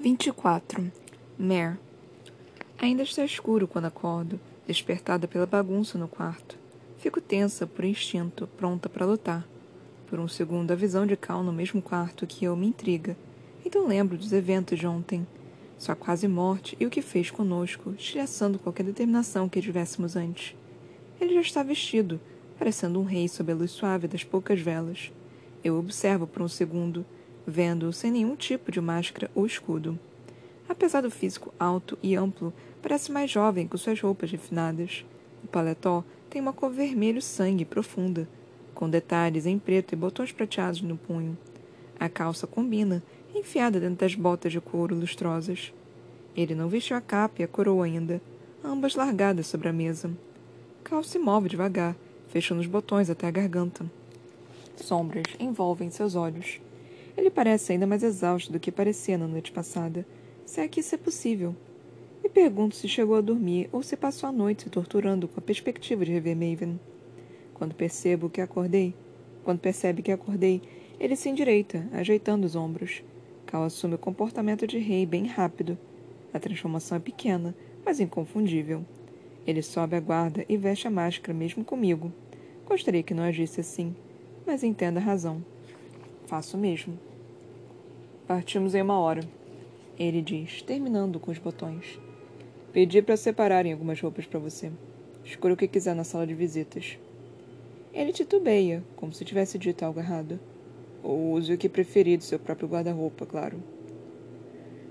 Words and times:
24. 0.00 0.92
Mare. 1.36 1.76
Ainda 2.78 3.02
está 3.02 3.24
escuro 3.24 3.66
quando 3.66 3.86
acordo, 3.86 4.38
despertada 4.64 5.26
pela 5.26 5.44
bagunça 5.44 5.98
no 5.98 6.06
quarto. 6.06 6.56
Fico 6.98 7.20
tensa 7.20 7.66
por 7.66 7.84
instinto, 7.84 8.46
pronta 8.56 8.88
para 8.88 9.04
lutar. 9.04 9.44
Por 10.06 10.20
um 10.20 10.28
segundo, 10.28 10.70
a 10.70 10.76
visão 10.76 11.04
de 11.04 11.16
Cal 11.16 11.42
no 11.42 11.52
mesmo 11.52 11.82
quarto 11.82 12.28
que 12.28 12.44
eu 12.44 12.54
me 12.54 12.68
intriga. 12.68 13.16
Então 13.66 13.88
lembro 13.88 14.16
dos 14.16 14.32
eventos 14.32 14.78
de 14.78 14.86
ontem. 14.86 15.26
Sua 15.76 15.96
quase 15.96 16.28
morte 16.28 16.76
e 16.78 16.86
o 16.86 16.90
que 16.90 17.02
fez 17.02 17.32
conosco, 17.32 17.92
estilhaçando 17.98 18.60
qualquer 18.60 18.84
determinação 18.84 19.48
que 19.48 19.60
tivéssemos 19.60 20.14
antes. 20.14 20.54
Ele 21.20 21.34
já 21.34 21.40
está 21.40 21.62
vestido, 21.64 22.20
parecendo 22.56 23.00
um 23.00 23.04
rei 23.04 23.26
sob 23.26 23.50
a 23.50 23.54
luz 23.54 23.72
suave 23.72 24.06
das 24.06 24.22
poucas 24.22 24.60
velas. 24.60 25.10
Eu 25.64 25.76
observo 25.76 26.24
por 26.24 26.40
um 26.40 26.48
segundo, 26.48 27.04
vendo-o 27.50 27.92
sem 27.92 28.10
nenhum 28.10 28.36
tipo 28.36 28.70
de 28.70 28.80
máscara 28.80 29.30
ou 29.34 29.46
escudo. 29.46 29.98
Apesar 30.68 31.00
do 31.00 31.10
físico 31.10 31.52
alto 31.58 31.98
e 32.02 32.14
amplo, 32.14 32.52
parece 32.82 33.10
mais 33.10 33.30
jovem 33.30 33.66
com 33.66 33.78
suas 33.78 33.98
roupas 33.98 34.30
refinadas. 34.30 35.04
O 35.42 35.46
paletó 35.46 36.04
tem 36.28 36.42
uma 36.42 36.52
cor 36.52 36.70
vermelho 36.70 37.22
sangue 37.22 37.64
profunda, 37.64 38.28
com 38.74 38.88
detalhes 38.88 39.46
em 39.46 39.58
preto 39.58 39.94
e 39.94 39.96
botões 39.96 40.30
prateados 40.30 40.82
no 40.82 40.98
punho. 40.98 41.38
A 41.98 42.08
calça 42.08 42.46
combina, 42.46 43.02
enfiada 43.34 43.80
dentro 43.80 43.96
das 43.96 44.14
botas 44.14 44.52
de 44.52 44.60
couro 44.60 44.94
lustrosas. 44.94 45.72
Ele 46.36 46.54
não 46.54 46.68
vestiu 46.68 46.96
a 46.96 47.00
capa 47.00 47.40
e 47.40 47.44
a 47.44 47.48
coroa 47.48 47.86
ainda, 47.86 48.20
ambas 48.62 48.94
largadas 48.94 49.46
sobre 49.46 49.68
a 49.68 49.72
mesa. 49.72 50.10
Cal 50.84 51.02
se 51.02 51.18
move 51.18 51.48
devagar, 51.48 51.96
fechando 52.28 52.60
os 52.60 52.66
botões 52.66 53.08
até 53.08 53.26
a 53.26 53.30
garganta. 53.30 53.90
Sombras 54.76 55.24
envolvem 55.40 55.90
seus 55.90 56.14
olhos. 56.14 56.60
Ele 57.18 57.30
parece 57.30 57.72
ainda 57.72 57.84
mais 57.84 58.04
exausto 58.04 58.52
do 58.52 58.60
que 58.60 58.70
parecia 58.70 59.18
na 59.18 59.26
noite 59.26 59.50
passada, 59.50 60.06
se 60.46 60.60
é 60.60 60.68
que 60.68 60.78
isso 60.78 60.94
é 60.94 60.98
possível. 60.98 61.52
Me 62.22 62.28
pergunto 62.28 62.76
se 62.76 62.86
chegou 62.86 63.16
a 63.16 63.20
dormir 63.20 63.68
ou 63.72 63.82
se 63.82 63.96
passou 63.96 64.28
a 64.28 64.32
noite 64.32 64.62
se 64.62 64.70
torturando 64.70 65.26
com 65.26 65.40
a 65.40 65.42
perspectiva 65.42 66.04
de 66.04 66.12
rever 66.12 66.36
Maven. 66.36 66.78
Quando 67.52 67.74
percebo 67.74 68.30
que 68.30 68.40
acordei, 68.40 68.94
quando 69.42 69.58
percebe 69.58 70.00
que 70.00 70.12
acordei, 70.12 70.62
ele 71.00 71.16
se 71.16 71.28
endireita, 71.28 71.88
ajeitando 71.90 72.46
os 72.46 72.54
ombros. 72.54 73.02
Cal 73.44 73.64
assume 73.64 73.96
o 73.96 73.98
comportamento 73.98 74.64
de 74.64 74.78
rei 74.78 75.04
bem 75.04 75.26
rápido. 75.26 75.76
A 76.32 76.38
transformação 76.38 76.98
é 76.98 77.00
pequena, 77.00 77.52
mas 77.84 77.98
inconfundível. 77.98 78.86
Ele 79.44 79.60
sobe 79.60 79.96
a 79.96 80.00
guarda 80.00 80.44
e 80.48 80.56
veste 80.56 80.86
a 80.86 80.90
máscara 80.90 81.36
mesmo 81.36 81.64
comigo. 81.64 82.12
Gostaria 82.64 83.02
que 83.02 83.12
não 83.12 83.24
agisse 83.24 83.60
assim, 83.60 83.92
mas 84.46 84.62
entenda 84.62 85.00
a 85.00 85.02
razão. 85.02 85.42
Faço 86.28 86.58
mesmo. 86.58 86.98
Partimos 88.26 88.74
em 88.74 88.82
uma 88.82 88.98
hora, 88.98 89.22
ele 89.98 90.20
diz, 90.20 90.60
terminando 90.60 91.18
com 91.18 91.30
os 91.30 91.38
botões. 91.38 91.98
Pedi 92.70 93.00
para 93.00 93.16
separarem 93.16 93.72
algumas 93.72 93.98
roupas 93.98 94.26
para 94.26 94.38
você. 94.38 94.70
Escolha 95.24 95.54
o 95.54 95.56
que 95.56 95.66
quiser 95.66 95.94
na 95.94 96.04
sala 96.04 96.26
de 96.26 96.34
visitas. 96.34 96.98
Ele 97.94 98.12
titubeia, 98.12 98.84
como 98.94 99.10
se 99.10 99.24
tivesse 99.24 99.58
dito 99.58 99.82
algo 99.82 100.00
errado. 100.00 100.38
Ou 101.02 101.32
use 101.32 101.50
o 101.50 101.56
que 101.56 101.66
preferir 101.66 102.18
do 102.18 102.24
seu 102.24 102.38
próprio 102.38 102.68
guarda-roupa, 102.68 103.24
claro. 103.24 103.62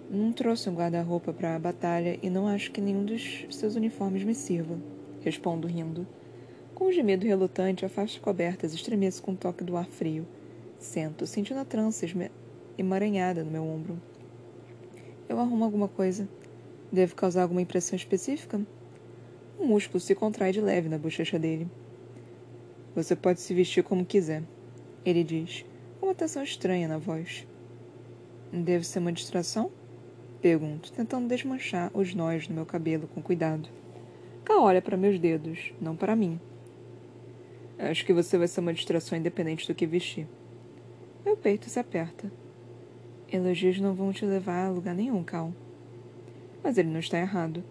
Não 0.09 0.33
trouxe 0.33 0.67
um 0.71 0.73
guarda-roupa 0.73 1.31
para 1.31 1.55
a 1.55 1.59
batalha 1.59 2.17
e 2.23 2.31
não 2.31 2.47
acho 2.47 2.71
que 2.71 2.81
nenhum 2.81 3.05
dos 3.05 3.45
seus 3.51 3.75
uniformes 3.75 4.23
me 4.23 4.33
sirva. 4.33 4.75
Respondo 5.21 5.67
rindo. 5.67 6.07
Com 6.73 6.87
um 6.87 6.91
gemido 6.91 7.27
relutante, 7.27 7.85
afasto 7.85 8.19
cobertas 8.21 8.73
e 8.73 8.75
estremeço 8.75 9.21
com 9.21 9.33
um 9.33 9.35
toque 9.35 9.63
do 9.63 9.77
ar 9.77 9.85
frio. 9.85 10.25
Sento, 10.79 11.25
sentindo 11.25 11.59
a 11.59 11.65
trança 11.65 12.05
emaranhada 12.77 13.43
no 13.43 13.51
meu 13.51 13.63
ombro. 13.63 13.99
Eu 15.27 15.39
arrumo 15.39 15.63
alguma 15.63 15.87
coisa. 15.87 16.27
Deve 16.91 17.15
causar 17.15 17.41
alguma 17.41 17.61
impressão 17.61 17.95
específica? 17.95 18.61
Um 19.59 19.65
músculo 19.65 19.99
se 19.99 20.13
contrai 20.13 20.51
de 20.51 20.61
leve 20.61 20.87
na 20.87 20.97
bochecha 20.97 21.39
dele. 21.39 21.67
Você 22.95 23.15
pode 23.15 23.41
se 23.41 23.53
vestir 23.53 23.83
como 23.83 24.05
quiser, 24.05 24.43
ele 25.03 25.23
diz, 25.23 25.65
com 25.99 26.07
uma 26.07 26.15
tensão 26.15 26.43
estranha 26.43 26.87
na 26.87 26.97
voz. 26.97 27.47
Deve 28.53 28.85
ser 28.85 28.99
uma 28.99 29.11
distração? 29.11 29.71
Pergunto, 30.41 30.91
tentando 30.91 31.27
desmanchar 31.27 31.91
os 31.93 32.13
nós 32.13 32.47
no 32.47 32.55
meu 32.55 32.65
cabelo 32.65 33.07
com 33.07 33.21
cuidado. 33.21 33.67
Cá 34.45 34.61
olha 34.61 34.81
para 34.81 34.95
meus 34.95 35.19
dedos, 35.19 35.73
não 35.81 35.95
para 35.95 36.15
mim. 36.15 36.39
Acho 37.77 38.05
que 38.05 38.13
você 38.13 38.37
vai 38.37 38.47
ser 38.47 38.59
uma 38.59 38.73
distração 38.73 39.17
independente 39.17 39.67
do 39.67 39.75
que 39.75 39.85
vestir. 39.85 40.27
Meu 41.27 41.35
peito 41.35 41.69
se 41.69 41.77
aperta. 41.77 42.31
Elogios 43.29 43.81
não 43.81 43.93
vão 43.93 44.13
te 44.13 44.23
levar 44.23 44.65
a 44.65 44.69
lugar 44.69 44.95
nenhum, 44.95 45.21
Cal. 45.25 45.53
Mas 46.63 46.77
ele 46.77 46.87
não 46.87 47.01
está 47.01 47.19
errado. 47.19 47.61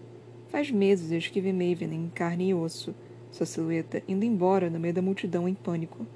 Faz 0.51 0.71
meses 0.71 1.29
que 1.29 1.41
vi 1.41 1.55
Maven 1.55 1.95
em 1.95 2.11
carne 2.15 2.51
e 2.51 2.55
osso, 2.55 2.95
sua 3.33 3.47
silhueta 3.47 4.03
indo 4.07 4.27
embora 4.27 4.69
no 4.69 4.79
meio 4.79 4.93
da 4.93 5.01
multidão 5.01 5.49
em 5.49 5.55
pânico. 5.55 6.07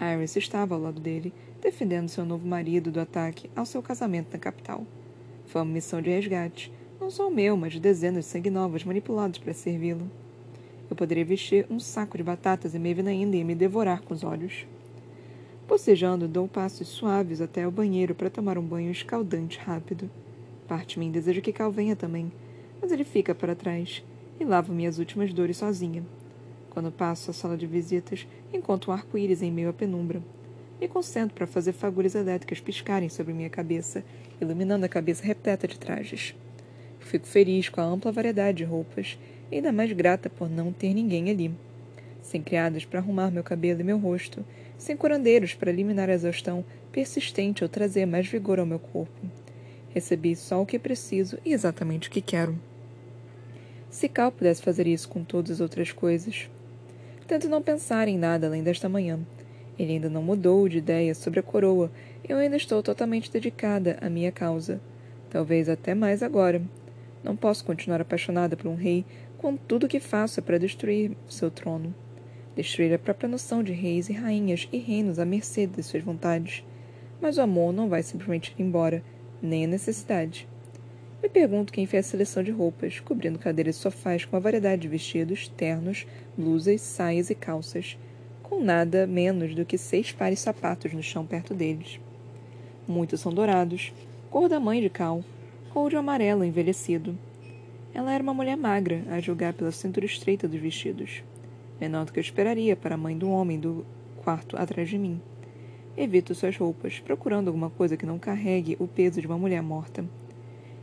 Iris 0.00 0.34
estava 0.36 0.74
ao 0.74 0.80
lado 0.80 0.98
dele, 0.98 1.30
defendendo 1.60 2.08
seu 2.08 2.24
novo 2.24 2.48
marido 2.48 2.90
do 2.90 3.00
ataque 3.00 3.50
ao 3.54 3.66
seu 3.66 3.82
casamento 3.82 4.32
na 4.32 4.38
capital. 4.38 4.86
Foi 5.44 5.60
uma 5.60 5.70
missão 5.70 6.00
de 6.00 6.08
resgate, 6.08 6.72
não 6.98 7.10
só 7.10 7.28
o 7.28 7.30
meu, 7.30 7.54
mas 7.54 7.74
de 7.74 7.80
dezenas 7.80 8.24
de 8.24 8.30
sangue 8.30 8.48
novos 8.48 8.82
manipulados 8.82 9.38
para 9.38 9.52
servi-lo. 9.52 10.10
Eu 10.88 10.96
poderia 10.96 11.22
vestir 11.22 11.66
um 11.68 11.78
saco 11.78 12.16
de 12.16 12.24
batatas 12.24 12.74
e 12.74 12.78
Maven 12.78 13.08
ainda 13.08 13.36
ia 13.36 13.44
me 13.44 13.54
devorar 13.54 14.00
com 14.00 14.14
os 14.14 14.24
olhos. 14.24 14.66
Bocejando, 15.68 16.26
dou 16.26 16.48
passos 16.48 16.88
suaves 16.88 17.42
até 17.42 17.68
o 17.68 17.70
banheiro 17.70 18.14
para 18.14 18.30
tomar 18.30 18.56
um 18.56 18.62
banho 18.62 18.90
escaldante 18.90 19.58
rápido. 19.58 20.10
Parte 20.66 20.94
de 20.94 20.98
mim 20.98 21.10
deseja 21.10 21.42
que 21.42 21.52
Cal 21.52 21.70
venha 21.70 21.94
também, 21.94 22.32
mas 22.80 22.90
ele 22.90 23.04
fica 23.04 23.34
para 23.34 23.54
trás 23.54 24.02
e 24.40 24.44
lavo 24.46 24.72
minhas 24.72 24.98
últimas 24.98 25.30
dores 25.30 25.58
sozinha. 25.58 26.02
Quando 26.70 26.90
passo 26.90 27.30
a 27.30 27.34
sala 27.34 27.54
de 27.54 27.66
visitas, 27.66 28.26
encontro 28.50 28.90
um 28.90 28.94
arco-íris 28.94 29.42
em 29.42 29.52
meio 29.52 29.68
à 29.68 29.72
penumbra. 29.74 30.22
Me 30.80 30.88
concentro 30.88 31.34
para 31.34 31.46
fazer 31.46 31.74
fagulhas 31.74 32.14
elétricas 32.14 32.60
piscarem 32.60 33.10
sobre 33.10 33.34
minha 33.34 33.50
cabeça, 33.50 34.02
iluminando 34.40 34.86
a 34.86 34.88
cabeça 34.88 35.22
repleta 35.22 35.68
de 35.68 35.78
trajes. 35.78 36.34
Fico 36.98 37.26
feliz 37.26 37.68
com 37.68 37.82
a 37.82 37.84
ampla 37.84 38.10
variedade 38.10 38.58
de 38.58 38.64
roupas 38.64 39.18
e 39.52 39.56
ainda 39.56 39.70
mais 39.70 39.92
grata 39.92 40.30
por 40.30 40.48
não 40.48 40.72
ter 40.72 40.94
ninguém 40.94 41.28
ali. 41.28 41.54
Sem 42.22 42.42
criadas 42.42 42.86
para 42.86 43.00
arrumar 43.00 43.30
meu 43.30 43.42
cabelo 43.42 43.80
e 43.80 43.84
meu 43.84 43.98
rosto, 43.98 44.44
sem 44.78 44.96
curandeiros 44.96 45.52
para 45.52 45.70
eliminar 45.70 46.08
a 46.08 46.14
exaustão 46.14 46.64
persistente 46.92 47.64
ou 47.64 47.68
trazer 47.68 48.06
mais 48.06 48.26
vigor 48.28 48.60
ao 48.60 48.64
meu 48.64 48.78
corpo. 48.78 49.26
Recebi 49.90 50.36
só 50.36 50.62
o 50.62 50.66
que 50.66 50.78
preciso 50.78 51.36
e 51.44 51.52
exatamente 51.52 52.08
o 52.08 52.10
que 52.10 52.22
quero. 52.22 52.56
Se 53.90 54.08
Cal 54.08 54.30
pudesse 54.30 54.62
fazer 54.62 54.86
isso 54.86 55.08
com 55.08 55.24
todas 55.24 55.50
as 55.50 55.60
outras 55.60 55.90
coisas. 55.90 56.48
Tento 57.26 57.48
não 57.48 57.60
pensar 57.60 58.06
em 58.06 58.16
nada 58.16 58.46
além 58.46 58.62
desta 58.62 58.88
manhã. 58.88 59.18
Ele 59.78 59.92
ainda 59.92 60.08
não 60.08 60.22
mudou 60.22 60.68
de 60.68 60.78
ideia 60.78 61.14
sobre 61.14 61.40
a 61.40 61.42
coroa 61.42 61.90
eu 62.28 62.36
ainda 62.36 62.56
estou 62.56 62.82
totalmente 62.82 63.30
dedicada 63.30 63.96
à 64.00 64.08
minha 64.08 64.30
causa. 64.30 64.80
Talvez 65.30 65.68
até 65.68 65.94
mais 65.94 66.22
agora. 66.22 66.62
Não 67.24 67.34
posso 67.34 67.64
continuar 67.64 68.00
apaixonada 68.00 68.56
por 68.56 68.68
um 68.68 68.74
rei 68.74 69.04
quando 69.38 69.58
tudo 69.58 69.86
o 69.86 69.88
que 69.88 70.00
faço 70.00 70.40
é 70.40 70.42
para 70.42 70.58
destruir 70.58 71.16
seu 71.28 71.50
trono 71.50 71.94
destruir 72.62 72.92
a 72.92 72.98
própria 72.98 73.28
noção 73.28 73.62
de 73.62 73.72
reis 73.72 74.08
e 74.08 74.12
rainhas 74.12 74.68
e 74.72 74.78
reinos 74.78 75.20
à 75.20 75.24
mercê 75.24 75.64
de 75.64 75.80
suas 75.80 76.02
vontades. 76.02 76.64
Mas 77.20 77.38
o 77.38 77.40
amor 77.40 77.72
não 77.72 77.88
vai 77.88 78.02
simplesmente 78.02 78.52
ir 78.58 78.62
embora, 78.62 79.00
nem 79.40 79.64
a 79.64 79.68
necessidade. 79.68 80.48
Me 81.22 81.28
pergunto 81.28 81.72
quem 81.72 81.86
fez 81.86 82.06
a 82.06 82.08
seleção 82.10 82.42
de 82.42 82.50
roupas, 82.50 82.98
cobrindo 82.98 83.38
cadeiras 83.38 83.76
e 83.76 83.78
sofás 83.78 84.24
com 84.24 84.34
uma 84.34 84.42
variedade 84.42 84.82
de 84.82 84.88
vestidos, 84.88 85.46
ternos, 85.46 86.04
blusas, 86.36 86.80
saias 86.80 87.30
e 87.30 87.34
calças, 87.34 87.96
com 88.42 88.60
nada 88.60 89.06
menos 89.06 89.54
do 89.54 89.64
que 89.64 89.78
seis 89.78 90.10
pares 90.10 90.40
de 90.40 90.44
sapatos 90.44 90.92
no 90.92 91.02
chão 91.02 91.24
perto 91.24 91.54
deles. 91.54 92.00
Muitos 92.88 93.20
são 93.20 93.32
dourados, 93.32 93.92
cor 94.30 94.48
da 94.48 94.58
mãe 94.58 94.80
de 94.80 94.90
Cal, 94.90 95.22
ou 95.72 95.88
de 95.88 95.94
amarelo 95.94 96.44
envelhecido. 96.44 97.16
Ela 97.94 98.12
era 98.12 98.22
uma 98.22 98.34
mulher 98.34 98.56
magra, 98.56 99.04
a 99.10 99.20
julgar 99.20 99.52
pela 99.52 99.70
cintura 99.70 100.06
estreita 100.06 100.48
dos 100.48 100.60
vestidos 100.60 101.22
menor 101.80 102.04
do 102.04 102.12
que 102.12 102.18
eu 102.18 102.22
esperaria 102.22 102.74
para 102.74 102.94
a 102.94 102.98
mãe 102.98 103.16
do 103.16 103.30
homem 103.30 103.58
do 103.58 103.84
quarto 104.22 104.56
atrás 104.56 104.88
de 104.88 104.98
mim. 104.98 105.20
Evito 105.96 106.34
suas 106.34 106.56
roupas, 106.56 107.00
procurando 107.00 107.48
alguma 107.48 107.70
coisa 107.70 107.96
que 107.96 108.06
não 108.06 108.18
carregue 108.18 108.76
o 108.78 108.86
peso 108.86 109.20
de 109.20 109.26
uma 109.26 109.38
mulher 109.38 109.62
morta. 109.62 110.04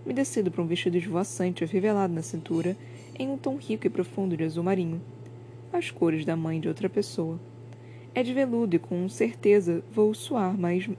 Me 0.06 0.14
decido 0.14 0.52
para 0.52 0.62
um 0.62 0.68
vestido 0.68 0.98
esvoaçante 0.98 1.64
afivelado 1.64 2.14
na 2.14 2.22
cintura, 2.22 2.76
em 3.18 3.30
um 3.30 3.38
tom 3.38 3.56
rico 3.56 3.88
e 3.88 3.90
profundo 3.90 4.36
de 4.36 4.44
azul 4.44 4.64
marinho. 4.64 5.02
As 5.72 5.90
cores 5.90 6.26
da 6.26 6.36
mãe 6.36 6.60
de 6.60 6.68
outra 6.68 6.90
pessoa. 6.90 7.40
É 8.14 8.22
de 8.22 8.34
veludo 8.34 8.76
e 8.76 8.80
com 8.80 9.08
certeza 9.10 9.84
vou 9.92 10.14
suar 10.14 10.58
mais, 10.58 10.90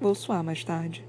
vou 0.00 0.14
suar 0.14 0.42
mais 0.42 0.64
tarde. 0.64 1.04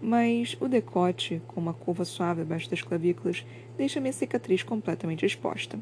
Mas 0.00 0.56
o 0.60 0.68
decote, 0.68 1.40
com 1.48 1.60
uma 1.60 1.72
curva 1.72 2.04
suave 2.04 2.42
abaixo 2.42 2.68
das 2.68 2.82
clavículas, 2.82 3.44
deixa 3.76 4.00
minha 4.00 4.12
cicatriz 4.12 4.62
completamente 4.62 5.24
exposta. 5.24 5.78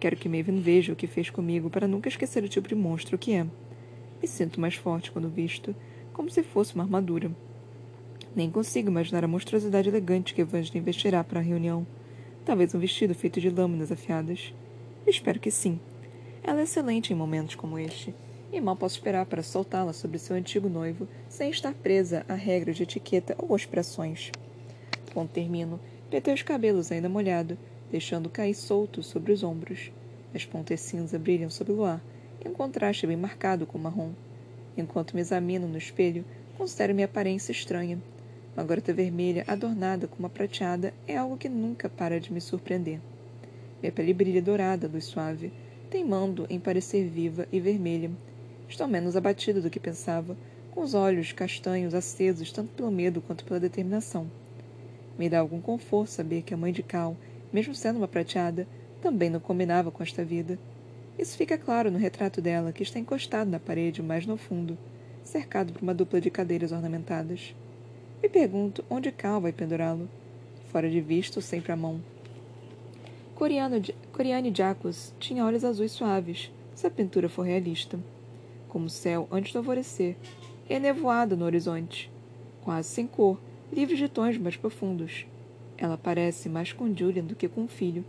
Quero 0.00 0.16
que 0.16 0.28
Maven 0.28 0.60
veja 0.60 0.92
o 0.92 0.96
que 0.96 1.06
fez 1.06 1.28
comigo 1.28 1.68
para 1.68 1.88
nunca 1.88 2.08
esquecer 2.08 2.44
o 2.44 2.48
tipo 2.48 2.68
de 2.68 2.74
monstro 2.74 3.18
que 3.18 3.32
é. 3.32 3.44
Me 4.20 4.28
sinto 4.28 4.60
mais 4.60 4.74
forte 4.74 5.10
quando 5.10 5.28
visto, 5.28 5.74
como 6.12 6.30
se 6.30 6.42
fosse 6.42 6.74
uma 6.74 6.84
armadura. 6.84 7.30
Nem 8.34 8.50
consigo 8.50 8.88
imaginar 8.88 9.24
a 9.24 9.28
monstruosidade 9.28 9.88
elegante 9.88 10.34
que 10.34 10.40
Evangeline 10.40 10.84
vestirá 10.84 11.24
para 11.24 11.40
a 11.40 11.42
reunião. 11.42 11.86
Talvez 12.44 12.74
um 12.74 12.78
vestido 12.78 13.14
feito 13.14 13.40
de 13.40 13.50
lâminas 13.50 13.90
afiadas. 13.90 14.54
Espero 15.06 15.40
que 15.40 15.50
sim. 15.50 15.80
Ela 16.42 16.60
é 16.60 16.62
excelente 16.62 17.12
em 17.12 17.16
momentos 17.16 17.56
como 17.56 17.78
este, 17.78 18.14
e 18.52 18.60
mal 18.60 18.76
posso 18.76 18.96
esperar 18.96 19.26
para 19.26 19.42
soltá-la 19.42 19.92
sobre 19.92 20.18
seu 20.18 20.36
antigo 20.36 20.68
noivo 20.68 21.08
sem 21.28 21.50
estar 21.50 21.74
presa 21.74 22.24
a 22.28 22.34
regras 22.34 22.76
de 22.76 22.84
etiqueta 22.84 23.34
ou 23.38 23.54
expressões. 23.56 24.30
Quando 25.12 25.30
termino, 25.30 25.80
petei 26.10 26.32
os 26.32 26.42
cabelos 26.42 26.90
ainda 26.92 27.08
molhado, 27.08 27.58
deixando 27.90 28.28
cair 28.28 28.54
soltos 28.54 29.06
sobre 29.06 29.32
os 29.32 29.42
ombros. 29.42 29.90
As 30.34 30.44
pontas 30.44 30.80
cinza 30.80 31.18
brilham 31.18 31.50
sob 31.50 31.72
o 31.72 31.76
luar, 31.76 32.02
em 32.44 32.52
contraste 32.52 33.06
bem 33.06 33.16
marcado 33.16 33.66
com 33.66 33.78
o 33.78 33.80
marrom. 33.80 34.12
Enquanto 34.76 35.14
me 35.14 35.20
examino 35.20 35.66
no 35.66 35.78
espelho, 35.78 36.24
considero 36.56 36.94
minha 36.94 37.06
aparência 37.06 37.52
estranha. 37.52 37.98
Uma 38.56 38.64
garota 38.64 38.92
vermelha 38.92 39.44
adornada 39.46 40.06
com 40.06 40.18
uma 40.18 40.28
prateada 40.28 40.92
é 41.06 41.16
algo 41.16 41.36
que 41.36 41.48
nunca 41.48 41.88
para 41.88 42.20
de 42.20 42.32
me 42.32 42.40
surpreender. 42.40 43.00
Minha 43.80 43.92
pele 43.92 44.12
brilha 44.12 44.42
dourada, 44.42 44.88
luz 44.88 45.04
suave, 45.04 45.52
teimando 45.88 46.46
em 46.50 46.58
parecer 46.58 47.08
viva 47.08 47.46
e 47.52 47.60
vermelha. 47.60 48.10
Estou 48.68 48.86
menos 48.86 49.16
abatida 49.16 49.60
do 49.60 49.70
que 49.70 49.80
pensava, 49.80 50.36
com 50.72 50.82
os 50.82 50.94
olhos 50.94 51.32
castanhos 51.32 51.94
acesos 51.94 52.52
tanto 52.52 52.70
pelo 52.74 52.90
medo 52.90 53.20
quanto 53.20 53.44
pela 53.44 53.60
determinação. 53.60 54.30
Me 55.18 55.28
dá 55.28 55.40
algum 55.40 55.60
conforto 55.60 56.10
saber 56.10 56.42
que 56.42 56.54
a 56.54 56.56
mãe 56.56 56.72
de 56.72 56.82
Cal, 56.82 57.16
mesmo 57.52 57.74
sendo 57.74 57.96
uma 57.96 58.08
prateada, 58.08 58.66
também 59.00 59.30
não 59.30 59.40
combinava 59.40 59.90
com 59.90 60.02
esta 60.02 60.24
vida. 60.24 60.58
Isso 61.18 61.36
fica 61.36 61.58
claro 61.58 61.90
no 61.90 61.98
retrato 61.98 62.40
dela, 62.40 62.72
que 62.72 62.82
está 62.82 62.98
encostado 62.98 63.50
na 63.50 63.58
parede 63.58 64.02
mais 64.02 64.26
no 64.26 64.36
fundo, 64.36 64.78
cercado 65.24 65.72
por 65.72 65.82
uma 65.82 65.94
dupla 65.94 66.20
de 66.20 66.30
cadeiras 66.30 66.72
ornamentadas. 66.72 67.54
Me 68.22 68.28
pergunto 68.28 68.84
onde 68.88 69.12
Cal 69.12 69.40
vai 69.40 69.52
pendurá-lo. 69.52 70.08
Fora 70.72 70.88
de 70.90 71.00
vista, 71.00 71.40
sempre 71.40 71.72
à 71.72 71.76
mão. 71.76 72.00
Coriane 73.34 74.52
Jacos 74.54 75.14
tinha 75.18 75.44
olhos 75.44 75.64
azuis 75.64 75.92
suaves, 75.92 76.50
se 76.74 76.86
a 76.86 76.90
pintura 76.90 77.28
for 77.28 77.42
realista. 77.42 77.98
Como 78.68 78.86
o 78.86 78.90
céu 78.90 79.28
antes 79.30 79.52
do 79.52 79.58
alvorecer, 79.58 80.16
e 80.68 80.78
nevoada 80.78 81.34
no 81.34 81.44
horizonte. 81.44 82.10
Quase 82.62 82.88
sem 82.88 83.06
cor, 83.06 83.40
livre 83.72 83.96
de 83.96 84.08
tons 84.08 84.36
mais 84.36 84.56
profundos. 84.56 85.26
Ela 85.78 85.96
parece 85.96 86.48
mais 86.48 86.72
com 86.72 86.92
Julian 86.94 87.22
do 87.22 87.36
que 87.36 87.48
com 87.48 87.64
o 87.64 87.68
filho. 87.68 88.04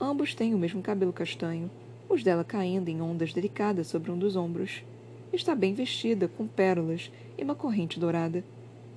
Ambos 0.00 0.32
têm 0.32 0.54
o 0.54 0.58
mesmo 0.58 0.80
cabelo 0.80 1.12
castanho, 1.12 1.68
os 2.08 2.22
dela 2.22 2.44
caindo 2.44 2.88
em 2.88 3.00
ondas 3.02 3.32
delicadas 3.32 3.88
sobre 3.88 4.12
um 4.12 4.18
dos 4.18 4.36
ombros. 4.36 4.84
Está 5.32 5.56
bem 5.56 5.74
vestida, 5.74 6.28
com 6.28 6.46
pérolas 6.46 7.10
e 7.36 7.42
uma 7.42 7.56
corrente 7.56 7.98
dourada. 7.98 8.44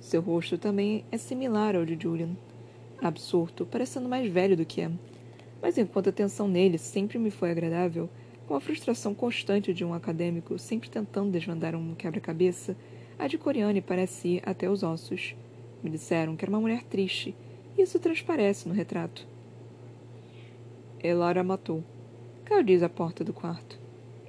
Seu 0.00 0.20
rosto 0.20 0.56
também 0.56 1.04
é 1.10 1.18
similar 1.18 1.74
ao 1.74 1.84
de 1.84 2.00
Julian. 2.00 2.36
Absurdo, 3.02 3.66
parecendo 3.66 4.08
mais 4.08 4.30
velho 4.30 4.56
do 4.56 4.64
que 4.64 4.80
é. 4.80 4.90
Mas 5.60 5.76
enquanto 5.76 6.06
a 6.06 6.10
atenção 6.10 6.46
nele 6.46 6.78
sempre 6.78 7.18
me 7.18 7.32
foi 7.32 7.50
agradável, 7.50 8.08
com 8.46 8.54
a 8.54 8.60
frustração 8.60 9.12
constante 9.12 9.74
de 9.74 9.84
um 9.84 9.92
acadêmico 9.92 10.56
sempre 10.56 10.88
tentando 10.88 11.32
desvendar 11.32 11.74
um 11.74 11.94
quebra-cabeça, 11.96 12.76
a 13.18 13.26
de 13.26 13.36
Coriane 13.36 13.80
parece 13.80 14.28
ir 14.28 14.42
até 14.46 14.70
os 14.70 14.84
ossos. 14.84 15.34
Me 15.82 15.90
disseram 15.90 16.36
que 16.36 16.44
era 16.44 16.50
uma 16.50 16.60
mulher 16.60 16.84
triste, 16.84 17.34
isso 17.78 17.98
transparece 17.98 18.68
no 18.68 18.74
retrato. 18.74 19.26
Elora 21.02 21.44
matou. 21.44 21.84
Caiu 22.44 22.62
diz 22.62 22.82
à 22.82 22.88
porta 22.88 23.22
do 23.22 23.32
quarto. 23.32 23.78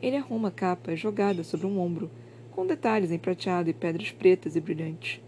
Ele 0.01 0.15
arruma 0.15 0.49
a 0.49 0.51
capa 0.51 0.95
jogada 0.95 1.43
sobre 1.43 1.65
um 1.65 1.79
ombro, 1.79 2.11
com 2.51 2.65
detalhes 2.65 3.11
em 3.11 3.17
prateado 3.17 3.69
e 3.69 3.73
pedras 3.73 4.11
pretas 4.11 4.55
e 4.55 4.61
brilhantes. 4.61 5.21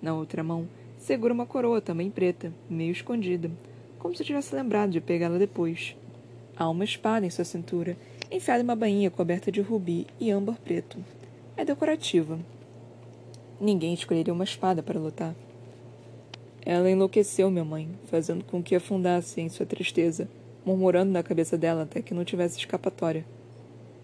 Na 0.00 0.14
outra 0.14 0.42
mão, 0.42 0.68
segura 0.98 1.34
uma 1.34 1.46
coroa 1.46 1.80
também 1.80 2.10
preta, 2.10 2.52
meio 2.68 2.92
escondida, 2.92 3.50
como 3.98 4.14
se 4.14 4.24
tivesse 4.24 4.54
lembrado 4.54 4.90
de 4.90 5.00
pegá-la 5.00 5.38
depois. 5.38 5.96
Há 6.56 6.68
uma 6.68 6.84
espada 6.84 7.26
em 7.26 7.30
sua 7.30 7.44
cintura, 7.44 7.96
enfiada 8.30 8.60
em 8.60 8.64
uma 8.64 8.76
bainha 8.76 9.10
coberta 9.10 9.52
de 9.52 9.60
rubi 9.60 10.06
e 10.18 10.30
âmbar 10.30 10.58
preto. 10.60 10.98
É 11.56 11.64
decorativa. 11.64 12.38
Ninguém 13.60 13.94
escolheria 13.94 14.32
uma 14.32 14.44
espada 14.44 14.82
para 14.82 14.98
lutar. 14.98 15.34
Ela 16.66 16.90
enlouqueceu 16.90 17.48
minha 17.48 17.64
mãe, 17.64 17.88
fazendo 18.06 18.42
com 18.42 18.60
que 18.60 18.74
afundasse 18.74 19.40
em 19.40 19.48
sua 19.48 19.64
tristeza, 19.64 20.28
murmurando 20.64 21.12
na 21.12 21.22
cabeça 21.22 21.56
dela 21.56 21.84
até 21.84 22.02
que 22.02 22.12
não 22.12 22.24
tivesse 22.24 22.58
escapatória. 22.58 23.24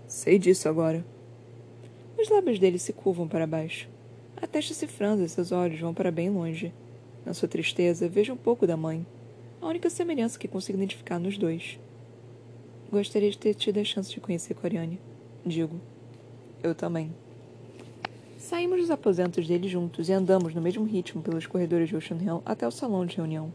Sei 0.06 0.38
disso 0.38 0.68
agora. 0.68 1.04
Os 2.16 2.28
lábios 2.28 2.60
dele 2.60 2.78
se 2.78 2.92
curvam 2.92 3.26
para 3.26 3.48
baixo. 3.48 3.88
A 4.40 4.46
testa 4.46 4.74
se 4.74 4.86
franze 4.86 5.24
e 5.24 5.28
seus 5.28 5.50
olhos 5.50 5.80
vão 5.80 5.92
para 5.92 6.12
bem 6.12 6.30
longe. 6.30 6.72
Na 7.26 7.34
sua 7.34 7.48
tristeza, 7.48 8.08
vejo 8.08 8.32
um 8.32 8.36
pouco 8.36 8.64
da 8.64 8.76
mãe. 8.76 9.04
A 9.60 9.66
única 9.66 9.90
semelhança 9.90 10.38
que 10.38 10.46
consigo 10.46 10.78
identificar 10.78 11.18
nos 11.18 11.36
dois. 11.36 11.80
Gostaria 12.92 13.30
de 13.30 13.38
ter 13.38 13.54
tido 13.54 13.80
a 13.80 13.84
chance 13.84 14.08
de 14.08 14.20
conhecer 14.20 14.54
Coriane. 14.54 15.00
Digo. 15.44 15.80
Eu 16.62 16.76
também. 16.76 17.12
Saímos 18.42 18.80
dos 18.80 18.90
aposentos 18.90 19.46
dele 19.46 19.68
juntos 19.68 20.08
e 20.08 20.12
andamos 20.12 20.52
no 20.52 20.60
mesmo 20.60 20.84
ritmo 20.84 21.22
pelos 21.22 21.46
corredores 21.46 21.88
de 21.88 21.94
Ocean 21.94 22.18
Hill 22.20 22.42
até 22.44 22.66
o 22.66 22.72
salão 22.72 23.06
de 23.06 23.16
reunião, 23.16 23.52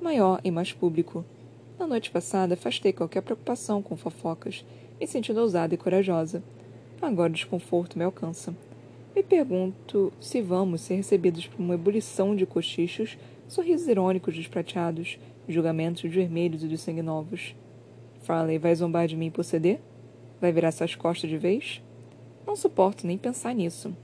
maior 0.00 0.40
e 0.42 0.50
mais 0.50 0.72
público, 0.72 1.22
na 1.78 1.86
noite 1.86 2.10
passada, 2.10 2.54
afastei 2.54 2.90
qualquer 2.90 3.20
preocupação 3.20 3.82
com 3.82 3.98
fofocas, 3.98 4.64
me 4.98 5.06
sentindo 5.06 5.42
ousada 5.42 5.74
e 5.74 5.76
corajosa. 5.76 6.42
Agora 7.02 7.28
o 7.28 7.34
desconforto 7.34 7.98
me 7.98 8.04
alcança. 8.04 8.54
Me 9.14 9.22
pergunto 9.22 10.10
se 10.18 10.40
vamos 10.40 10.80
ser 10.80 10.94
recebidos 10.94 11.46
por 11.46 11.60
uma 11.60 11.74
ebulição 11.74 12.34
de 12.34 12.46
cochichos, 12.46 13.18
sorrisos 13.46 13.88
irônicos 13.88 14.34
desprateados, 14.34 15.18
julgamentos 15.46 16.10
vermelhos 16.10 16.64
e 16.64 16.68
de 16.68 16.78
sangue 16.78 17.02
novos. 17.02 17.54
Farley 18.22 18.56
vai 18.56 18.74
zombar 18.74 19.06
de 19.06 19.16
mim 19.16 19.30
por 19.30 19.44
ceder? 19.44 19.80
Vai 20.40 20.50
virar 20.50 20.72
suas 20.72 20.94
costas 20.94 21.28
de 21.28 21.36
vez? 21.36 21.82
Não 22.46 22.56
suporto 22.56 23.06
nem 23.06 23.18
pensar 23.18 23.54
nisso. 23.54 23.94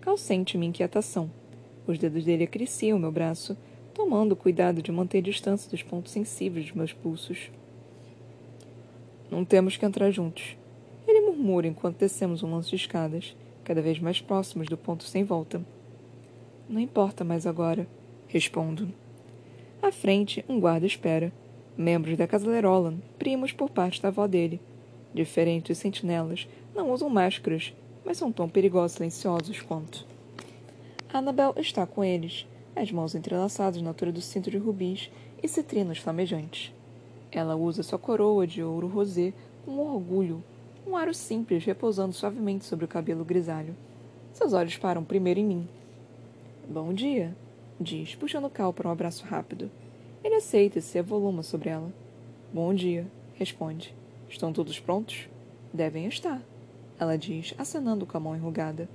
Cal 0.00 0.16
sente 0.16 0.56
minha 0.56 0.70
inquietação. 0.70 1.30
Os 1.86 1.98
dedos 1.98 2.24
dele 2.24 2.44
acariciam 2.44 2.98
meu 2.98 3.12
braço, 3.12 3.56
tomando 3.92 4.34
cuidado 4.34 4.80
de 4.80 4.90
manter 4.90 5.20
distância 5.20 5.70
dos 5.70 5.82
pontos 5.82 6.12
sensíveis 6.12 6.66
de 6.66 6.76
meus 6.76 6.92
pulsos. 6.92 7.50
Não 9.30 9.44
temos 9.44 9.76
que 9.76 9.84
entrar 9.84 10.10
juntos. 10.10 10.56
Ele 11.06 11.20
murmura 11.20 11.66
enquanto 11.66 11.98
descemos 11.98 12.42
um 12.42 12.50
lance 12.50 12.70
de 12.70 12.76
escadas, 12.76 13.36
cada 13.62 13.82
vez 13.82 13.98
mais 13.98 14.20
próximos 14.20 14.68
do 14.68 14.76
ponto 14.76 15.04
sem 15.04 15.22
volta. 15.22 15.60
Não 16.68 16.80
importa 16.80 17.22
mais 17.22 17.46
agora, 17.46 17.86
respondo. 18.26 18.88
À 19.82 19.92
frente, 19.92 20.44
um 20.48 20.58
guarda 20.58 20.86
espera. 20.86 21.32
Membros 21.76 22.16
da 22.16 22.26
Casa 22.26 22.48
Lerolan, 22.48 22.96
primos 23.18 23.52
por 23.52 23.70
parte 23.70 24.00
da 24.00 24.08
avó 24.08 24.26
dele. 24.26 24.60
Diferentes 25.12 25.78
sentinelas, 25.78 26.48
não 26.74 26.90
usam 26.90 27.08
máscaras, 27.08 27.72
mas 28.04 28.16
são 28.18 28.32
tão 28.32 28.48
perigosos 28.48 28.92
e 28.92 28.96
silenciosos 28.96 29.60
quanto. 29.60 30.06
Annabel 31.12 31.54
está 31.56 31.86
com 31.86 32.04
eles, 32.04 32.46
as 32.74 32.90
mãos 32.92 33.14
entrelaçadas 33.14 33.82
na 33.82 33.90
altura 33.90 34.12
do 34.12 34.20
cinto 34.20 34.50
de 34.50 34.58
rubis 34.58 35.10
e 35.42 35.48
citrinos 35.48 35.98
flamejantes. 35.98 36.72
Ela 37.32 37.56
usa 37.56 37.82
sua 37.82 37.98
coroa 37.98 38.46
de 38.46 38.62
ouro 38.62 38.86
rosé 38.86 39.32
com 39.64 39.78
orgulho, 39.78 40.42
um 40.86 40.96
aro 40.96 41.14
simples 41.14 41.64
repousando 41.64 42.12
suavemente 42.12 42.64
sobre 42.64 42.84
o 42.84 42.88
cabelo 42.88 43.24
grisalho. 43.24 43.76
Seus 44.32 44.52
olhos 44.52 44.76
param 44.76 45.04
primeiro 45.04 45.40
em 45.40 45.44
mim. 45.44 45.68
Bom 46.68 46.92
dia, 46.92 47.36
diz, 47.80 48.14
puxando 48.14 48.50
Cal 48.50 48.72
para 48.72 48.88
um 48.88 48.92
abraço 48.92 49.24
rápido. 49.24 49.70
Ele 50.22 50.36
aceita 50.36 50.78
e 50.78 50.82
se 50.82 50.98
avoluma 50.98 51.42
sobre 51.42 51.68
ela. 51.70 51.92
Bom 52.52 52.74
dia, 52.74 53.06
responde. 53.34 53.94
Estão 54.28 54.52
todos 54.52 54.78
prontos? 54.78 55.28
Devem 55.72 56.06
estar, 56.06 56.42
ela 57.00 57.18
diz, 57.18 57.54
acenando 57.58 58.06
com 58.06 58.16
a 58.16 58.20
mão 58.20 58.36
enrugada 58.36 58.88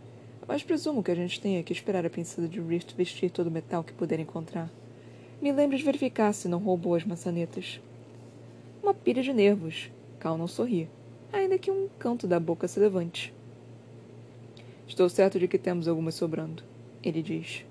mas 0.48 0.64
presumo 0.64 1.04
que 1.04 1.12
a 1.12 1.16
gente 1.16 1.42
tenha 1.42 1.64
que 1.64 1.74
esperar 1.74 2.06
a 2.06 2.10
princesa 2.10 2.48
de 2.48 2.62
Rift 2.62 2.96
vestir 2.96 3.32
todo 3.32 3.48
o 3.48 3.52
metal 3.52 3.84
que 3.84 3.94
puder 3.94 4.20
encontrar. 4.20 4.70
Me 5.42 5.52
lembre 5.52 5.78
de 5.78 5.84
verificar 5.84 6.34
se 6.34 6.48
não 6.48 6.60
roubou 6.60 6.96
as 6.96 7.04
maçanetas. 7.04 7.82
Uma 8.82 8.94
pilha 8.94 9.24
de 9.24 9.34
nervos. 9.34 9.90
Cal 10.20 10.38
não 10.38 10.48
sorri, 10.48 10.88
ainda 11.32 11.58
que 11.58 11.72
um 11.72 11.88
canto 12.00 12.28
da 12.28 12.40
boca 12.40 12.68
se 12.68 12.80
levante. 12.80 13.34
Estou 14.88 15.10
certo 15.10 15.40
de 15.40 15.48
que 15.48 15.58
temos 15.58 15.88
algumas 15.88 16.16
sobrando, 16.16 16.64
ele 17.04 17.22
diz. 17.22 17.66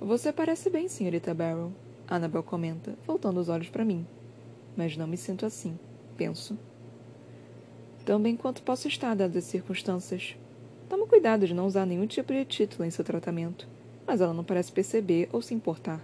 Você 0.00 0.32
parece 0.32 0.70
bem, 0.70 0.86
senhorita 0.86 1.34
Barrow, 1.34 1.72
Annabel 2.06 2.42
comenta, 2.42 2.94
voltando 3.06 3.40
os 3.40 3.48
olhos 3.48 3.68
para 3.68 3.84
mim. 3.84 4.06
Mas 4.76 4.96
não 4.96 5.06
me 5.06 5.16
sinto 5.16 5.44
assim, 5.44 5.78
penso. 6.16 6.56
Tão 8.08 8.18
bem 8.18 8.34
quanto 8.34 8.62
posso 8.62 8.88
estar, 8.88 9.14
dadas 9.14 9.36
as 9.36 9.44
circunstâncias. 9.44 10.34
Toma 10.88 11.06
cuidado 11.06 11.46
de 11.46 11.52
não 11.52 11.66
usar 11.66 11.84
nenhum 11.84 12.06
tipo 12.06 12.32
de 12.32 12.42
título 12.42 12.86
em 12.86 12.90
seu 12.90 13.04
tratamento, 13.04 13.68
mas 14.06 14.22
ela 14.22 14.32
não 14.32 14.42
parece 14.42 14.72
perceber 14.72 15.28
ou 15.30 15.42
se 15.42 15.52
importar. 15.52 16.00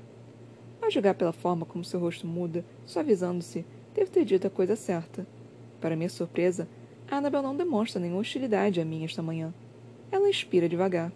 A 0.82 0.90
julgar 0.90 1.14
pela 1.14 1.32
forma 1.32 1.64
como 1.64 1.82
seu 1.82 1.99
rosto 1.99 2.26
muda, 2.26 2.62
suavizando-se, 2.84 3.64
devo 3.94 4.11
ter 4.11 4.26
dito 4.26 4.46
a 4.46 4.50
coisa 4.50 4.76
certa. 4.76 5.26
Para 5.80 5.96
minha 5.96 6.11
surpresa, 6.11 6.68
Annabel 7.11 7.40
não 7.40 7.56
demonstra 7.56 7.99
nenhuma 7.99 8.20
hostilidade 8.20 8.82
a 8.82 8.84
mim 8.84 9.02
esta 9.02 9.23
manhã. 9.23 9.54
Ela 10.12 10.28
expira 10.28 10.68
devagar. 10.68 11.11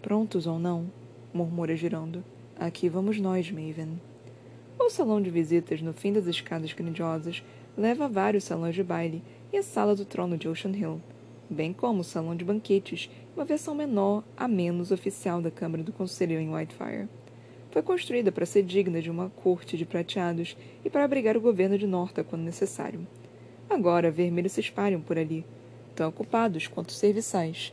Prontos 0.00 0.46
ou 0.46 0.58
não, 0.58 0.90
murmura 1.34 1.76
girando. 1.76 2.24
Aqui 2.58 2.88
vamos 2.88 3.20
nós, 3.20 3.50
Maven. 3.50 4.00
O 4.78 4.88
salão 4.88 5.20
de 5.20 5.28
visitas, 5.28 5.82
no 5.82 5.92
fim 5.92 6.14
das 6.14 6.26
escadas 6.26 6.72
grandiosas, 6.72 7.42
leva 7.76 8.04
a 8.04 8.08
vários 8.08 8.44
salões 8.44 8.74
de 8.74 8.82
baile 8.82 9.22
e 9.54 9.56
a 9.56 9.62
sala 9.62 9.94
do 9.94 10.04
trono 10.04 10.36
de 10.36 10.48
Ocean 10.48 10.72
Hill, 10.72 11.00
bem 11.48 11.72
como 11.72 12.00
o 12.00 12.04
salão 12.04 12.34
de 12.34 12.44
banquetes, 12.44 13.08
uma 13.36 13.44
versão 13.44 13.72
menor 13.72 14.24
a 14.36 14.48
menos 14.48 14.90
oficial 14.90 15.40
da 15.40 15.48
Câmara 15.48 15.84
do 15.84 15.92
Conselho 15.92 16.40
em 16.40 16.52
Whitefire. 16.52 17.08
Foi 17.70 17.80
construída 17.80 18.32
para 18.32 18.46
ser 18.46 18.64
digna 18.64 19.00
de 19.00 19.08
uma 19.08 19.30
corte 19.30 19.76
de 19.76 19.86
prateados 19.86 20.56
e 20.84 20.90
para 20.90 21.04
abrigar 21.04 21.36
o 21.36 21.40
governo 21.40 21.78
de 21.78 21.86
Norta 21.86 22.24
quando 22.24 22.42
necessário. 22.42 23.06
Agora, 23.70 24.10
vermelhos 24.10 24.50
se 24.50 24.60
espalham 24.60 25.00
por 25.00 25.16
ali, 25.16 25.46
tão 25.94 26.08
ocupados 26.08 26.66
quanto 26.66 26.90
serviçais, 26.90 27.72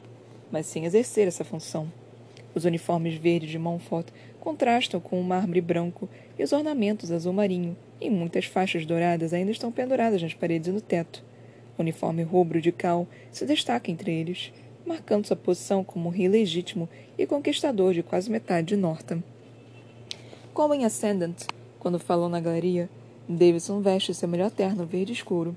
mas 0.52 0.68
sem 0.68 0.86
exercer 0.86 1.28
essa 1.28 1.44
função. 1.44 1.92
Os 2.54 2.64
uniformes 2.64 3.16
verdes 3.16 3.50
de 3.50 3.58
Montfort 3.58 4.10
contrastam 4.40 5.00
com 5.00 5.20
o 5.20 5.24
mármore 5.24 5.62
branco 5.62 6.08
e 6.38 6.44
os 6.44 6.52
ornamentos 6.52 7.12
azul 7.12 7.34
marinho, 7.34 7.76
e 8.00 8.08
muitas 8.08 8.46
faixas 8.46 8.86
douradas 8.86 9.34
ainda 9.34 9.50
estão 9.50 9.72
penduradas 9.72 10.22
nas 10.22 10.36
paredes 10.36 10.68
e 10.68 10.72
no 10.72 10.80
teto. 10.80 11.31
O 11.78 11.82
uniforme 11.82 12.24
rubro 12.24 12.62
de 12.62 12.72
Cal 12.72 13.08
se 13.32 13.46
destaca 13.46 13.90
entre 13.90 14.12
eles, 14.12 14.52
marcando 14.86 15.26
sua 15.26 15.36
posição 15.36 15.84
como 15.84 16.10
rei 16.10 16.28
legítimo 16.28 16.90
e 17.18 17.26
conquistador 17.26 17.94
de 17.94 18.04
quase 18.04 18.30
metade 18.30 18.68
de 18.68 18.76
Northam. 18.76 19.24
Como 20.54 20.74
em 20.74 20.86
Ascendant, 20.86 21.46
quando 21.80 21.98
falou 21.98 22.28
na 22.28 22.40
galeria, 22.40 22.90
Davidson 23.28 23.82
veste 23.82 24.14
seu 24.14 24.28
melhor 24.28 24.52
terno 24.52 24.86
verde 24.86 25.14
escuro. 25.14 25.56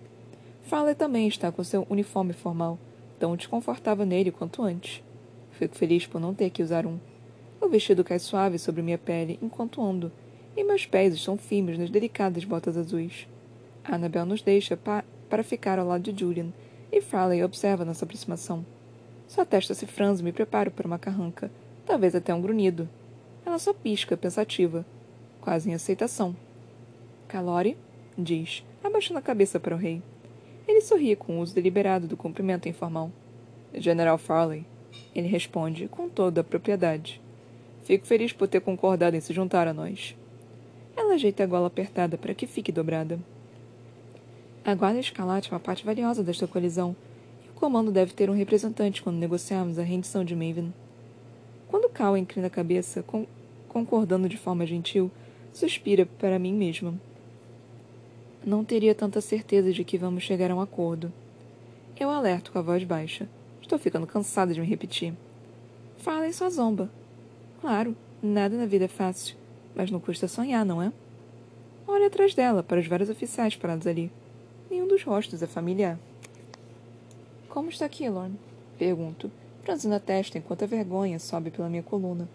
Farley 0.63 0.95
também 0.95 1.27
está 1.27 1.51
com 1.51 1.65
seu 1.65 1.87
uniforme 1.91 2.33
formal, 2.33 2.79
tão 3.19 3.37
desconfortável 3.37 4.07
nele 4.07 4.31
quanto 4.31 4.63
antes. 4.63 5.03
Fico 5.53 5.75
feliz 5.77 6.07
por 6.07 6.21
não 6.21 6.35
ter 6.35 6.51
que 6.51 6.63
usar 6.63 6.87
um. 6.87 6.99
O 7.61 7.69
vestido 7.69 8.05
cai 8.05 8.19
suave 8.19 8.59
sobre 8.59 8.83
minha 8.83 8.99
pele 8.99 9.39
enquanto 9.43 9.83
ando, 9.83 10.13
e 10.57 10.63
meus 10.63 10.87
pés 10.87 11.15
estão 11.15 11.37
firmes 11.37 11.79
nas 11.79 11.91
delicadas 11.91 12.45
botas 12.45 12.77
azuis. 12.77 13.27
Annabel 13.85 14.25
nos 14.25 14.43
deixa 14.43 14.77
pa 14.77 15.05
para 15.35 15.43
ficar 15.43 15.81
ao 15.81 15.89
lado 15.89 16.13
de 16.13 16.21
Julian, 16.21 16.53
e 16.93 17.01
Farley 17.01 17.43
observa 17.43 17.85
nossa 17.85 18.05
aproximação. 18.05 18.65
Sua 19.27 19.45
testa 19.45 19.75
se 19.75 19.85
franze 19.85 20.23
e 20.23 20.25
me 20.25 20.31
preparo 20.31 20.71
para 20.71 20.87
uma 20.87 20.97
carranca, 20.97 21.51
talvez 21.85 22.15
até 22.15 22.33
um 22.33 22.41
grunhido. 22.41 22.89
Ela 23.45 23.59
só 23.59 23.75
pisca, 23.75 24.17
pensativa, 24.17 24.87
quase 25.41 25.69
em 25.69 25.75
aceitação. 25.75 26.37
Calore, 27.27 27.77
diz, 28.17 28.63
abaixando 28.85 29.19
a 29.19 29.23
cabeça 29.23 29.59
para 29.59 29.75
o 29.75 29.77
rei. 29.77 30.01
Ele 30.69 30.81
sorri 30.81 31.17
com 31.17 31.37
o 31.37 31.41
uso 31.41 31.53
deliberado 31.53 32.07
do 32.07 32.17
cumprimento 32.17 32.69
informal. 32.69 33.11
General 33.75 34.17
Farley, 34.17 34.65
ele 35.13 35.27
responde 35.27 35.89
com 35.89 36.09
toda 36.09 36.43
a 36.43 36.45
propriedade. 36.45 37.21
Fico 37.83 38.07
feliz 38.07 38.33
por 38.33 38.47
ter 38.47 38.61
concordado 38.61 39.17
em 39.17 39.21
se 39.21 39.35
juntar 39.35 39.67
a 39.67 39.75
nós. 39.75 40.15
Ela 40.97 41.15
ajeita 41.15 41.43
a 41.43 41.47
gola 41.49 41.67
apertada 41.67 42.17
para 42.17 42.35
que 42.35 42.47
fique 42.47 42.71
dobrada. 42.71 43.19
A 44.67 44.75
Guarda 44.75 44.99
Escalate 44.99 45.51
é 45.51 45.55
uma 45.55 45.61
parte 45.61 45.85
valiosa 45.85 46.23
desta 46.23 46.47
colisão, 46.47 46.97
e 47.45 47.51
o 47.51 47.53
comando 47.53 47.93
deve 47.93 48.15
ter 48.15 48.31
um 48.31 48.35
representante 48.35 49.03
quando 49.03 49.19
negociarmos 49.19 49.79
a 49.79 49.83
rendição 49.83 50.25
de 50.25 50.35
Maven. 50.35 50.73
Quando 51.69 51.91
Cal 51.91 52.17
inclina 52.17 52.47
a 52.47 52.51
cabeça, 52.51 53.05
concordando 53.69 54.27
de 54.27 54.39
forma 54.39 54.65
gentil, 54.65 55.11
suspira 55.53 56.07
para 56.07 56.39
mim 56.39 56.55
mesma. 56.55 56.95
Não 58.43 58.65
teria 58.65 58.95
tanta 58.95 59.21
certeza 59.21 59.71
de 59.71 59.85
que 59.85 59.99
vamos 59.99 60.23
chegar 60.23 60.51
a 60.51 60.55
um 60.55 60.63
acordo. 60.63 61.13
Eu 62.01 62.09
alerto 62.09 62.51
com 62.51 62.59
a 62.59 62.63
voz 62.63 62.83
baixa. 62.85 63.29
Estou 63.61 63.79
ficando 63.79 64.07
cansada 64.07 64.55
de 64.55 64.63
me 64.63 64.67
repetir. 64.67 65.13
Fala 65.99 66.27
em 66.27 66.33
sua 66.33 66.49
zomba. 66.49 66.91
Claro, 67.61 67.95
nada 68.23 68.57
na 68.57 68.65
vida 68.65 68.87
é 68.87 68.89
fácil, 68.89 69.37
mas 69.75 69.91
não 69.91 70.01
custa 70.01 70.27
sonhar, 70.27 70.65
não 70.65 70.81
é? 70.81 70.91
Olhe 71.87 72.07
atrás 72.07 72.35
dela, 72.35 72.63
para 72.63 72.81
os 72.81 72.87
vários 72.87 73.11
oficiais 73.11 73.57
parados 73.57 73.87
ali. 73.87 74.11
Nenhum 74.75 74.89
dos 74.89 75.05
rostos 75.05 75.41
é 75.41 75.47
familiar. 75.47 75.97
Como 77.49 77.69
está 77.69 77.89
Killorn? 77.89 78.37
Pergunto, 78.77 79.31
franzindo 79.63 79.95
a 79.95 80.01
testa 80.01 80.37
enquanto 80.37 80.65
a 80.65 80.67
vergonha 80.67 81.21
sobe 81.21 81.53
pela 81.53 81.69
minha 81.69 81.85
coluna. 81.85 82.29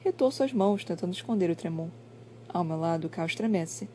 Retorço 0.00 0.42
as 0.42 0.54
mãos, 0.54 0.84
tentando 0.84 1.12
esconder 1.12 1.50
o 1.50 1.54
tremor. 1.54 1.90
Ao 2.48 2.64
meu 2.64 2.78
lado, 2.78 3.04
o 3.04 3.10
caos 3.10 3.32
estremece. 3.32 3.90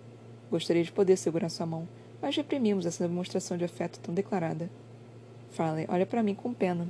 Gostaria 0.51 0.83
de 0.83 0.91
poder 0.91 1.17
segurar 1.17 1.49
sua 1.49 1.65
mão, 1.65 1.89
mas 2.21 2.37
reprimimos 2.37 2.85
essa 2.85 3.07
demonstração 3.07 3.57
de 3.57 3.65
afeto 3.65 3.99
tão 3.99 4.13
declarada. 4.13 4.69
Farley 5.49 5.87
olha 5.89 6.05
para 6.05 6.21
mim 6.21 6.35
com 6.35 6.53
pena. 6.53 6.87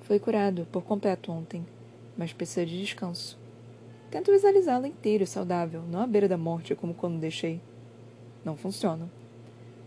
Foi 0.00 0.18
curado 0.18 0.66
por 0.72 0.82
completo 0.82 1.30
ontem, 1.30 1.64
mas 2.18 2.32
precisa 2.32 2.66
de 2.66 2.80
descanso. 2.80 3.38
Tento 4.10 4.32
visualizá-lo 4.32 4.84
inteiro 4.84 5.22
e 5.22 5.28
saudável, 5.28 5.80
não 5.82 6.00
à 6.00 6.08
beira 6.08 6.26
da 6.26 6.36
morte 6.36 6.74
como 6.74 6.92
quando 6.92 7.20
deixei. 7.20 7.60
Não 8.44 8.56
funciona. 8.56 9.08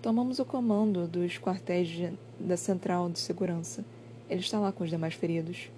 Tomamos 0.06 0.38
o 0.38 0.46
comando 0.46 1.08
dos 1.08 1.40
quartéis 1.40 1.88
de, 1.88 2.14
da 2.40 2.56
central 2.56 3.10
de 3.10 3.18
segurança. 3.18 3.84
Ele 4.30 4.42
está 4.42 4.60
lá 4.60 4.72
com 4.72 4.84
os 4.84 4.90
demais 4.92 5.16
feridos. 5.16 5.72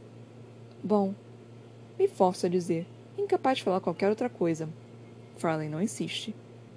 Bom, 0.84 1.16
me 1.98 2.10
forço 2.10 2.46
a 2.46 2.50
dizer, 2.50 2.86
incapaz 3.18 3.60
de 3.60 3.64
falar 3.64 3.80
qualquer 3.80 4.10
outra 4.10 4.28
coisa. 4.28 4.68
Farley 5.38 5.70
não 5.70 5.82
insiste. 5.82 6.36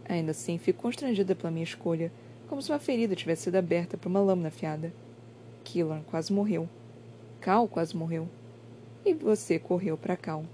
Ainda 0.09 0.31
assim, 0.31 0.59
fico 0.59 0.81
constrangida 0.81 1.35
pela 1.35 1.51
minha 1.51 1.65
escolha, 1.65 2.13
como 2.49 2.63
se 2.63 2.71
uma 2.71 2.79
ferida 2.79 3.17
tivesse 3.17 3.43
sido 3.43 3.57
aberta 3.57 3.99
por 3.99 4.09
uma 4.09 4.21
lâmina 4.21 4.47
afiada. 4.47 4.93
Killan 5.65 6.03
quase 6.03 6.33
morreu. 6.33 6.69
Cal 7.41 7.67
quase 7.67 7.97
morreu. 7.97 8.29
E 9.05 9.13
você 9.13 9.59
correu 9.59 9.99
para 9.99 10.17
Cal. 10.17 10.45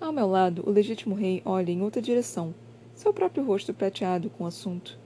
Ao 0.00 0.12
meu 0.12 0.28
lado, 0.28 0.62
o 0.64 0.70
legítimo 0.70 1.16
rei 1.16 1.42
olha 1.44 1.72
em 1.72 1.82
outra 1.82 2.00
direção, 2.00 2.54
seu 2.94 3.12
próprio 3.12 3.44
rosto 3.44 3.74
prateado 3.74 4.30
com 4.30 4.44
o 4.44 4.46
assunto. 4.46 4.96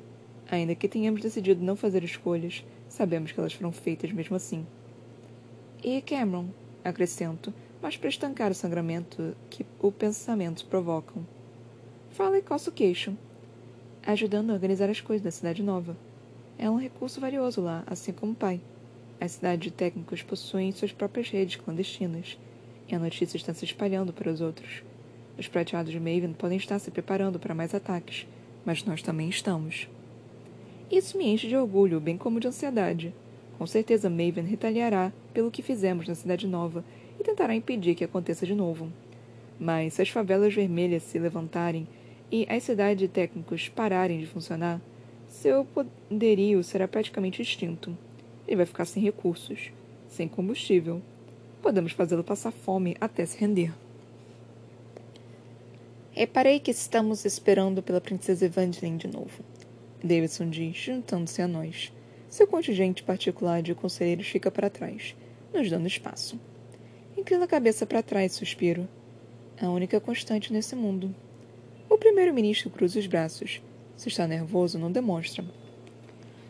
Ainda 0.52 0.75
que 0.75 0.87
tenhamos 0.87 1.23
decidido 1.23 1.64
não 1.64 1.75
fazer 1.75 2.04
escolhas, 2.04 2.62
sabemos 2.87 3.32
que 3.32 3.40
elas 3.40 3.54
foram 3.54 3.73
feitas 3.73 4.12
mesmo 4.12 4.37
assim. 4.37 4.66
E 5.82 6.02
Cameron, 6.02 6.49
acrescento, 6.85 7.54
mas 7.80 7.97
para 7.97 8.11
estancar 8.11 8.50
o 8.50 8.54
sangramento 8.54 9.35
que 9.49 9.64
o 9.80 9.90
pensamento 9.90 10.66
provocam. 10.66 11.26
Fala 12.11 12.37
e 12.37 12.42
coça 12.42 12.68
o 12.68 12.73
queixo, 12.73 13.16
ajudando 14.06 14.50
a 14.50 14.52
organizar 14.52 14.90
as 14.90 15.00
coisas 15.00 15.25
da 15.25 15.30
cidade 15.30 15.62
nova. 15.62 15.97
É 16.59 16.68
um 16.68 16.76
recurso 16.76 17.18
valioso 17.18 17.62
lá, 17.62 17.82
assim 17.87 18.12
como 18.12 18.32
o 18.32 18.37
pai. 18.37 18.61
As 19.18 19.32
cidades 19.32 19.64
de 19.64 19.71
técnicos 19.71 20.21
possuem 20.21 20.71
suas 20.71 20.92
próprias 20.92 21.30
redes 21.30 21.56
clandestinas, 21.56 22.38
e 22.87 22.94
a 22.94 22.99
notícia 22.99 23.38
está 23.38 23.54
se 23.54 23.64
espalhando 23.64 24.12
para 24.12 24.30
os 24.30 24.42
outros. 24.42 24.82
Os 25.38 25.49
prateados 25.49 25.92
de 25.92 25.99
Maven 25.99 26.35
podem 26.35 26.59
estar 26.59 26.78
se 26.78 26.90
preparando 26.90 27.38
para 27.38 27.54
mais 27.54 27.75
ataques, 27.75 28.26
mas 28.66 28.85
nós 28.85 29.00
também 29.00 29.30
estamos. 29.30 29.88
Isso 30.92 31.16
me 31.16 31.26
enche 31.26 31.49
de 31.49 31.56
orgulho, 31.56 31.99
bem 31.99 32.18
como 32.18 32.38
de 32.38 32.46
ansiedade. 32.46 33.14
Com 33.56 33.66
certeza 33.66 34.11
Maven 34.11 34.44
retaliará 34.44 35.11
pelo 35.32 35.50
que 35.50 35.62
fizemos 35.62 36.06
na 36.06 36.14
Cidade 36.14 36.46
Nova 36.46 36.84
e 37.18 37.25
tentará 37.25 37.54
impedir 37.54 37.94
que 37.94 38.04
aconteça 38.04 38.44
de 38.44 38.54
novo. 38.54 38.92
Mas 39.58 39.94
se 39.94 40.02
as 40.02 40.11
favelas 40.11 40.52
vermelhas 40.52 41.02
se 41.02 41.18
levantarem 41.18 41.88
e 42.30 42.46
as 42.46 42.64
cidades 42.64 42.99
de 42.99 43.08
técnicos 43.08 43.70
pararem 43.70 44.20
de 44.20 44.26
funcionar, 44.26 44.82
seu 45.28 45.64
poderio 45.64 46.62
será 46.62 46.87
praticamente 46.87 47.40
extinto. 47.40 47.96
Ele 48.46 48.56
vai 48.58 48.66
ficar 48.66 48.84
sem 48.84 49.02
recursos, 49.02 49.72
sem 50.08 50.28
combustível. 50.28 51.00
Podemos 51.62 51.92
fazê-lo 51.92 52.22
passar 52.22 52.52
fome 52.52 52.99
até 53.00 53.25
se 53.25 53.38
render. 53.38 53.72
Reparei 56.11 56.61
que 56.61 56.70
estamos 56.70 57.25
esperando 57.25 57.82
pela 57.82 57.99
princesa 57.99 58.44
Evangeline 58.44 58.99
de 58.99 59.08
novo. 59.08 59.51
Davidson 60.02 60.50
diz, 60.50 60.76
juntando-se 60.76 61.40
a 61.40 61.49
nós. 61.49 61.92
Seu 62.28 62.47
contingente 62.47 63.02
particular 63.02 63.62
de 63.62 63.75
conselheiros 63.75 64.26
fica 64.26 64.50
para 64.50 64.71
trás, 64.71 65.14
nos 65.52 65.71
dando 65.71 65.87
espaço. 65.87 66.38
Inclina 67.16 67.44
a 67.44 67.49
cabeça 67.49 67.87
para 67.87 68.02
trás, 68.02 68.32
suspiro. 68.32 68.88
A 69.61 69.68
única 69.68 70.00
constante 70.00 70.52
nesse 70.52 70.75
mundo. 70.75 71.14
O 71.88 71.99
primeiro-ministro 71.99 72.71
cruza 72.71 72.99
os 72.99 73.06
braços. 73.06 73.61
Se 73.97 74.09
está 74.09 74.26
nervoso, 74.26 74.78
não 74.78 74.90
demonstra. 74.90 75.44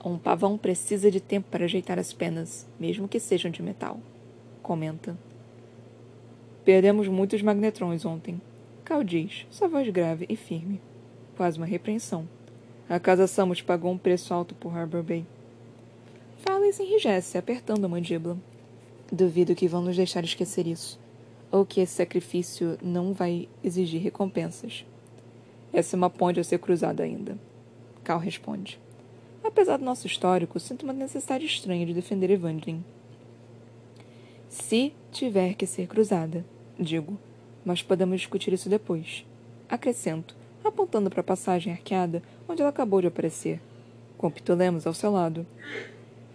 Um 0.04 0.16
pavão 0.16 0.56
precisa 0.56 1.10
de 1.10 1.20
tempo 1.20 1.48
para 1.50 1.64
ajeitar 1.64 1.98
as 1.98 2.12
penas, 2.12 2.66
mesmo 2.78 3.06
que 3.08 3.20
sejam 3.20 3.50
de 3.50 3.62
metal. 3.62 4.00
Comenta. 4.62 5.18
Perdemos 6.64 7.08
muitos 7.08 7.42
magnetrões 7.42 8.04
ontem. 8.04 8.40
Cal 8.84 9.02
diz, 9.02 9.46
sua 9.50 9.68
voz 9.68 9.88
grave 9.90 10.26
e 10.28 10.36
firme. 10.36 10.80
Quase 11.36 11.58
uma 11.58 11.66
repreensão. 11.66 12.28
A 12.92 13.00
casa 13.00 13.26
Samus 13.26 13.62
pagou 13.62 13.90
um 13.90 13.96
preço 13.96 14.34
alto 14.34 14.54
por 14.54 14.76
Harbor 14.76 15.02
Bay. 15.02 15.24
Fala 16.42 16.70
se 16.70 16.82
enrijece, 16.82 17.38
apertando 17.38 17.86
a 17.86 17.88
mandíbula. 17.88 18.36
Duvido 19.10 19.54
que 19.54 19.66
vão 19.66 19.80
nos 19.80 19.96
deixar 19.96 20.22
esquecer 20.24 20.66
isso. 20.66 21.00
Ou 21.50 21.64
que 21.64 21.80
esse 21.80 21.94
sacrifício 21.94 22.76
não 22.82 23.14
vai 23.14 23.48
exigir 23.64 24.02
recompensas. 24.02 24.84
Essa 25.72 25.96
é 25.96 25.98
uma 25.98 26.10
ponte 26.10 26.38
a 26.38 26.44
ser 26.44 26.58
cruzada 26.58 27.02
ainda. 27.02 27.38
Cal 28.04 28.18
responde. 28.18 28.78
Apesar 29.42 29.78
do 29.78 29.86
nosso 29.86 30.06
histórico, 30.06 30.60
sinto 30.60 30.82
uma 30.82 30.92
necessidade 30.92 31.46
estranha 31.46 31.86
de 31.86 31.94
defender 31.94 32.28
Evangeline. 32.28 32.84
Se 34.50 34.92
tiver 35.10 35.54
que 35.54 35.66
ser 35.66 35.86
cruzada, 35.86 36.44
digo, 36.78 37.18
Mas 37.64 37.82
podemos 37.82 38.20
discutir 38.20 38.52
isso 38.52 38.68
depois. 38.68 39.24
Acrescento, 39.66 40.36
apontando 40.62 41.10
para 41.10 41.20
a 41.20 41.24
passagem 41.24 41.72
arqueada 41.72 42.22
onde 42.52 42.60
ela 42.60 42.70
acabou 42.70 43.00
de 43.00 43.06
aparecer, 43.06 43.60
com 44.18 44.30
Ptolemos 44.30 44.86
ao 44.86 44.92
seu 44.92 45.10
lado. 45.10 45.46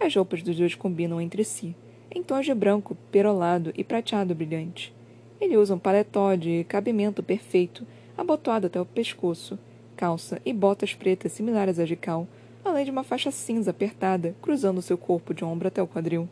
As 0.00 0.14
roupas 0.14 0.42
dos 0.42 0.56
dois 0.56 0.74
combinam 0.74 1.20
entre 1.20 1.44
si, 1.44 1.74
em 2.10 2.22
tons 2.22 2.44
de 2.44 2.52
branco, 2.52 2.96
perolado 3.12 3.72
e 3.76 3.84
prateado 3.84 4.34
brilhante. 4.34 4.92
Ele 5.40 5.56
usa 5.56 5.74
um 5.74 5.78
paletó 5.78 6.34
de 6.34 6.64
cabimento 6.64 7.22
perfeito, 7.22 7.86
abotoado 8.16 8.66
até 8.66 8.80
o 8.80 8.84
pescoço, 8.84 9.58
calça 9.96 10.42
e 10.44 10.52
botas 10.52 10.92
pretas 10.92 11.32
similares 11.32 11.78
às 11.78 11.88
de 11.88 11.94
Cal, 11.94 12.26
além 12.64 12.84
de 12.84 12.90
uma 12.90 13.04
faixa 13.04 13.30
cinza 13.30 13.70
apertada 13.70 14.34
cruzando 14.42 14.82
seu 14.82 14.98
corpo 14.98 15.32
de 15.32 15.44
ombro 15.44 15.68
até 15.68 15.80
o 15.80 15.86
quadril. 15.86 16.28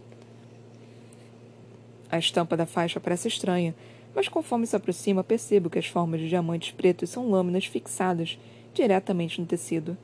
A 2.11 2.19
estampa 2.19 2.57
da 2.57 2.67
faixa 2.67 2.99
parece 2.99 3.29
estranha, 3.29 3.75
mas 4.15 4.29
conforme 4.29 4.67
se 4.67 4.75
aproxima 4.75 5.23
percebo 5.23 5.71
que 5.71 5.79
as 5.79 5.87
formas 5.87 6.21
de 6.21 6.29
diamantes 6.29 6.73
pretos 6.73 7.11
são 7.11 7.31
lâminas 7.31 7.67
fixadas 7.67 8.39
diretamente 8.77 9.41
no 9.41 9.47
tecido. 9.47 9.97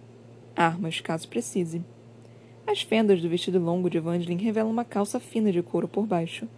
Armas, 0.56 1.00
caso 1.00 1.28
precise. 1.28 1.84
As 2.66 2.80
fendas 2.80 3.20
do 3.20 3.28
vestido 3.28 3.58
longo 3.58 3.90
de 3.90 3.98
Evangeline 3.98 4.42
revelam 4.42 4.70
uma 4.70 4.84
calça 4.84 5.20
fina 5.20 5.52
de 5.52 5.62
couro 5.62 5.86
por 5.86 6.06
baixo. 6.06 6.48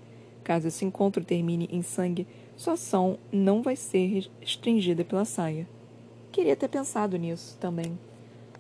Caso 0.44 0.68
esse 0.68 0.84
encontro 0.84 1.24
termine 1.24 1.68
em 1.72 1.82
sangue, 1.82 2.26
sua 2.56 2.74
ação 2.74 3.18
não 3.32 3.62
vai 3.62 3.74
ser 3.74 4.30
restringida 4.40 5.04
pela 5.04 5.24
saia. 5.24 5.66
Queria 6.30 6.54
ter 6.54 6.68
pensado 6.68 7.16
nisso 7.16 7.56
também. 7.58 7.98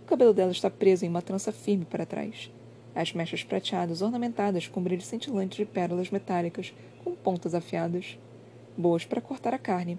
O 0.02 0.06
cabelo 0.06 0.34
dela 0.34 0.50
está 0.50 0.68
preso 0.68 1.04
em 1.04 1.08
uma 1.08 1.22
trança 1.22 1.52
firme 1.52 1.84
para 1.84 2.06
trás. 2.06 2.50
As 2.94 3.12
mechas 3.12 3.44
prateadas 3.44 4.02
ornamentadas 4.02 4.66
com 4.66 4.82
brilho 4.82 5.02
cintilante 5.02 5.58
de 5.58 5.64
pérolas 5.64 6.10
metálicas 6.10 6.72
com 7.04 7.14
pontas 7.14 7.54
afiadas. 7.54 8.18
Boas 8.76 9.04
para 9.04 9.20
cortar 9.20 9.54
a 9.54 9.58
carne. 9.58 9.98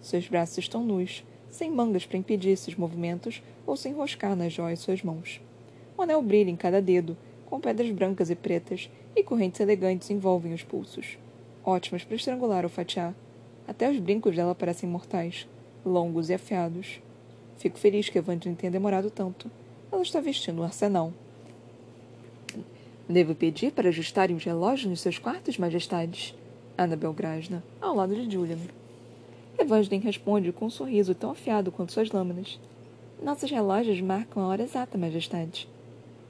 Seus 0.00 0.28
braços 0.28 0.58
estão 0.58 0.84
nus, 0.84 1.24
sem 1.52 1.70
mangas 1.70 2.06
para 2.06 2.16
impedir 2.16 2.50
esses 2.50 2.74
movimentos 2.74 3.42
ou 3.66 3.76
se 3.76 3.88
enroscar 3.88 4.34
nas 4.34 4.52
joias 4.52 4.80
suas 4.80 5.02
mãos. 5.02 5.40
Um 5.96 6.02
anel 6.02 6.22
brilha 6.22 6.50
em 6.50 6.56
cada 6.56 6.80
dedo, 6.80 7.16
com 7.44 7.60
pedras 7.60 7.90
brancas 7.90 8.30
e 8.30 8.34
pretas, 8.34 8.90
e 9.14 9.22
correntes 9.22 9.60
elegantes 9.60 10.10
envolvem 10.10 10.54
os 10.54 10.62
pulsos. 10.62 11.18
Ótimas 11.62 12.02
para 12.02 12.16
estrangular 12.16 12.64
ou 12.64 12.70
fatiar. 12.70 13.14
Até 13.68 13.88
os 13.90 13.98
brincos 13.98 14.34
dela 14.34 14.54
parecem 14.54 14.88
mortais, 14.88 15.46
longos 15.84 16.30
e 16.30 16.34
afiados. 16.34 17.00
Fico 17.58 17.78
feliz 17.78 18.08
que 18.08 18.18
Evangeline 18.18 18.56
tenha 18.56 18.72
demorado 18.72 19.10
tanto. 19.10 19.50
Ela 19.92 20.02
está 20.02 20.20
vestindo 20.20 20.62
um 20.62 20.64
arsenal. 20.64 21.12
Devo 23.06 23.34
pedir 23.34 23.72
para 23.72 23.90
ajustarem 23.90 24.34
os 24.34 24.44
relógios 24.44 24.88
nos 24.88 25.00
seus 25.00 25.18
quartos, 25.18 25.58
majestades? 25.58 26.34
Annabel 26.78 27.12
Grasna, 27.12 27.62
ao 27.78 27.94
lado 27.94 28.16
de 28.16 28.32
Julian. 28.32 28.56
Evangeline 29.58 30.04
responde 30.04 30.52
com 30.52 30.66
um 30.66 30.70
sorriso 30.70 31.14
tão 31.14 31.30
afiado 31.30 31.70
quanto 31.70 31.92
suas 31.92 32.10
lâminas. 32.10 32.58
Nossos 33.22 33.50
relógios 33.50 34.00
marcam 34.00 34.42
a 34.42 34.48
hora 34.48 34.62
exata, 34.62 34.98
majestade. 34.98 35.68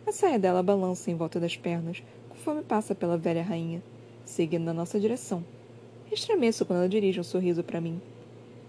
A 0.06 0.12
saia 0.12 0.38
dela 0.38 0.62
balança 0.62 1.10
em 1.10 1.14
volta 1.14 1.40
das 1.40 1.56
pernas, 1.56 2.02
conforme 2.28 2.62
passa 2.62 2.94
pela 2.94 3.16
velha 3.16 3.42
rainha, 3.42 3.82
seguindo 4.24 4.64
na 4.64 4.74
nossa 4.74 5.00
direção. 5.00 5.44
Estremeço 6.10 6.66
quando 6.66 6.80
ela 6.80 6.88
dirige 6.88 7.20
um 7.20 7.24
sorriso 7.24 7.64
para 7.64 7.80
mim. 7.80 8.00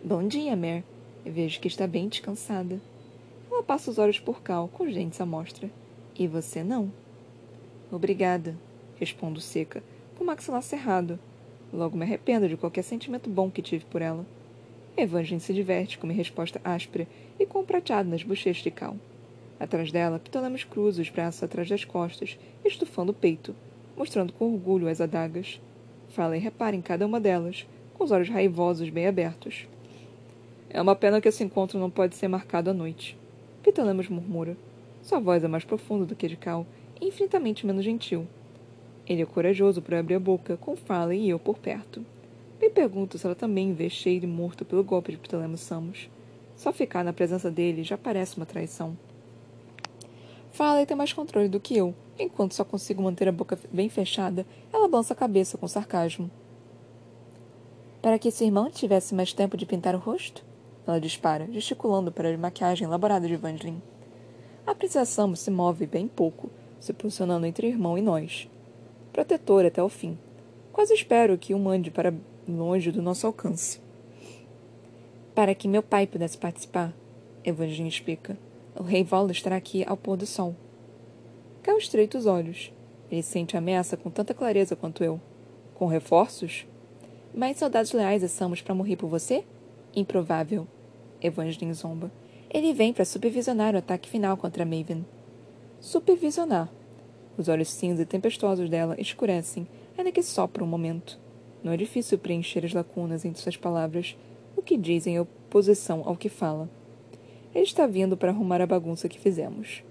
Bom 0.03 0.25
dia, 0.25 0.55
Mer. 0.55 0.83
Vejo 1.25 1.59
que 1.59 1.67
está 1.67 1.85
bem 1.87 2.07
descansada. 2.07 2.79
Ela 3.51 3.63
passa 3.63 3.91
os 3.91 3.97
olhos 3.97 4.19
por 4.19 4.41
Cal, 4.41 4.67
com 4.67 4.83
os 4.83 4.93
dentes 4.93 5.19
à 5.19 5.25
mostra. 5.25 5.69
E 6.17 6.27
você 6.27 6.63
não? 6.63 6.91
Obrigada, 7.91 8.55
respondo 8.97 9.41
seca, 9.41 9.83
com 10.17 10.23
o 10.23 10.27
maxilar 10.27 10.61
cerrado. 10.61 11.19
Logo 11.71 11.97
me 11.97 12.03
arrependo 12.03 12.47
de 12.47 12.55
qualquer 12.55 12.83
sentimento 12.83 13.29
bom 13.29 13.49
que 13.49 13.61
tive 13.61 13.83
por 13.85 14.01
ela. 14.01 14.25
Evangeline 14.95 15.41
se 15.41 15.53
diverte 15.53 15.97
com 15.97 16.05
minha 16.05 16.17
resposta 16.17 16.61
áspera 16.63 17.07
e 17.39 17.45
com 17.45 17.59
um 17.59 17.65
prateado 17.65 18.09
nas 18.09 18.21
bochechas 18.21 18.63
de 18.63 18.69
Cal. 18.69 18.95
Atrás 19.59 19.91
dela, 19.91 20.19
Ptolemos 20.19 20.63
cruza 20.63 21.01
os 21.01 21.09
braços 21.09 21.41
atrás 21.41 21.67
das 21.67 21.83
costas, 21.83 22.37
estufando 22.63 23.11
o 23.11 23.15
peito, 23.15 23.55
mostrando 23.97 24.33
com 24.33 24.53
orgulho 24.53 24.87
as 24.87 25.01
adagas. 25.01 25.59
Fala 26.09 26.37
e 26.37 26.39
repara 26.39 26.75
em 26.75 26.81
cada 26.81 27.05
uma 27.05 27.19
delas, 27.19 27.65
com 27.93 28.03
os 28.03 28.11
olhos 28.11 28.29
raivosos 28.29 28.89
bem 28.89 29.07
abertos. 29.07 29.67
É 30.69 30.81
uma 30.81 30.95
pena 30.95 31.21
que 31.21 31.27
esse 31.27 31.43
encontro 31.43 31.79
não 31.79 31.89
pode 31.89 32.15
ser 32.15 32.27
marcado 32.27 32.69
à 32.69 32.73
noite. 32.73 33.17
Ptolemos 33.63 34.09
murmura. 34.09 34.57
Sua 35.01 35.19
voz 35.19 35.43
é 35.43 35.47
mais 35.47 35.63
profunda 35.63 36.05
do 36.05 36.15
que 36.15 36.27
de 36.27 36.35
Cal 36.35 36.67
e 37.01 37.07
infinitamente 37.07 37.65
menos 37.65 37.83
gentil. 37.83 38.27
Ele 39.07 39.21
é 39.21 39.25
corajoso 39.25 39.81
para 39.81 39.99
abrir 39.99 40.15
a 40.15 40.19
boca, 40.19 40.55
com 40.57 40.75
Fala 40.75 41.15
e 41.15 41.29
eu 41.29 41.39
por 41.39 41.57
perto. 41.57 42.05
Me 42.61 42.69
pergunto 42.69 43.17
se 43.17 43.25
ela 43.25 43.35
também 43.35 43.73
vê 43.73 43.89
cheiro 43.89 44.25
e 44.25 44.27
morto 44.27 44.63
pelo 44.63 44.83
golpe 44.83 45.11
de 45.11 45.17
Ptolemos 45.17 45.61
Samos. 45.61 46.09
Só 46.55 46.71
ficar 46.71 47.03
na 47.03 47.13
presença 47.13 47.51
dele 47.51 47.83
já 47.83 47.97
parece 47.97 48.37
uma 48.37 48.45
traição. 48.45 48.97
Fala 50.51 50.81
e 50.81 50.85
tem 50.85 50.95
mais 50.95 51.11
controle 51.11 51.49
do 51.49 51.59
que 51.59 51.75
eu. 51.75 51.95
Enquanto 52.17 52.53
só 52.53 52.63
consigo 52.63 53.01
manter 53.01 53.27
a 53.27 53.31
boca 53.31 53.57
bem 53.71 53.89
fechada, 53.89 54.45
ela 54.71 54.87
balança 54.87 55.13
a 55.13 55.17
cabeça 55.17 55.57
com 55.57 55.67
sarcasmo. 55.67 56.29
Para 58.01 58.19
que 58.19 58.29
seu 58.29 58.45
irmão 58.45 58.69
tivesse 58.69 59.15
mais 59.15 59.33
tempo 59.33 59.57
de 59.57 59.65
pintar 59.65 59.95
o 59.95 59.97
rosto? 59.97 60.45
Ela 60.85 60.99
dispara, 60.99 61.47
gesticulando 61.51 62.11
para 62.11 62.33
a 62.33 62.37
maquiagem 62.37 62.85
elaborada 62.85 63.27
de 63.27 63.33
Evangeline. 63.33 63.81
A 64.67 64.75
princesa 64.75 65.05
Samus 65.05 65.39
se 65.39 65.49
move 65.49 65.87
bem 65.87 66.07
pouco, 66.07 66.51
se 66.79 66.93
posicionando 66.93 67.45
entre 67.45 67.65
o 67.65 67.69
irmão 67.69 67.97
e 67.97 68.01
nós. 68.01 68.47
Protetora 69.11 69.69
até 69.69 69.81
o 69.81 69.89
fim. 69.89 70.17
Quase 70.71 70.93
espero 70.93 71.37
que 71.37 71.53
o 71.53 71.59
mande 71.59 71.89
para 71.89 72.13
longe 72.47 72.91
do 72.91 73.01
nosso 73.01 73.27
alcance. 73.27 73.79
Para 75.33 75.55
que 75.55 75.67
meu 75.67 75.81
pai 75.81 76.05
pudesse 76.05 76.37
participar, 76.37 76.93
Evangeline 77.43 77.89
explica. 77.89 78.37
O 78.75 78.83
rei 78.83 79.03
Vola 79.03 79.31
estará 79.31 79.55
aqui 79.55 79.83
ao 79.87 79.97
pôr 79.97 80.17
do 80.17 80.25
sol. 80.25 80.55
Cal 81.61 81.77
estreita 81.77 82.17
os 82.17 82.25
olhos. 82.25 82.71
Ele 83.09 83.21
sente 83.21 83.55
a 83.55 83.59
ameaça 83.59 83.95
com 83.95 84.09
tanta 84.09 84.33
clareza 84.33 84.75
quanto 84.75 85.03
eu. 85.03 85.19
Com 85.75 85.87
reforços? 85.87 86.65
Mais 87.33 87.57
soldados 87.57 87.91
leais 87.93 88.23
assamos 88.23 88.61
para 88.61 88.75
morrer 88.75 88.95
por 88.95 89.07
você? 89.07 89.43
Improvável. 89.95 90.67
Evangeline 91.21 91.73
zomba. 91.73 92.11
Ele 92.49 92.73
vem 92.73 92.93
para 92.93 93.05
supervisionar 93.05 93.73
o 93.73 93.79
ataque 93.79 94.09
final 94.09 94.37
contra 94.37 94.65
Maven. 94.65 95.05
Supervisionar. 95.79 96.69
Os 97.37 97.47
olhos 97.47 97.69
cinza 97.69 98.03
e 98.03 98.05
tempestuosos 98.05 98.69
dela 98.69 98.95
escurecem, 98.99 99.67
ainda 99.97 100.11
que 100.11 100.21
só 100.21 100.45
por 100.45 100.61
um 100.61 100.67
momento. 100.67 101.19
Não 101.63 101.71
é 101.71 101.77
difícil 101.77 102.17
preencher 102.17 102.65
as 102.65 102.73
lacunas 102.73 103.23
entre 103.23 103.41
suas 103.41 103.55
palavras, 103.55 104.17
o 104.55 104.61
que 104.61 104.77
diz 104.77 105.07
em 105.07 105.19
oposição 105.19 106.03
ao 106.05 106.17
que 106.17 106.27
fala. 106.27 106.69
Ele 107.55 107.63
está 107.63 107.87
vindo 107.87 108.17
para 108.17 108.31
arrumar 108.31 108.61
a 108.61 108.67
bagunça 108.67 109.07
que 109.07 109.19
fizemos. 109.19 109.83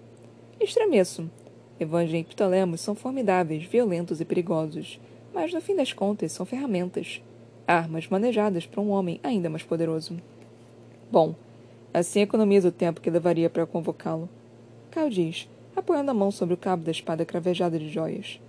Estremeço. 0.61 1.30
Evangelho 1.80 2.20
e 2.20 2.24
Ptolemos 2.24 2.80
são 2.80 2.94
formidáveis, 2.94 3.64
violentos 3.64 4.20
e 4.20 4.24
perigosos, 4.24 5.00
mas 5.32 5.52
no 5.52 5.61
fim 5.61 5.74
das 5.74 5.92
contas 5.92 6.32
são 6.32 6.44
ferramentas. 6.44 7.22
Armas 7.66 8.06
manejadas 8.08 8.66
para 8.66 8.80
um 8.80 8.90
homem 8.90 9.18
ainda 9.22 9.48
mais 9.48 9.62
poderoso. 9.62 10.16
Bom, 11.11 11.35
assim 11.92 12.20
economiza 12.20 12.68
o 12.68 12.72
tempo 12.72 13.00
que 13.00 13.11
levaria 13.11 13.48
para 13.48 13.66
convocá-lo. 13.66 14.28
Cal 14.90 15.08
diz, 15.08 15.48
apoiando 15.74 16.11
a 16.11 16.14
mão 16.14 16.30
sobre 16.30 16.54
o 16.54 16.58
cabo 16.58 16.85
da 16.85 16.90
espada 16.90 17.24
cravejada 17.24 17.78
de 17.78 17.88
joias. 17.88 18.40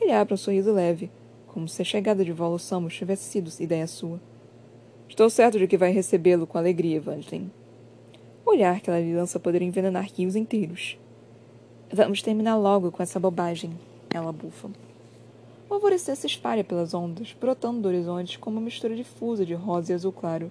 Ele 0.00 0.12
abre 0.12 0.34
um 0.34 0.36
sorriso 0.36 0.72
leve, 0.72 1.10
como 1.52 1.68
se 1.68 1.82
a 1.82 1.84
chegada 1.84 2.24
de 2.24 2.32
Volo 2.32 2.58
Samus 2.58 2.94
tivesse 2.94 3.24
sido 3.24 3.50
ideia 3.60 3.86
sua. 3.86 4.18
Estou 5.08 5.28
certo 5.28 5.58
de 5.58 5.66
que 5.66 5.76
vai 5.76 5.92
recebê-lo 5.92 6.46
com 6.46 6.56
alegria, 6.56 6.96
Evangeline. 6.96 7.52
O 8.44 8.50
olhar 8.50 8.80
que 8.80 8.88
ela 8.88 8.98
lhe 8.98 9.14
lança 9.14 9.38
poderia 9.38 9.68
envenenar 9.68 10.08
rios 10.16 10.34
inteiros. 10.34 10.98
Vamos 11.92 12.22
terminar 12.22 12.56
logo 12.56 12.90
com 12.90 13.02
essa 13.02 13.20
bobagem, 13.20 13.78
ela 14.08 14.32
bufa. 14.32 14.70
O 15.68 15.74
alvorecer 15.74 16.16
se 16.16 16.26
espalha 16.26 16.64
pelas 16.64 16.94
ondas, 16.94 17.36
brotando 17.38 17.82
do 17.82 17.88
horizonte 17.88 18.38
como 18.38 18.56
uma 18.56 18.64
mistura 18.64 18.96
difusa 18.96 19.44
de 19.44 19.54
rosa 19.54 19.92
e 19.92 19.94
azul 19.94 20.12
claro. 20.12 20.50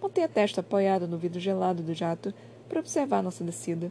Montei 0.00 0.22
a 0.22 0.28
testa 0.28 0.60
apoiada 0.60 1.06
no 1.06 1.16
vidro 1.16 1.40
gelado 1.40 1.82
do 1.82 1.94
jato 1.94 2.34
para 2.68 2.80
observar 2.80 3.22
nossa 3.22 3.42
descida. 3.42 3.90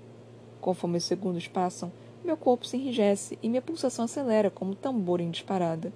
Conforme 0.62 0.98
os 0.98 1.04
segundos 1.04 1.48
passam, 1.48 1.92
meu 2.24 2.38
corpo 2.38 2.66
se 2.66 2.78
enrijece 2.78 3.38
e 3.42 3.50
minha 3.50 3.62
pulsação 3.62 4.06
acelera 4.06 4.50
como 4.50 4.72
um 4.72 4.76
tambor 4.76 5.20
em 5.20 5.32
disparada. 5.32 5.92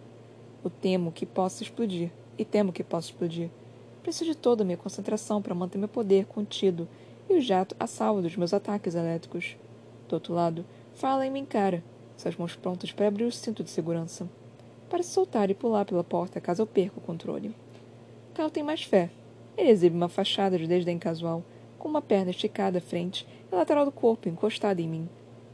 Eu 0.63 0.69
temo 0.69 1.11
que 1.11 1.25
possa 1.25 1.63
explodir, 1.63 2.11
e 2.37 2.45
temo 2.45 2.73
que 2.73 2.83
possa 2.83 3.09
explodir. 3.09 3.49
Preciso 4.03 4.31
de 4.31 4.37
toda 4.37 4.63
a 4.63 4.65
minha 4.65 4.77
concentração 4.77 5.41
para 5.41 5.55
manter 5.55 5.77
meu 5.77 5.87
poder 5.87 6.25
contido 6.25 6.87
e 7.29 7.33
o 7.33 7.41
jato 7.41 7.75
a 7.79 7.87
salvo 7.87 8.21
dos 8.21 8.35
meus 8.35 8.53
ataques 8.53 8.95
elétricos. 8.95 9.57
Do 10.07 10.13
outro 10.13 10.33
lado, 10.33 10.65
Fala 10.97 11.27
e 11.27 11.29
me 11.29 11.39
encara, 11.39 11.83
suas 12.17 12.35
mãos 12.35 12.55
prontas 12.55 12.91
para 12.91 13.07
abrir 13.07 13.25
o 13.25 13.31
cinto 13.31 13.63
de 13.63 13.69
segurança. 13.69 14.27
Para 14.89 15.03
se 15.03 15.11
soltar 15.11 15.51
e 15.51 15.53
pular 15.53 15.85
pela 15.85 16.03
porta 16.03 16.41
caso 16.41 16.63
eu 16.63 16.65
perca 16.65 16.97
o 16.97 17.01
controle. 17.01 17.53
Cal 18.33 18.49
tem 18.49 18.63
mais 18.63 18.81
fé. 18.81 19.11
Ele 19.55 19.69
exibe 19.69 19.95
uma 19.95 20.09
fachada 20.09 20.57
de 20.57 20.65
desdém 20.65 20.97
casual, 20.97 21.43
com 21.77 21.87
uma 21.87 22.01
perna 22.01 22.31
esticada 22.31 22.79
à 22.79 22.81
frente 22.81 23.27
e 23.51 23.53
a 23.53 23.59
lateral 23.59 23.85
do 23.85 23.91
corpo 23.91 24.27
encostada 24.27 24.81
em 24.81 24.89
mim. 24.89 25.07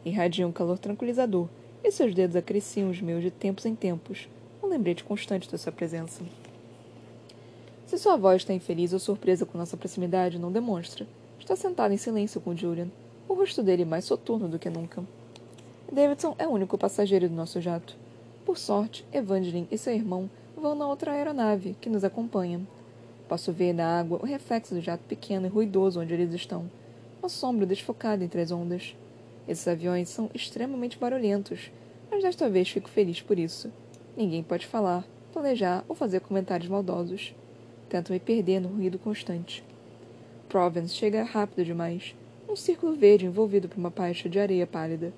Irradia 0.06 0.48
um 0.48 0.52
calor 0.54 0.80
tranquilizador, 0.80 1.50
e 1.84 1.92
seus 1.92 2.16
dedos 2.16 2.38
acariciam 2.38 2.90
os 2.90 3.02
meus 3.02 3.22
de 3.22 3.30
tempos 3.30 3.66
em 3.66 3.76
tempos, 3.76 4.30
um 4.64 4.70
lembrete 4.70 5.04
constante 5.04 5.52
da 5.52 5.58
sua 5.58 5.72
presença. 5.72 6.24
Se 7.86 7.98
sua 7.98 8.16
voz 8.16 8.42
está 8.42 8.54
infeliz 8.54 8.94
ou 8.94 9.00
surpresa 9.00 9.46
com 9.46 9.58
nossa 9.58 9.78
proximidade, 9.78 10.40
não 10.40 10.52
demonstra. 10.52 11.06
Está 11.40 11.56
sentada 11.56 11.94
em 11.94 11.98
silêncio 11.98 12.40
com 12.40 12.56
Julian, 12.56 12.88
o 13.28 13.34
rosto 13.34 13.62
dele 13.62 13.84
mais 13.84 14.06
soturno 14.06 14.48
do 14.48 14.58
que 14.58 14.70
nunca. 14.70 15.04
Davidson 15.92 16.34
é 16.40 16.48
o 16.48 16.52
único 16.52 16.78
passageiro 16.78 17.28
do 17.28 17.36
nosso 17.36 17.60
jato. 17.60 17.96
Por 18.46 18.58
sorte, 18.58 19.06
Evangeline 19.12 19.68
e 19.70 19.78
seu 19.78 19.94
irmão 19.94 20.30
vão 20.56 20.74
na 20.74 20.88
outra 20.88 21.12
aeronave, 21.12 21.76
que 21.80 21.90
nos 21.90 22.04
acompanha. 22.04 22.62
Posso 23.28 23.52
ver 23.52 23.74
na 23.74 24.00
água 24.00 24.20
o 24.22 24.26
reflexo 24.26 24.74
do 24.74 24.82
jato 24.82 25.04
pequeno 25.04 25.46
e 25.46 25.50
ruidoso 25.50 26.00
onde 26.00 26.14
eles 26.14 26.34
estão, 26.34 26.70
uma 27.22 27.30
sombra 27.30 27.66
desfocada 27.66 28.24
entre 28.24 28.42
as 28.42 28.52
ondas. 28.52 28.96
Esses 29.48 29.68
aviões 29.68 30.10
são 30.10 30.30
extremamente 30.34 30.98
barulhentos, 30.98 31.70
mas 32.10 32.24
desta 32.24 32.50
vez 32.50 32.70
fico 32.70 32.90
feliz 32.90 33.22
por 33.22 33.38
isso. 33.38 33.70
Ninguém 34.16 34.44
pode 34.44 34.68
falar, 34.68 35.04
planejar 35.32 35.84
ou 35.90 35.96
fazer 35.96 36.20
comentários 36.20 36.70
maldosos. 36.70 37.34
Tento 37.90 38.12
me 38.12 38.20
perder 38.20 38.60
no 38.60 38.70
ruído 38.70 39.00
constante. 39.00 39.64
Provence 40.48 40.94
chega 40.94 41.24
rápido 41.24 41.66
demais, 41.66 42.16
um 42.48 42.56
círculo 42.56 42.94
verde 42.94 43.26
envolvido 43.26 43.68
por 43.68 43.80
uma 43.80 43.90
faixa 43.90 44.30
de 44.30 44.40
areia 44.40 44.68
pálida. 44.68 45.12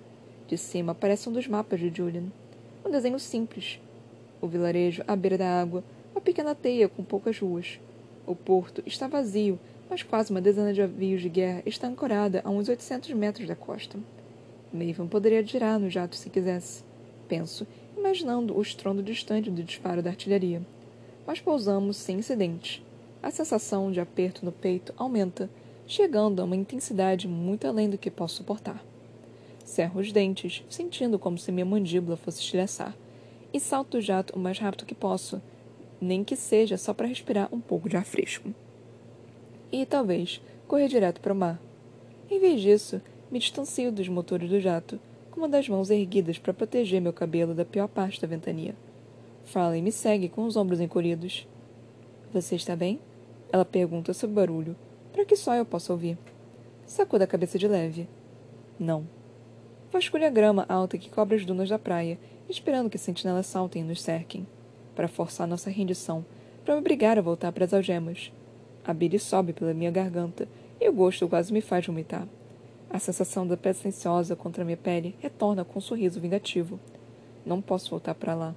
De 0.47 0.57
cima 0.57 0.93
aparece 0.93 1.27
um 1.27 1.33
dos 1.33 1.45
mapas 1.45 1.81
de 1.81 1.89
Julian. 1.93 2.31
Um 2.85 2.89
desenho 2.89 3.19
simples. 3.19 3.81
O 4.39 4.47
vilarejo 4.47 5.03
à 5.05 5.13
beira 5.13 5.37
da 5.37 5.59
água, 5.61 5.83
uma 6.13 6.21
pequena 6.21 6.55
teia 6.55 6.87
com 6.87 7.03
poucas 7.03 7.37
ruas. 7.37 7.79
O 8.25 8.33
porto 8.33 8.81
está 8.85 9.09
vazio, 9.09 9.59
mas 9.89 10.03
quase 10.03 10.31
uma 10.31 10.39
dezena 10.39 10.71
de 10.71 10.79
navios 10.79 11.21
de 11.21 11.27
guerra 11.27 11.63
está 11.65 11.87
ancorada 11.87 12.41
a 12.45 12.49
uns 12.49 12.69
800 12.69 13.11
metros 13.11 13.45
da 13.45 13.55
costa. 13.55 13.99
Maven 14.71 15.07
poderia 15.07 15.45
girar 15.45 15.77
no 15.77 15.89
jato 15.89 16.15
se 16.15 16.29
quisesse. 16.29 16.83
Penso, 17.27 17.67
imaginando 18.05 18.55
o 18.55 18.61
estrondo 18.61 19.01
distante 19.01 19.49
do 19.49 19.63
disparo 19.63 20.03
da 20.03 20.11
artilharia. 20.11 20.61
Mas 21.25 21.39
pousamos 21.39 21.97
sem 21.97 22.19
incidente. 22.19 22.85
A 23.21 23.31
sensação 23.31 23.91
de 23.91 23.99
aperto 23.99 24.45
no 24.45 24.51
peito 24.51 24.93
aumenta, 24.95 25.49
chegando 25.87 26.39
a 26.39 26.45
uma 26.45 26.55
intensidade 26.55 27.27
muito 27.27 27.67
além 27.67 27.89
do 27.89 27.97
que 27.97 28.11
posso 28.11 28.35
suportar. 28.35 28.85
Cerro 29.65 29.99
os 29.99 30.11
dentes, 30.11 30.63
sentindo 30.69 31.17
como 31.17 31.39
se 31.39 31.51
minha 31.51 31.65
mandíbula 31.65 32.15
fosse 32.15 32.41
estilhaçar, 32.41 32.95
e 33.51 33.59
salto 33.59 33.97
o 33.97 34.01
jato 34.01 34.35
o 34.35 34.39
mais 34.39 34.59
rápido 34.59 34.85
que 34.85 34.93
posso, 34.93 35.41
nem 35.99 36.23
que 36.23 36.35
seja 36.35 36.77
só 36.77 36.93
para 36.93 37.07
respirar 37.07 37.49
um 37.51 37.59
pouco 37.59 37.89
de 37.89 37.97
ar 37.97 38.05
fresco. 38.05 38.53
E 39.71 39.83
talvez 39.83 40.39
correr 40.67 40.87
direto 40.87 41.19
para 41.19 41.33
o 41.33 41.35
mar. 41.35 41.59
Em 42.29 42.39
vez 42.39 42.61
disso, 42.61 43.01
me 43.31 43.39
distancio 43.39 43.91
dos 43.91 44.07
motores 44.07 44.47
do 44.47 44.59
jato, 44.59 44.99
com 45.35 45.41
uma 45.41 45.49
das 45.49 45.67
mãos 45.67 45.89
erguidas 45.89 46.39
para 46.39 46.53
proteger 46.53 47.01
meu 47.01 47.11
cabelo 47.11 47.53
da 47.53 47.65
pior 47.65 47.89
parte 47.89 48.21
da 48.21 48.27
ventania. 48.27 48.73
Farley 49.43 49.81
me 49.81 49.91
segue 49.91 50.29
com 50.29 50.45
os 50.45 50.55
ombros 50.55 50.79
encolhidos. 50.79 51.45
Você 52.33 52.55
está 52.55 52.73
bem? 52.73 53.01
Ela 53.51 53.65
pergunta 53.65 54.13
sob 54.13 54.33
barulho, 54.33 54.77
para 55.11 55.25
que 55.25 55.35
só 55.35 55.53
eu 55.53 55.65
possa 55.65 55.91
ouvir. 55.91 56.17
Sacuda 56.85 57.25
a 57.25 57.27
cabeça 57.27 57.59
de 57.59 57.67
leve. 57.67 58.07
Não. 58.79 59.05
Vasculho 59.91 60.25
a 60.25 60.29
grama 60.29 60.65
alta 60.69 60.97
que 60.97 61.09
cobre 61.09 61.35
as 61.35 61.45
dunas 61.45 61.67
da 61.67 61.77
praia, 61.77 62.17
esperando 62.47 62.89
que 62.89 62.97
sentinelas 62.97 63.45
saltem 63.45 63.81
e 63.81 63.85
nos 63.85 64.01
cerquem, 64.01 64.47
para 64.95 65.09
forçar 65.09 65.45
nossa 65.45 65.69
rendição, 65.69 66.25
para 66.63 66.75
me 66.75 66.79
obrigar 66.79 67.17
a 67.17 67.21
voltar 67.21 67.51
para 67.51 67.65
as 67.65 67.73
algemas. 67.73 68.31
A 68.85 68.93
bile 68.93 69.19
sobe 69.19 69.51
pela 69.51 69.73
minha 69.73 69.91
garganta 69.91 70.47
e 70.79 70.87
o 70.87 70.93
gosto 70.93 71.27
quase 71.27 71.51
me 71.51 71.59
faz 71.59 71.85
vomitar. 71.85 72.25
A 72.89 72.99
sensação 72.99 73.45
da 73.45 73.57
pedra 73.57 73.79
silenciosa 73.79 74.35
contra 74.35 74.63
minha 74.63 74.77
pele 74.77 75.15
retorna 75.19 75.65
com 75.65 75.79
um 75.79 75.81
sorriso 75.81 76.19
vingativo. 76.19 76.79
Não 77.45 77.61
posso 77.61 77.89
voltar 77.89 78.15
para 78.15 78.33
lá. 78.33 78.55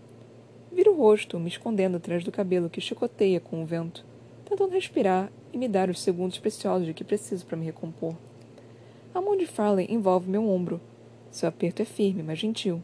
Viro 0.73 0.93
o 0.93 0.97
rosto, 0.97 1.41
me 1.41 1.49
escondendo 1.49 1.97
atrás 1.97 2.23
do 2.23 2.33
cabelo 2.33 2.71
que 2.71 2.81
chicoteia 2.81 3.41
com 3.41 3.63
o 3.63 3.67
vento 3.67 4.05
tentando 4.49 4.73
respirar 4.73 5.31
e 5.53 5.59
me 5.59 5.69
dar 5.69 5.91
os 5.91 6.01
segundos 6.01 6.39
preciosos 6.39 6.87
de 6.87 6.95
que 6.95 7.05
preciso 7.05 7.45
para 7.45 7.57
me 7.57 7.67
recompor. 7.67 8.15
A 9.15 9.21
mão 9.21 9.37
de 9.37 9.47
Farley 9.47 9.87
envolve 9.91 10.31
meu 10.31 10.49
ombro. 10.49 10.81
Seu 11.31 11.49
aperto 11.49 11.83
é 11.83 11.85
firme, 11.85 12.23
mas 12.23 12.39
gentil. 12.39 12.83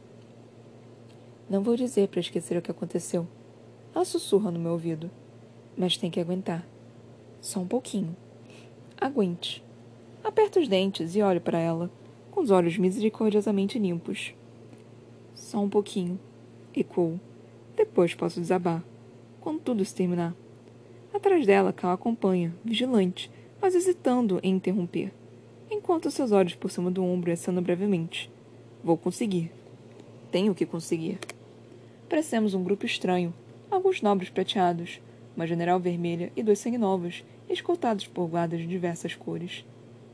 Não 1.48 1.62
vou 1.62 1.74
dizer 1.74 2.08
para 2.08 2.20
esquecer 2.20 2.58
o 2.58 2.62
que 2.62 2.70
aconteceu. 2.70 3.26
Ela 3.94 4.04
sussurra 4.04 4.50
no 4.50 4.58
meu 4.58 4.72
ouvido. 4.72 5.10
Mas 5.76 5.96
tem 5.96 6.10
que 6.10 6.20
aguentar. 6.20 6.66
Só 7.40 7.60
um 7.60 7.66
pouquinho. 7.66 8.14
Aguente. 9.00 9.64
Aperto 10.24 10.58
os 10.58 10.66
dentes 10.66 11.14
e 11.14 11.20
olho 11.20 11.38
para 11.38 11.58
ela, 11.58 11.90
com 12.30 12.40
os 12.40 12.50
olhos 12.50 12.78
misericordiosamente 12.78 13.78
limpos. 13.78 14.34
Só 15.34 15.58
um 15.58 15.68
pouquinho. 15.68 16.18
Ecoou. 16.74 17.20
Depois 17.76 18.14
posso 18.14 18.40
desabar. 18.40 18.82
Quando 19.42 19.60
tudo 19.60 19.84
se 19.84 19.94
terminar. 19.94 20.34
Atrás 21.12 21.46
dela, 21.46 21.74
Cal 21.74 21.92
acompanha, 21.92 22.54
vigilante, 22.64 23.30
mas 23.60 23.74
hesitando 23.74 24.40
em 24.42 24.54
interromper, 24.54 25.12
enquanto 25.70 26.10
seus 26.10 26.32
olhos 26.32 26.54
por 26.54 26.70
cima 26.70 26.90
do 26.90 27.04
ombro 27.04 27.30
acenam 27.30 27.62
brevemente. 27.62 28.30
Vou 28.82 28.96
conseguir. 28.96 29.52
Tenho 30.32 30.54
que 30.54 30.64
conseguir. 30.64 31.18
Parecemos 32.08 32.54
um 32.54 32.64
grupo 32.64 32.86
estranho, 32.86 33.32
alguns 33.70 34.00
nobres 34.00 34.30
prateados, 34.30 35.02
uma 35.36 35.46
general 35.46 35.78
vermelha 35.78 36.32
e 36.34 36.42
dois 36.42 36.58
sanguinovos, 36.58 37.22
escoltados 37.48 38.06
por 38.06 38.26
guardas 38.26 38.60
de 38.60 38.66
diversas 38.66 39.14
cores. 39.14 39.64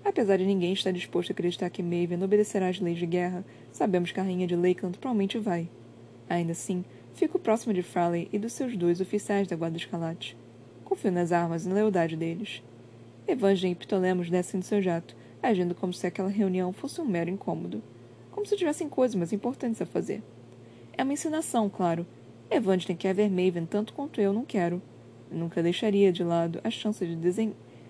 Apesar 0.04 0.38
de 0.38 0.46
ninguém 0.46 0.72
estar 0.72 0.92
disposto 0.92 1.30
a 1.30 1.32
acreditar 1.32 1.68
que 1.70 1.82
Maven 1.82 2.22
obedecerá 2.22 2.68
às 2.68 2.80
leis 2.80 2.98
de 2.98 3.06
guerra, 3.06 3.44
sabemos 3.70 4.10
que 4.10 4.18
a 4.18 4.22
rainha 4.22 4.46
de 4.46 4.56
Lakeland 4.56 4.98
provavelmente 4.98 5.38
vai. 5.38 5.68
Ainda 6.28 6.52
assim, 6.52 6.84
fico 7.14 7.38
próximo 7.38 7.74
de 7.74 7.82
Farley 7.82 8.28
e 8.32 8.38
dos 8.38 8.52
seus 8.52 8.76
dois 8.76 9.00
oficiais 9.00 9.46
da 9.46 9.56
Guarda 9.56 9.76
Escalate. 9.76 10.36
Confio 10.84 11.12
nas 11.12 11.32
armas 11.32 11.64
e 11.64 11.68
na 11.68 11.74
lealdade 11.74 12.16
deles. 12.16 12.62
Evangeline 13.28 13.72
e 13.72 13.74
Ptolemos 13.76 14.30
descem 14.30 14.58
do 14.58 14.66
seu 14.66 14.80
jato, 14.80 15.14
agindo 15.42 15.74
como 15.74 15.92
se 15.92 16.06
aquela 16.06 16.28
reunião 16.28 16.72
fosse 16.72 17.00
um 17.00 17.06
mero 17.06 17.30
incômodo. 17.30 17.82
Como 18.30 18.46
se 18.46 18.56
tivessem 18.56 18.88
coisas 18.88 19.14
mais 19.14 19.32
importantes 19.32 19.82
a 19.82 19.86
fazer. 19.86 20.22
É 20.96 21.02
uma 21.02 21.12
ensinação, 21.12 21.68
claro. 21.68 22.06
Evangeline 22.50 22.98
quer 22.98 23.14
ver 23.14 23.30
Maven 23.30 23.66
tanto 23.66 23.92
quanto 23.92 24.20
eu 24.20 24.32
não 24.32 24.44
quero. 24.44 24.82
Nunca 25.30 25.62
deixaria 25.62 26.10
de 26.10 26.24
lado 26.24 26.60
a 26.64 26.70
chance 26.70 27.06
de 27.06 27.16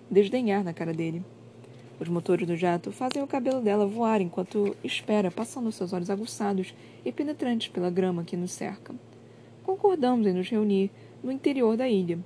desdenhar 0.09 0.63
na 0.63 0.73
cara 0.73 0.93
dele. 0.93 1.23
Os 2.01 2.09
motores 2.09 2.47
do 2.47 2.55
jato 2.55 2.91
fazem 2.91 3.21
o 3.21 3.27
cabelo 3.27 3.61
dela 3.61 3.85
voar 3.85 4.21
enquanto 4.21 4.75
espera, 4.83 5.29
passando 5.29 5.71
seus 5.71 5.93
olhos 5.93 6.09
aguçados 6.09 6.73
e 7.05 7.11
penetrantes 7.11 7.67
pela 7.67 7.91
grama 7.91 8.23
que 8.23 8.35
nos 8.35 8.53
cerca. 8.53 8.95
Concordamos 9.63 10.25
em 10.25 10.33
nos 10.33 10.49
reunir 10.49 10.89
no 11.23 11.31
interior 11.31 11.77
da 11.77 11.87
ilha, 11.87 12.17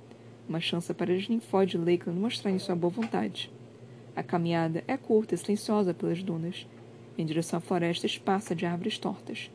uma 0.48 0.60
chance 0.60 0.94
para 0.94 1.12
os 1.12 1.28
ninfóides 1.28 1.78
de 1.78 1.90
Lakeland 1.90 2.18
mostrarem 2.18 2.58
sua 2.58 2.74
boa 2.74 2.90
vontade. 2.90 3.50
A 4.16 4.22
caminhada 4.22 4.82
é 4.88 4.96
curta 4.96 5.34
e 5.34 5.38
silenciosa 5.38 5.92
pelas 5.92 6.22
dunas, 6.22 6.66
em 7.18 7.26
direção 7.26 7.58
à 7.58 7.60
floresta 7.60 8.06
esparsa 8.06 8.54
de 8.54 8.64
árvores 8.64 8.96
tortas. 8.96 9.50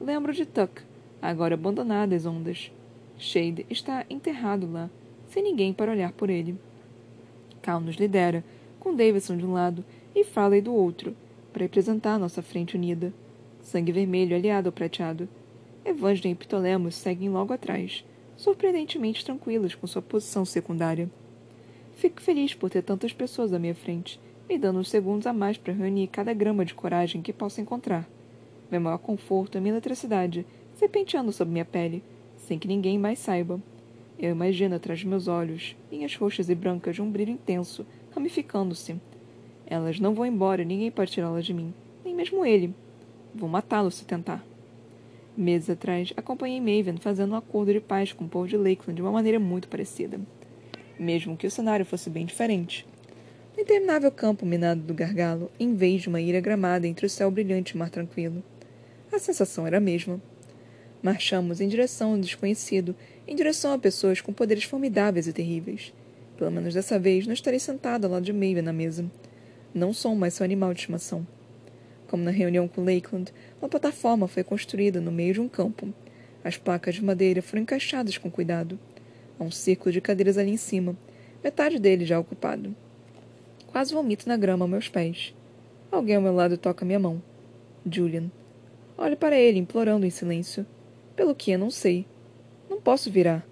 Lembro 0.00 0.32
de 0.32 0.46
Tuck, 0.46 0.82
agora 1.20 1.54
abandonado 1.54 2.12
às 2.12 2.24
ondas. 2.24 2.70
Shade 3.18 3.66
está 3.68 4.06
enterrado 4.08 4.70
lá, 4.70 4.88
sem 5.26 5.42
ninguém 5.42 5.72
para 5.72 5.90
olhar 5.90 6.12
por 6.12 6.30
ele. 6.30 6.56
Cal 7.60 7.80
nos 7.80 7.96
lidera, 7.96 8.44
com 8.78 8.94
Davidson 8.94 9.36
de 9.36 9.46
um 9.46 9.52
lado 9.52 9.84
e 10.14 10.24
Farley 10.24 10.60
do 10.60 10.74
outro, 10.74 11.14
para 11.52 11.64
representar 11.64 12.18
nossa 12.18 12.42
frente 12.42 12.76
unida. 12.76 13.12
Sangue 13.62 13.92
vermelho 13.92 14.36
aliado 14.36 14.68
ao 14.68 14.72
prateado. 14.72 15.28
Evangeline 15.84 16.32
e 16.32 16.36
Ptolemos 16.36 16.94
seguem 16.94 17.28
logo 17.28 17.52
atrás, 17.52 18.04
surpreendentemente 18.36 19.24
tranquilas 19.24 19.74
com 19.74 19.86
sua 19.86 20.02
posição 20.02 20.44
secundária. 20.44 21.10
Fico 21.94 22.20
feliz 22.20 22.54
por 22.54 22.70
ter 22.70 22.82
tantas 22.82 23.12
pessoas 23.12 23.52
à 23.52 23.58
minha 23.58 23.74
frente, 23.74 24.20
me 24.48 24.56
dando 24.56 24.78
uns 24.78 24.88
segundos 24.88 25.26
a 25.26 25.32
mais 25.32 25.58
para 25.58 25.72
reunir 25.72 26.06
cada 26.06 26.32
grama 26.32 26.64
de 26.64 26.74
coragem 26.74 27.20
que 27.20 27.32
possa 27.32 27.60
encontrar. 27.60 28.08
Meu 28.70 28.80
maior 28.80 28.98
conforto 28.98 29.58
é 29.58 29.60
minha 29.60 29.72
eletricidade, 29.72 30.46
serpenteando 30.74 31.32
sobre 31.32 31.52
minha 31.52 31.64
pele, 31.64 32.02
sem 32.36 32.58
que 32.58 32.68
ninguém 32.68 32.98
mais 32.98 33.18
saiba. 33.18 33.60
Eu 34.18 34.32
imagino 34.32 34.74
atrás 34.74 34.98
de 34.98 35.06
meus 35.06 35.28
olhos, 35.28 35.76
linhas 35.92 36.16
roxas 36.16 36.50
e 36.50 36.54
brancas 36.54 36.96
de 36.96 37.02
um 37.02 37.08
brilho 37.08 37.30
intenso, 37.30 37.86
ramificando-se. 38.12 39.00
Elas 39.64 40.00
não 40.00 40.12
vão 40.12 40.26
embora, 40.26 40.64
ninguém 40.64 40.90
pode 40.90 41.12
tirá-las 41.12 41.46
de 41.46 41.54
mim, 41.54 41.72
nem 42.04 42.16
mesmo 42.16 42.44
ele. 42.44 42.74
Vou 43.32 43.48
matá-lo 43.48 43.92
se 43.92 44.04
tentar. 44.04 44.44
Meses 45.36 45.70
atrás, 45.70 46.12
acompanhei 46.16 46.58
Maven 46.58 46.96
fazendo 46.96 47.32
um 47.32 47.36
acordo 47.36 47.72
de 47.72 47.78
paz 47.78 48.12
com 48.12 48.24
o 48.24 48.28
povo 48.28 48.48
de 48.48 48.56
Lakeland 48.56 48.94
de 48.94 49.02
uma 49.02 49.12
maneira 49.12 49.38
muito 49.38 49.68
parecida. 49.68 50.20
Mesmo 50.98 51.36
que 51.36 51.46
o 51.46 51.50
cenário 51.50 51.86
fosse 51.86 52.10
bem 52.10 52.26
diferente. 52.26 52.84
No 53.54 53.62
interminável 53.62 54.10
campo 54.10 54.44
minado 54.44 54.80
do 54.80 54.94
gargalo, 54.94 55.48
em 55.60 55.76
vez 55.76 56.02
de 56.02 56.08
uma 56.08 56.20
ilha 56.20 56.40
gramada 56.40 56.88
entre 56.88 57.06
o 57.06 57.10
céu 57.10 57.30
brilhante 57.30 57.72
e 57.72 57.76
o 57.76 57.78
mar 57.78 57.88
tranquilo. 57.88 58.42
A 59.12 59.18
sensação 59.20 59.64
era 59.64 59.76
a 59.76 59.80
mesma. 59.80 60.20
Marchamos 61.00 61.60
em 61.60 61.68
direção 61.68 62.12
ao 62.12 62.18
desconhecido, 62.18 62.96
em 63.28 63.36
direção 63.36 63.74
a 63.74 63.78
pessoas 63.78 64.22
com 64.22 64.32
poderes 64.32 64.64
formidáveis 64.64 65.26
e 65.26 65.32
terríveis. 65.34 65.92
Pelo 66.38 66.50
menos 66.50 66.72
dessa 66.72 66.98
vez 66.98 67.26
não 67.26 67.34
estarei 67.34 67.60
sentado 67.60 68.06
ao 68.06 68.12
lado 68.12 68.24
de 68.24 68.32
Maven 68.32 68.62
na 68.62 68.72
mesa. 68.72 69.04
Não 69.74 69.92
sou 69.92 70.14
mais 70.14 70.32
seu 70.32 70.44
animal 70.44 70.72
de 70.72 70.80
estimação. 70.80 71.26
Como 72.08 72.24
na 72.24 72.30
reunião 72.30 72.66
com 72.66 72.82
Lakeland, 72.82 73.30
uma 73.60 73.68
plataforma 73.68 74.26
foi 74.26 74.42
construída 74.42 74.98
no 74.98 75.12
meio 75.12 75.34
de 75.34 75.40
um 75.42 75.48
campo. 75.48 75.92
As 76.42 76.56
placas 76.56 76.94
de 76.94 77.04
madeira 77.04 77.42
foram 77.42 77.64
encaixadas 77.64 78.16
com 78.16 78.30
cuidado. 78.30 78.78
Há 79.38 79.44
um 79.44 79.50
círculo 79.50 79.92
de 79.92 80.00
cadeiras 80.00 80.38
ali 80.38 80.50
em 80.50 80.56
cima, 80.56 80.96
metade 81.44 81.78
dele 81.78 82.06
já 82.06 82.18
ocupado. 82.18 82.74
Quase 83.66 83.92
vomito 83.92 84.26
na 84.26 84.38
grama 84.38 84.64
aos 84.64 84.70
meus 84.70 84.88
pés. 84.88 85.34
Alguém 85.92 86.16
ao 86.16 86.22
meu 86.22 86.34
lado 86.34 86.56
toca 86.56 86.86
minha 86.86 86.98
mão. 86.98 87.22
Julian. 87.84 88.30
Olho 88.96 89.16
para 89.18 89.38
ele, 89.38 89.58
implorando 89.58 90.06
em 90.06 90.10
silêncio. 90.10 90.64
Pelo 91.14 91.34
que, 91.34 91.54
não 91.58 91.70
sei. 91.70 92.06
Não 92.68 92.80
posso 92.80 93.10
virar. 93.10 93.46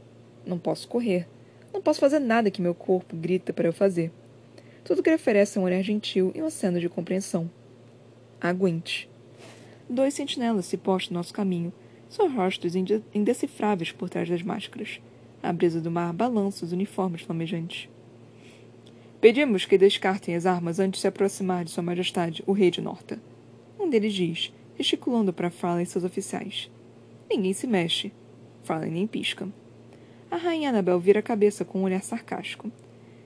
Não 0.45 0.59
posso 0.59 0.87
correr. 0.89 1.27
Não 1.73 1.81
posso 1.81 2.01
fazer 2.01 2.19
nada 2.19 2.51
que 2.51 2.63
meu 2.63 2.75
corpo 2.75 3.17
grita 3.17 3.53
para 3.53 3.69
eu 3.69 3.73
fazer. 3.73 4.11
Tudo 4.85 5.03
que 5.03 5.09
ele 5.09 5.17
oferece 5.17 5.59
é 5.59 5.61
um 5.61 5.65
olhar 5.65 5.83
gentil 5.83 6.31
e 6.35 6.41
uma 6.41 6.51
cena 6.51 6.79
de 6.79 6.89
compreensão. 6.89 7.51
Aguente. 8.41 9.09
Dois 9.89 10.15
sentinelas 10.15 10.67
se 10.67 10.77
postam 10.77 11.15
no 11.15 11.19
nosso 11.19 11.35
caminho, 11.35 11.73
seus 12.09 12.33
rostos 12.33 12.75
indecifráveis 13.15 13.93
por 13.93 14.09
trás 14.09 14.29
das 14.29 14.43
máscaras. 14.43 15.01
A 15.43 15.53
brisa 15.53 15.81
do 15.81 15.91
mar 15.91 16.13
balança 16.13 16.65
os 16.65 16.73
uniformes 16.73 17.23
flamejantes. 17.23 17.89
Pedimos 19.21 19.65
que 19.65 19.79
descartem 19.79 20.37
as 20.37 20.47
armas 20.47 20.79
antes 20.79 20.99
de 20.99 21.03
se 21.03 21.09
aproximar 21.09 21.65
de 21.65 21.71
Sua 21.71 21.83
Majestade, 21.83 22.45
o 22.47 22.53
Rei 22.53 22.71
de 22.71 22.81
Norta. 22.81 23.19
Um 23.79 23.89
deles 23.89 24.13
diz, 24.13 24.53
gesticulando 24.79 25.33
para 25.33 25.51
Farley 25.51 25.85
e 25.85 25.87
seus 25.87 26.05
oficiais. 26.05 26.71
Ninguém 27.29 27.53
se 27.53 27.67
mexe. 27.67 28.13
Farley 28.67 28.91
nem 28.91 29.07
pisca. 29.07 29.49
A 30.29 30.37
rainha 30.37 30.71
Anabel 30.71 30.99
vira 30.99 31.21
a 31.21 31.23
cabeça 31.23 31.65
com 31.65 31.79
um 31.79 31.85
olhar 31.85 32.03
sarcástico. 32.03 32.71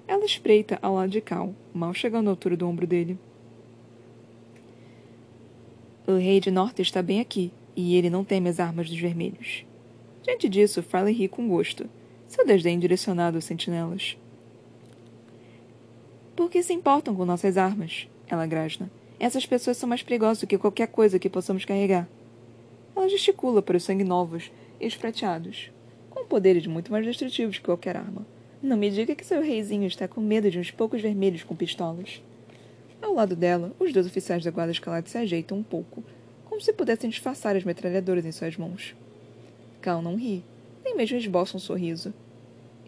Ela 0.06 0.26
espreita 0.26 0.78
ao 0.82 0.96
lado 0.96 1.10
de 1.10 1.20
Cal, 1.22 1.54
mal 1.72 1.94
chegando 1.94 2.28
à 2.28 2.30
altura 2.30 2.58
do 2.58 2.68
ombro 2.68 2.86
dele. 2.86 3.18
O 6.06 6.12
rei 6.12 6.40
de 6.40 6.50
Norte 6.50 6.82
está 6.82 7.00
bem 7.00 7.20
aqui, 7.20 7.50
e 7.74 7.96
ele 7.96 8.10
não 8.10 8.22
teme 8.22 8.50
as 8.50 8.60
armas 8.60 8.90
dos 8.90 8.98
vermelhos. 8.98 9.64
Diante 10.22 10.46
disso, 10.46 10.82
Farley 10.82 11.14
ri 11.14 11.26
com 11.26 11.48
gosto, 11.48 11.88
seu 12.28 12.44
desdém 12.44 12.78
direcionado 12.78 13.38
aos 13.38 13.44
sentinelas. 13.46 14.18
Por 16.36 16.50
que 16.50 16.62
se 16.62 16.74
importam 16.74 17.14
com 17.14 17.24
nossas 17.24 17.56
armas? 17.56 18.08
Ela 18.28 18.46
grasna. 18.46 18.90
Essas 19.18 19.46
pessoas 19.46 19.78
são 19.78 19.88
mais 19.88 20.02
perigosas 20.02 20.40
do 20.40 20.46
que 20.46 20.58
qualquer 20.58 20.88
coisa 20.88 21.18
que 21.18 21.30
possamos 21.30 21.64
carregar. 21.64 22.06
Ela 22.94 23.08
gesticula 23.08 23.62
para 23.62 23.76
os 23.78 23.84
sangue 23.84 24.04
novos 24.80 24.82
e 24.82 24.86
esprateados, 24.86 25.70
com 26.08 26.24
poderes 26.24 26.66
muito 26.66 26.90
mais 26.90 27.04
destrutivos 27.04 27.58
que 27.58 27.64
qualquer 27.64 27.96
arma. 27.96 28.26
Não 28.62 28.76
me 28.76 28.90
diga 28.90 29.14
que 29.14 29.24
seu 29.24 29.42
reizinho 29.42 29.86
está 29.86 30.08
com 30.08 30.20
medo 30.20 30.50
de 30.50 30.58
uns 30.58 30.70
poucos 30.70 31.00
vermelhos 31.00 31.42
com 31.42 31.54
pistolas. 31.54 32.22
Ao 33.00 33.14
lado 33.14 33.36
dela, 33.36 33.72
os 33.78 33.92
dois 33.92 34.06
oficiais 34.06 34.44
da 34.44 34.50
guarda 34.50 34.72
escalada 34.72 35.08
se 35.08 35.16
ajeitam 35.16 35.58
um 35.58 35.62
pouco, 35.62 36.02
como 36.44 36.60
se 36.60 36.72
pudessem 36.72 37.08
disfarçar 37.08 37.56
as 37.56 37.64
metralhadoras 37.64 38.26
em 38.26 38.32
suas 38.32 38.56
mãos. 38.56 38.94
Cal 39.80 40.02
não 40.02 40.16
ri, 40.16 40.44
nem 40.84 40.96
mesmo 40.96 41.16
esboça 41.16 41.56
um 41.56 41.60
sorriso. 41.60 42.12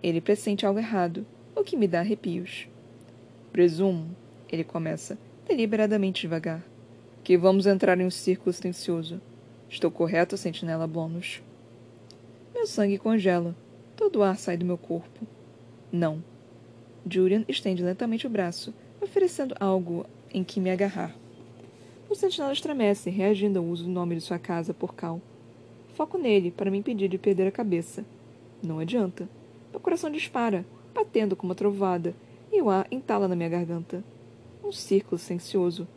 Ele 0.02 0.20
pressente 0.20 0.66
algo 0.66 0.78
errado, 0.78 1.24
o 1.54 1.62
que 1.62 1.76
me 1.76 1.88
dá 1.88 2.00
arrepios. 2.00 2.66
Presumo, 3.52 4.14
ele 4.50 4.64
começa, 4.64 5.16
deliberadamente 5.48 6.22
devagar, 6.22 6.62
que 7.24 7.38
vamos 7.38 7.66
entrar 7.66 7.98
em 7.98 8.04
um 8.04 8.10
círculo 8.10 8.52
silencioso. 8.52 9.20
Estou 9.70 9.90
correto, 9.90 10.36
sentinela 10.36 10.86
Blonus? 10.86 11.40
Meu 12.62 12.68
sangue 12.68 12.96
congela. 12.96 13.56
Todo 13.96 14.20
o 14.20 14.22
ar 14.22 14.38
sai 14.38 14.56
do 14.56 14.64
meu 14.64 14.78
corpo. 14.78 15.26
Não. 15.90 16.22
Julian 17.04 17.44
estende 17.48 17.82
lentamente 17.82 18.24
o 18.24 18.30
braço, 18.30 18.72
oferecendo 19.00 19.52
algo 19.58 20.06
em 20.32 20.44
que 20.44 20.60
me 20.60 20.70
agarrar. 20.70 21.12
O 22.08 22.14
sentinela 22.14 22.52
estremece, 22.52 23.10
reagindo 23.10 23.58
ao 23.58 23.64
uso 23.64 23.82
do 23.82 23.90
nome 23.90 24.14
de 24.14 24.20
sua 24.20 24.38
casa 24.38 24.72
por 24.72 24.94
Cal. 24.94 25.20
Foco 25.96 26.16
nele 26.16 26.52
para 26.52 26.70
me 26.70 26.78
impedir 26.78 27.08
de 27.08 27.18
perder 27.18 27.48
a 27.48 27.50
cabeça. 27.50 28.04
Não 28.62 28.78
adianta. 28.78 29.28
Meu 29.72 29.80
coração 29.80 30.08
dispara, 30.08 30.64
batendo 30.94 31.34
como 31.34 31.50
uma 31.50 31.56
trovada, 31.56 32.14
e 32.52 32.62
o 32.62 32.70
ar 32.70 32.86
entala 32.92 33.26
na 33.26 33.34
minha 33.34 33.48
garganta. 33.48 34.04
Um 34.62 34.70
círculo 34.70 35.18
silencioso. 35.18 35.88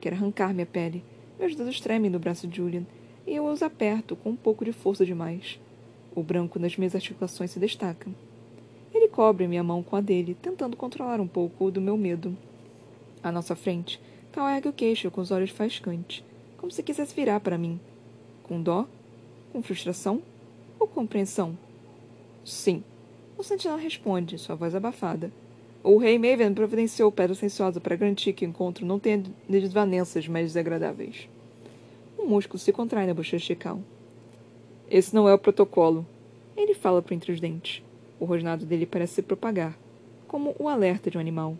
Quer 0.00 0.14
arrancar 0.14 0.54
minha 0.54 0.64
pele. 0.64 1.04
Meus 1.38 1.54
dedos 1.54 1.78
tremem 1.78 2.10
no 2.10 2.18
braço 2.18 2.48
de 2.48 2.56
Julian, 2.56 2.86
e 3.26 3.34
eu 3.34 3.44
os 3.44 3.62
aperto 3.62 4.16
com 4.16 4.30
um 4.30 4.36
pouco 4.36 4.64
de 4.64 4.72
força 4.72 5.04
demais. 5.04 5.60
O 6.16 6.22
branco 6.22 6.58
nas 6.58 6.78
minhas 6.78 6.94
articulações 6.94 7.50
se 7.50 7.60
destaca. 7.60 8.10
Ele 8.92 9.06
cobre 9.06 9.46
minha 9.46 9.62
mão 9.62 9.82
com 9.82 9.96
a 9.96 10.00
dele, 10.00 10.34
tentando 10.40 10.74
controlar 10.74 11.20
um 11.20 11.28
pouco 11.28 11.70
do 11.70 11.78
meu 11.78 11.94
medo. 11.98 12.34
À 13.22 13.30
nossa 13.30 13.54
frente, 13.54 14.00
Cal 14.32 14.48
ergue 14.48 14.68
o 14.68 14.72
queixo 14.72 15.10
com 15.10 15.20
os 15.20 15.30
olhos 15.30 15.50
faiscantes, 15.50 16.24
como 16.56 16.72
se 16.72 16.82
quisesse 16.82 17.14
virar 17.14 17.40
para 17.40 17.58
mim. 17.58 17.78
Com 18.42 18.62
dó? 18.62 18.86
Com 19.52 19.62
frustração? 19.62 20.22
Ou 20.80 20.88
compreensão? 20.88 21.54
Sim. 22.42 22.82
O 23.36 23.42
sentinela 23.42 23.78
responde, 23.78 24.38
sua 24.38 24.56
voz 24.56 24.74
abafada. 24.74 25.30
O 25.84 25.98
rei 25.98 26.18
Maven 26.18 26.54
providenciou 26.54 27.12
pedra 27.12 27.34
silenciosa 27.34 27.78
para 27.78 27.94
garantir 27.94 28.32
que 28.32 28.46
o 28.46 28.48
encontro 28.48 28.86
não 28.86 28.98
tenha 28.98 29.22
desvanências 29.46 30.26
mais 30.26 30.46
desagradáveis. 30.46 31.28
Um 32.18 32.24
músculo 32.24 32.58
se 32.58 32.72
contrai 32.72 33.06
na 33.06 33.12
bochecha 33.12 33.48
de 33.48 33.56
Cal. 33.56 33.80
Esse 34.90 35.14
não 35.14 35.28
é 35.28 35.34
o 35.34 35.38
protocolo. 35.38 36.06
Ele 36.56 36.74
fala 36.74 37.02
por 37.02 37.12
entre 37.12 37.32
os 37.32 37.40
dentes. 37.40 37.82
O 38.18 38.24
rosnado 38.24 38.64
dele 38.64 38.86
parece 38.86 39.14
se 39.14 39.22
propagar, 39.22 39.76
como 40.26 40.54
o 40.58 40.68
alerta 40.68 41.10
de 41.10 41.18
um 41.18 41.20
animal 41.20 41.56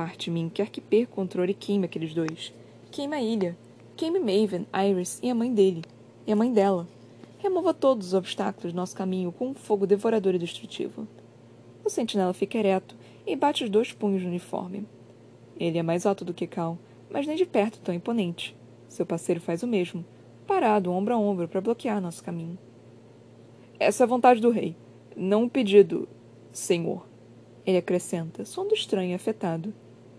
parte 0.00 0.30
mim 0.30 0.48
quer 0.48 0.70
que 0.70 0.80
perca 0.80 1.12
o 1.12 1.16
controle 1.16 1.52
e 1.52 1.54
queime 1.54 1.84
aqueles 1.84 2.14
dois. 2.14 2.54
Queime 2.90 3.16
a 3.16 3.20
ilha. 3.20 3.54
Queime 3.98 4.18
Maven, 4.18 4.66
Iris 4.72 5.20
e 5.22 5.28
a 5.28 5.34
mãe 5.34 5.52
dele. 5.52 5.82
E 6.26 6.32
a 6.32 6.36
mãe 6.36 6.50
dela. 6.50 6.88
Remova 7.38 7.74
todos 7.74 8.06
os 8.06 8.14
obstáculos 8.14 8.72
do 8.72 8.76
nosso 8.76 8.96
caminho 8.96 9.30
com 9.30 9.48
um 9.48 9.54
fogo 9.54 9.86
devorador 9.86 10.34
e 10.34 10.38
destrutivo. 10.38 11.06
O 11.84 11.90
sentinela 11.90 12.32
fica 12.32 12.56
ereto 12.56 12.96
e 13.26 13.36
bate 13.36 13.62
os 13.62 13.68
dois 13.68 13.92
punhos 13.92 14.22
no 14.22 14.28
uniforme. 14.28 14.86
Ele 15.58 15.76
é 15.76 15.82
mais 15.82 16.06
alto 16.06 16.24
do 16.24 16.32
que 16.32 16.46
Cal, 16.46 16.78
mas 17.10 17.26
nem 17.26 17.36
de 17.36 17.44
perto 17.44 17.78
tão 17.80 17.94
imponente. 17.94 18.56
Seu 18.88 19.04
parceiro 19.04 19.38
faz 19.38 19.62
o 19.62 19.66
mesmo, 19.66 20.02
parado 20.50 20.90
ombro 20.90 21.14
a 21.14 21.16
ombro 21.16 21.46
para 21.46 21.60
bloquear 21.60 22.00
nosso 22.00 22.24
caminho. 22.24 22.58
Essa 23.78 24.02
é 24.02 24.04
a 24.04 24.08
vontade 24.08 24.40
do 24.40 24.50
rei, 24.50 24.74
não 25.16 25.44
um 25.44 25.48
pedido, 25.48 26.08
senhor. 26.50 27.06
Ele 27.64 27.78
acrescenta, 27.78 28.44
sondo 28.44 28.74
estranho 28.74 29.12
e 29.12 29.14
afetado. 29.14 29.72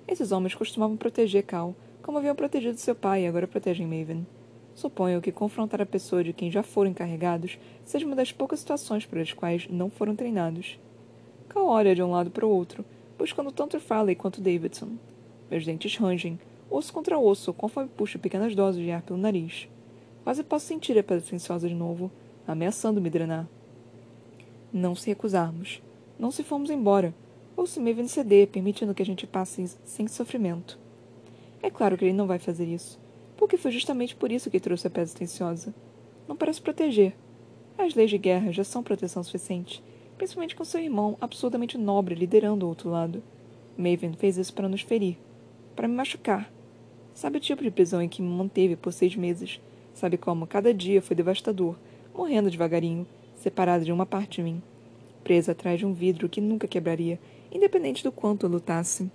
Esses 0.08 0.32
homens 0.32 0.56
costumavam 0.56 0.96
proteger 0.96 1.44
Cal, 1.44 1.76
como 2.02 2.18
haviam 2.18 2.34
protegido 2.34 2.78
seu 2.78 2.96
pai 2.96 3.24
e 3.24 3.28
agora 3.28 3.46
protegem 3.46 3.86
Maven. 3.86 4.26
Suponho 4.74 5.20
que 5.20 5.34
confrontar 5.34 5.82
a 5.82 5.86
pessoa 5.86 6.24
de 6.24 6.32
quem 6.32 6.50
já 6.50 6.64
foram 6.64 6.92
encarregados 6.92 7.60
seja 7.84 8.06
uma 8.06 8.16
das 8.16 8.32
poucas 8.32 8.62
situações 8.62 9.06
para 9.06 9.22
as 9.22 9.34
quais 9.34 9.68
não 9.70 9.90
foram 9.90 10.16
treinados. 10.16 10.80
Cal 11.50 11.66
olha 11.66 11.94
de 11.94 12.02
um 12.02 12.10
lado 12.10 12.32
para 12.32 12.46
o 12.46 12.50
outro, 12.50 12.86
buscando 13.20 13.52
tanto 13.52 13.82
Farley 13.82 14.16
quanto 14.16 14.40
Davidson. 14.40 14.92
Meus 15.52 15.66
dentes 15.66 15.98
rangem, 15.98 16.40
osso 16.70 16.94
contra 16.94 17.20
osso, 17.20 17.52
conforme 17.52 17.90
puxo 17.98 18.18
pequenas 18.18 18.56
doses 18.56 18.82
de 18.82 18.92
ar 18.92 19.02
pelo 19.02 19.20
nariz. 19.20 19.68
Quase 20.24 20.44
posso 20.44 20.66
sentir 20.66 20.98
a 20.98 21.04
pedra 21.04 21.26
silenciosa 21.26 21.68
de 21.68 21.76
novo, 21.76 22.12
ameaçando 22.48 23.02
me 23.02 23.10
drenar. 23.10 23.48
Não 24.72 24.96
se 24.96 25.08
recusarmos. 25.08 25.82
Não 26.20 26.32
se 26.32 26.44
formos 26.44 26.70
embora 26.70 27.14
ou 27.56 27.68
se 27.68 27.80
Maven 27.80 28.08
ceder, 28.08 28.48
permitindo 28.48 28.94
que 28.94 29.02
a 29.02 29.06
gente 29.06 29.28
passe 29.28 29.68
sem 29.84 30.08
sofrimento. 30.08 30.80
É 31.62 31.70
claro 31.70 31.98
que 31.98 32.06
ele 32.06 32.14
não 32.14 32.26
vai 32.26 32.40
fazer 32.40 32.66
isso, 32.66 33.00
porque 33.38 33.58
foi 33.58 33.72
justamente 33.72 34.16
por 34.16 34.32
isso 34.32 34.50
que 34.50 34.60
trouxe 34.60 34.88
a 34.88 34.90
pedra 34.90 35.08
silenciosa. 35.08 35.74
Não 36.28 36.36
parece 36.36 36.62
proteger. 36.62 37.14
As 37.78 37.94
leis 37.94 38.10
de 38.10 38.18
guerra 38.18 38.52
já 38.52 38.64
são 38.64 38.82
proteção 38.82 39.24
suficiente, 39.24 39.84
principalmente 40.18 40.56
com 40.56 40.64
seu 40.64 40.82
irmão 40.82 41.18
absurdamente 41.22 41.78
nobre 41.78 42.16
liderando 42.16 42.66
o 42.66 42.70
outro 42.70 42.90
lado. 42.90 43.22
Maven 43.78 44.14
fez 44.14 44.38
isso 44.38 44.54
para 44.54 44.70
nos 44.70 44.82
ferir, 44.82 45.18
para 45.76 45.88
me 45.88 45.96
machucar. 45.96 46.52
Sabe 47.14 47.38
o 47.38 47.42
tipo 47.42 47.64
de 47.64 47.72
prisão 47.72 48.02
em 48.02 48.10
que 48.10 48.22
me 48.22 48.30
manteve 48.30 48.76
por 48.76 48.92
seis 48.92 49.16
meses? 49.16 49.60
Sabe 49.94 50.18
como 50.18 50.48
cada 50.48 50.74
dia 50.74 51.02
foi 51.02 51.16
devastador, 51.16 51.76
morrendo 52.14 52.50
devagarinho, 52.50 53.06
separado 53.36 53.86
de 53.86 53.92
uma 53.92 54.06
parte 54.06 54.38
de 54.38 54.44
mim, 54.44 54.62
presa 55.24 55.52
atrás 55.52 55.80
de 55.80 55.86
um 55.86 55.94
vidro 55.94 56.30
que 56.30 56.42
nunca 56.42 56.68
quebraria 56.68 57.20
independente 57.52 58.04
do 58.04 58.12
quanto 58.12 58.46
eu 58.46 58.50
lutasse. 58.50 59.12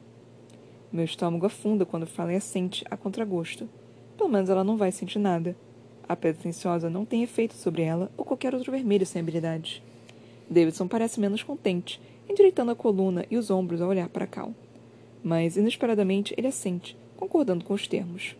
Meu 0.92 1.04
estômago 1.04 1.46
afunda 1.46 1.86
quando 1.86 2.06
Fallen 2.06 2.36
assente 2.36 2.84
a 2.90 2.96
contragosto. 2.96 3.68
Pelo 4.16 4.28
menos 4.28 4.48
ela 4.48 4.62
não 4.62 4.76
vai 4.76 4.92
sentir 4.92 5.18
nada. 5.18 5.56
A 6.08 6.14
pedra 6.14 6.40
silenciosa 6.40 6.88
não 6.88 7.04
tem 7.04 7.22
efeito 7.22 7.54
sobre 7.54 7.82
ela 7.82 8.10
ou 8.16 8.24
qualquer 8.24 8.54
outro 8.54 8.70
vermelho 8.70 9.04
sem 9.04 9.20
habilidade. 9.20 9.82
Davidson 10.48 10.86
parece 10.86 11.18
menos 11.18 11.42
contente, 11.42 12.00
endireitando 12.28 12.70
a 12.70 12.76
coluna 12.76 13.24
e 13.30 13.36
os 13.36 13.50
ombros 13.50 13.80
ao 13.80 13.88
olhar 13.88 14.08
para 14.08 14.26
Cal. 14.26 14.54
Mas, 15.24 15.56
inesperadamente, 15.56 16.34
ele 16.36 16.46
assente, 16.46 16.96
concordando 17.16 17.64
com 17.64 17.74
os 17.74 17.88
termos. 17.88 18.36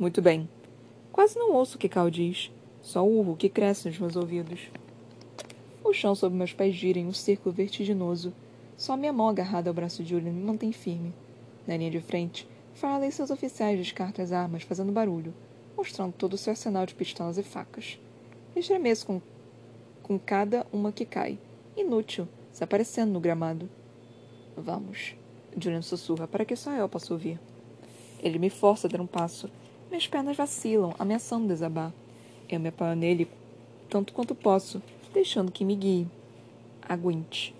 Muito 0.00 0.22
bem. 0.22 0.48
Quase 1.12 1.38
não 1.38 1.52
ouço 1.52 1.76
o 1.76 1.78
que 1.78 1.86
Cal 1.86 2.08
diz, 2.08 2.50
só 2.80 3.06
o 3.06 3.18
urro 3.18 3.36
que 3.36 3.50
cresce 3.50 3.86
nos 3.86 3.98
meus 3.98 4.16
ouvidos. 4.16 4.70
O 5.84 5.92
chão 5.92 6.14
sob 6.14 6.34
meus 6.34 6.54
pés 6.54 6.74
gira 6.74 6.98
em 6.98 7.06
um 7.06 7.12
círculo 7.12 7.54
vertiginoso. 7.54 8.32
Só 8.78 8.96
minha 8.96 9.12
mão 9.12 9.28
agarrada 9.28 9.68
ao 9.68 9.74
braço 9.74 10.02
de 10.02 10.08
Julian 10.08 10.32
me 10.32 10.42
mantém 10.42 10.72
firme. 10.72 11.12
Na 11.66 11.76
linha 11.76 11.90
de 11.90 12.00
frente, 12.00 12.48
Farley 12.72 13.10
e 13.10 13.12
seus 13.12 13.28
oficiais 13.28 13.78
descartam 13.78 14.24
as 14.24 14.32
armas, 14.32 14.62
fazendo 14.62 14.90
barulho, 14.90 15.34
mostrando 15.76 16.14
todo 16.14 16.32
o 16.32 16.38
seu 16.38 16.52
arsenal 16.52 16.86
de 16.86 16.94
pistolas 16.94 17.36
e 17.36 17.42
facas. 17.42 18.00
Estremeço 18.56 19.06
com, 19.06 19.20
com 20.02 20.18
cada 20.18 20.66
uma 20.72 20.92
que 20.92 21.04
cai. 21.04 21.38
Inútil, 21.76 22.26
desaparecendo 22.50 23.12
no 23.12 23.20
gramado. 23.20 23.68
Vamos. 24.56 25.14
Julian 25.58 25.82
sussurra 25.82 26.26
para 26.26 26.46
que 26.46 26.56
só 26.56 26.72
eu 26.72 26.88
possa 26.88 27.12
ouvir. 27.12 27.38
Ele 28.22 28.38
me 28.38 28.48
força 28.48 28.86
a 28.86 28.90
dar 28.90 29.02
um 29.02 29.06
passo. 29.06 29.50
Minhas 29.90 30.06
pernas 30.06 30.36
vacilam, 30.36 30.94
ameaçando 31.00 31.48
desabar. 31.48 31.92
Eu 32.48 32.60
me 32.60 32.68
apoio 32.68 32.94
nele 32.94 33.26
tanto 33.88 34.12
quanto 34.12 34.36
posso, 34.36 34.80
deixando 35.12 35.50
que 35.50 35.64
me 35.64 35.74
guie. 35.74 36.06
Aguente. 36.80 37.52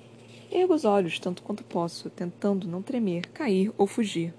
Ergo 0.48 0.72
os 0.72 0.84
olhos 0.84 1.18
tanto 1.18 1.42
quanto 1.42 1.64
posso, 1.64 2.08
tentando 2.08 2.68
não 2.68 2.82
tremer, 2.82 3.26
cair 3.30 3.72
ou 3.76 3.84
fugir. 3.84 4.32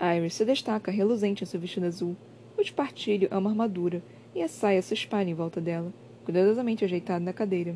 Iris 0.00 0.34
se 0.34 0.44
destaca 0.44 0.92
reluzente 0.92 1.42
em 1.42 1.46
seu 1.46 1.58
vestido 1.58 1.86
azul. 1.86 2.16
O 2.56 2.60
espartilho 2.60 3.26
é 3.32 3.36
uma 3.36 3.50
armadura, 3.50 4.00
e 4.32 4.40
a 4.40 4.46
saia 4.46 4.80
se 4.80 4.94
espalha 4.94 5.28
em 5.28 5.34
volta 5.34 5.60
dela, 5.60 5.92
cuidadosamente 6.24 6.84
ajeitada 6.84 7.24
na 7.24 7.32
cadeira. 7.32 7.74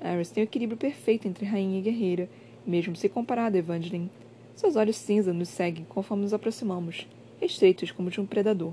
Iris 0.00 0.30
tem 0.30 0.44
o 0.44 0.46
equilíbrio 0.46 0.78
perfeito 0.78 1.26
entre 1.26 1.44
rainha 1.44 1.80
e 1.80 1.82
guerreira, 1.82 2.30
mesmo 2.64 2.94
se 2.94 3.08
comparada 3.08 3.56
a 3.56 3.58
Evangeline. 3.58 4.08
Seus 4.54 4.76
olhos 4.76 4.94
cinza 4.94 5.32
nos 5.32 5.48
seguem 5.48 5.84
conforme 5.88 6.22
nos 6.22 6.32
aproximamos, 6.32 7.08
estreitos 7.44 7.90
como 7.90 8.10
de 8.10 8.20
um 8.20 8.26
predador. 8.26 8.72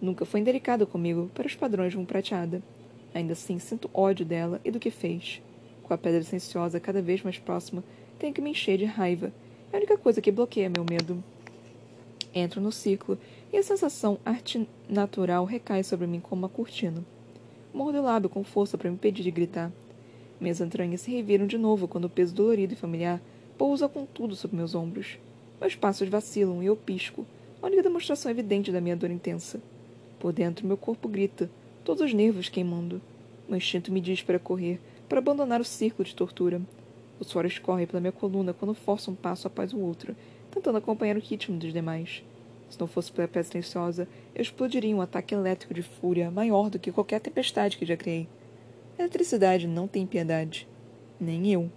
Nunca 0.00 0.24
foi 0.24 0.40
indelicada 0.40 0.86
comigo 0.86 1.30
para 1.34 1.46
os 1.46 1.54
padrões 1.54 1.92
de 1.92 1.98
um 1.98 2.04
prateada. 2.04 2.62
Ainda 3.12 3.32
assim, 3.32 3.58
sinto 3.58 3.90
ódio 3.92 4.24
dela 4.24 4.60
e 4.64 4.70
do 4.70 4.78
que 4.78 4.90
fez. 4.90 5.42
Com 5.82 5.92
a 5.92 5.98
pedra 5.98 6.22
silenciosa 6.22 6.78
cada 6.78 7.02
vez 7.02 7.22
mais 7.22 7.38
próxima, 7.38 7.82
tenho 8.18 8.32
que 8.32 8.40
me 8.40 8.50
encher 8.50 8.78
de 8.78 8.84
raiva. 8.84 9.32
É 9.72 9.76
a 9.76 9.78
única 9.78 9.98
coisa 9.98 10.20
que 10.20 10.30
bloqueia 10.30 10.70
meu 10.70 10.84
medo. 10.88 11.22
Entro 12.34 12.60
no 12.60 12.70
ciclo 12.70 13.18
e 13.52 13.56
a 13.56 13.62
sensação 13.62 14.18
antinatural 14.24 15.44
recai 15.44 15.82
sobre 15.82 16.06
mim 16.06 16.20
como 16.20 16.42
uma 16.42 16.48
cortina. 16.48 17.04
Mordo 17.72 17.98
o 17.98 18.02
lábio 18.02 18.28
com 18.28 18.44
força 18.44 18.78
para 18.78 18.88
me 18.88 18.96
impedir 18.96 19.22
de 19.22 19.30
gritar. 19.30 19.72
Minhas 20.40 20.60
entranhas 20.60 21.00
se 21.00 21.10
reviram 21.10 21.46
de 21.46 21.58
novo 21.58 21.88
quando 21.88 22.04
o 22.04 22.10
peso 22.10 22.34
dolorido 22.34 22.74
e 22.74 22.76
familiar 22.76 23.20
pousa 23.56 23.88
com 23.88 24.06
tudo 24.06 24.36
sobre 24.36 24.56
meus 24.56 24.74
ombros. 24.74 25.18
Meus 25.60 25.74
passos 25.74 26.08
vacilam 26.08 26.62
e 26.62 26.66
eu 26.66 26.76
pisco, 26.76 27.26
a 27.60 27.66
única 27.66 27.82
demonstração 27.82 28.30
evidente 28.30 28.70
da 28.70 28.80
minha 28.80 28.96
dor 28.96 29.10
intensa. 29.10 29.60
Por 30.18 30.32
dentro, 30.32 30.66
meu 30.66 30.76
corpo 30.76 31.08
grita, 31.08 31.50
todos 31.84 32.02
os 32.02 32.14
nervos 32.14 32.48
queimando. 32.48 33.00
Meu 33.48 33.58
instinto 33.58 33.92
me 33.92 34.00
diz 34.00 34.22
para 34.22 34.38
correr, 34.38 34.80
para 35.08 35.18
abandonar 35.18 35.60
o 35.60 35.64
círculo 35.64 36.06
de 36.06 36.14
tortura. 36.14 36.60
O 37.18 37.24
suor 37.24 37.46
escorre 37.46 37.86
pela 37.86 38.00
minha 38.00 38.12
coluna 38.12 38.52
quando 38.52 38.74
forço 38.74 39.10
um 39.10 39.14
passo 39.14 39.46
após 39.46 39.72
o 39.72 39.78
outro, 39.78 40.14
tentando 40.50 40.78
acompanhar 40.78 41.16
o 41.16 41.20
ritmo 41.20 41.58
dos 41.58 41.72
demais. 41.72 42.22
Se 42.70 42.78
não 42.78 42.86
fosse 42.86 43.10
pela 43.10 43.26
pedra 43.26 43.42
silenciosa, 43.42 44.06
eu 44.34 44.42
explodiria 44.42 44.94
um 44.94 45.00
ataque 45.00 45.34
elétrico 45.34 45.74
de 45.74 45.82
fúria 45.82 46.30
maior 46.30 46.68
do 46.68 46.78
que 46.78 46.92
qualquer 46.92 47.20
tempestade 47.20 47.76
que 47.76 47.86
já 47.86 47.96
criei. 47.96 48.28
A 48.98 49.02
eletricidade 49.02 49.66
não 49.66 49.88
tem 49.88 50.06
piedade. 50.06 50.68
Nem 51.18 51.50
eu. 51.50 51.70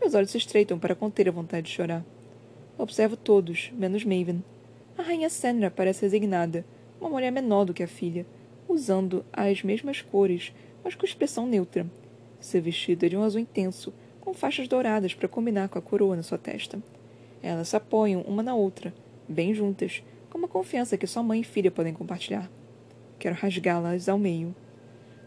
Meus 0.00 0.14
olhos 0.14 0.30
se 0.30 0.38
estreitam 0.38 0.78
para 0.78 0.94
conter 0.94 1.28
a 1.28 1.32
vontade 1.32 1.66
de 1.66 1.72
chorar. 1.72 2.04
Observo 2.76 3.16
todos, 3.16 3.70
menos 3.72 4.04
Maven. 4.04 4.42
A 5.00 5.02
rainha 5.02 5.30
Senra 5.30 5.70
parece 5.70 6.02
resignada, 6.02 6.62
uma 7.00 7.08
mulher 7.08 7.32
menor 7.32 7.64
do 7.64 7.72
que 7.72 7.82
a 7.82 7.88
filha, 7.88 8.26
usando 8.68 9.24
as 9.32 9.62
mesmas 9.62 10.02
cores, 10.02 10.52
mas 10.84 10.94
com 10.94 11.06
expressão 11.06 11.46
neutra. 11.46 11.86
Seu 12.38 12.60
vestido 12.60 13.06
é 13.06 13.08
de 13.08 13.16
um 13.16 13.22
azul 13.22 13.40
intenso, 13.40 13.94
com 14.20 14.34
faixas 14.34 14.68
douradas 14.68 15.14
para 15.14 15.26
combinar 15.26 15.70
com 15.70 15.78
a 15.78 15.82
coroa 15.82 16.16
na 16.16 16.22
sua 16.22 16.36
testa. 16.36 16.82
Elas 17.42 17.68
se 17.68 17.76
apoiam 17.76 18.20
uma 18.28 18.42
na 18.42 18.54
outra, 18.54 18.92
bem 19.26 19.54
juntas, 19.54 20.02
com 20.28 20.36
uma 20.36 20.46
confiança 20.46 20.98
que 20.98 21.06
só 21.06 21.22
mãe 21.22 21.40
e 21.40 21.44
filha 21.44 21.70
podem 21.70 21.94
compartilhar. 21.94 22.50
Quero 23.18 23.36
rasgá-las 23.36 24.06
ao 24.06 24.18
meio. 24.18 24.54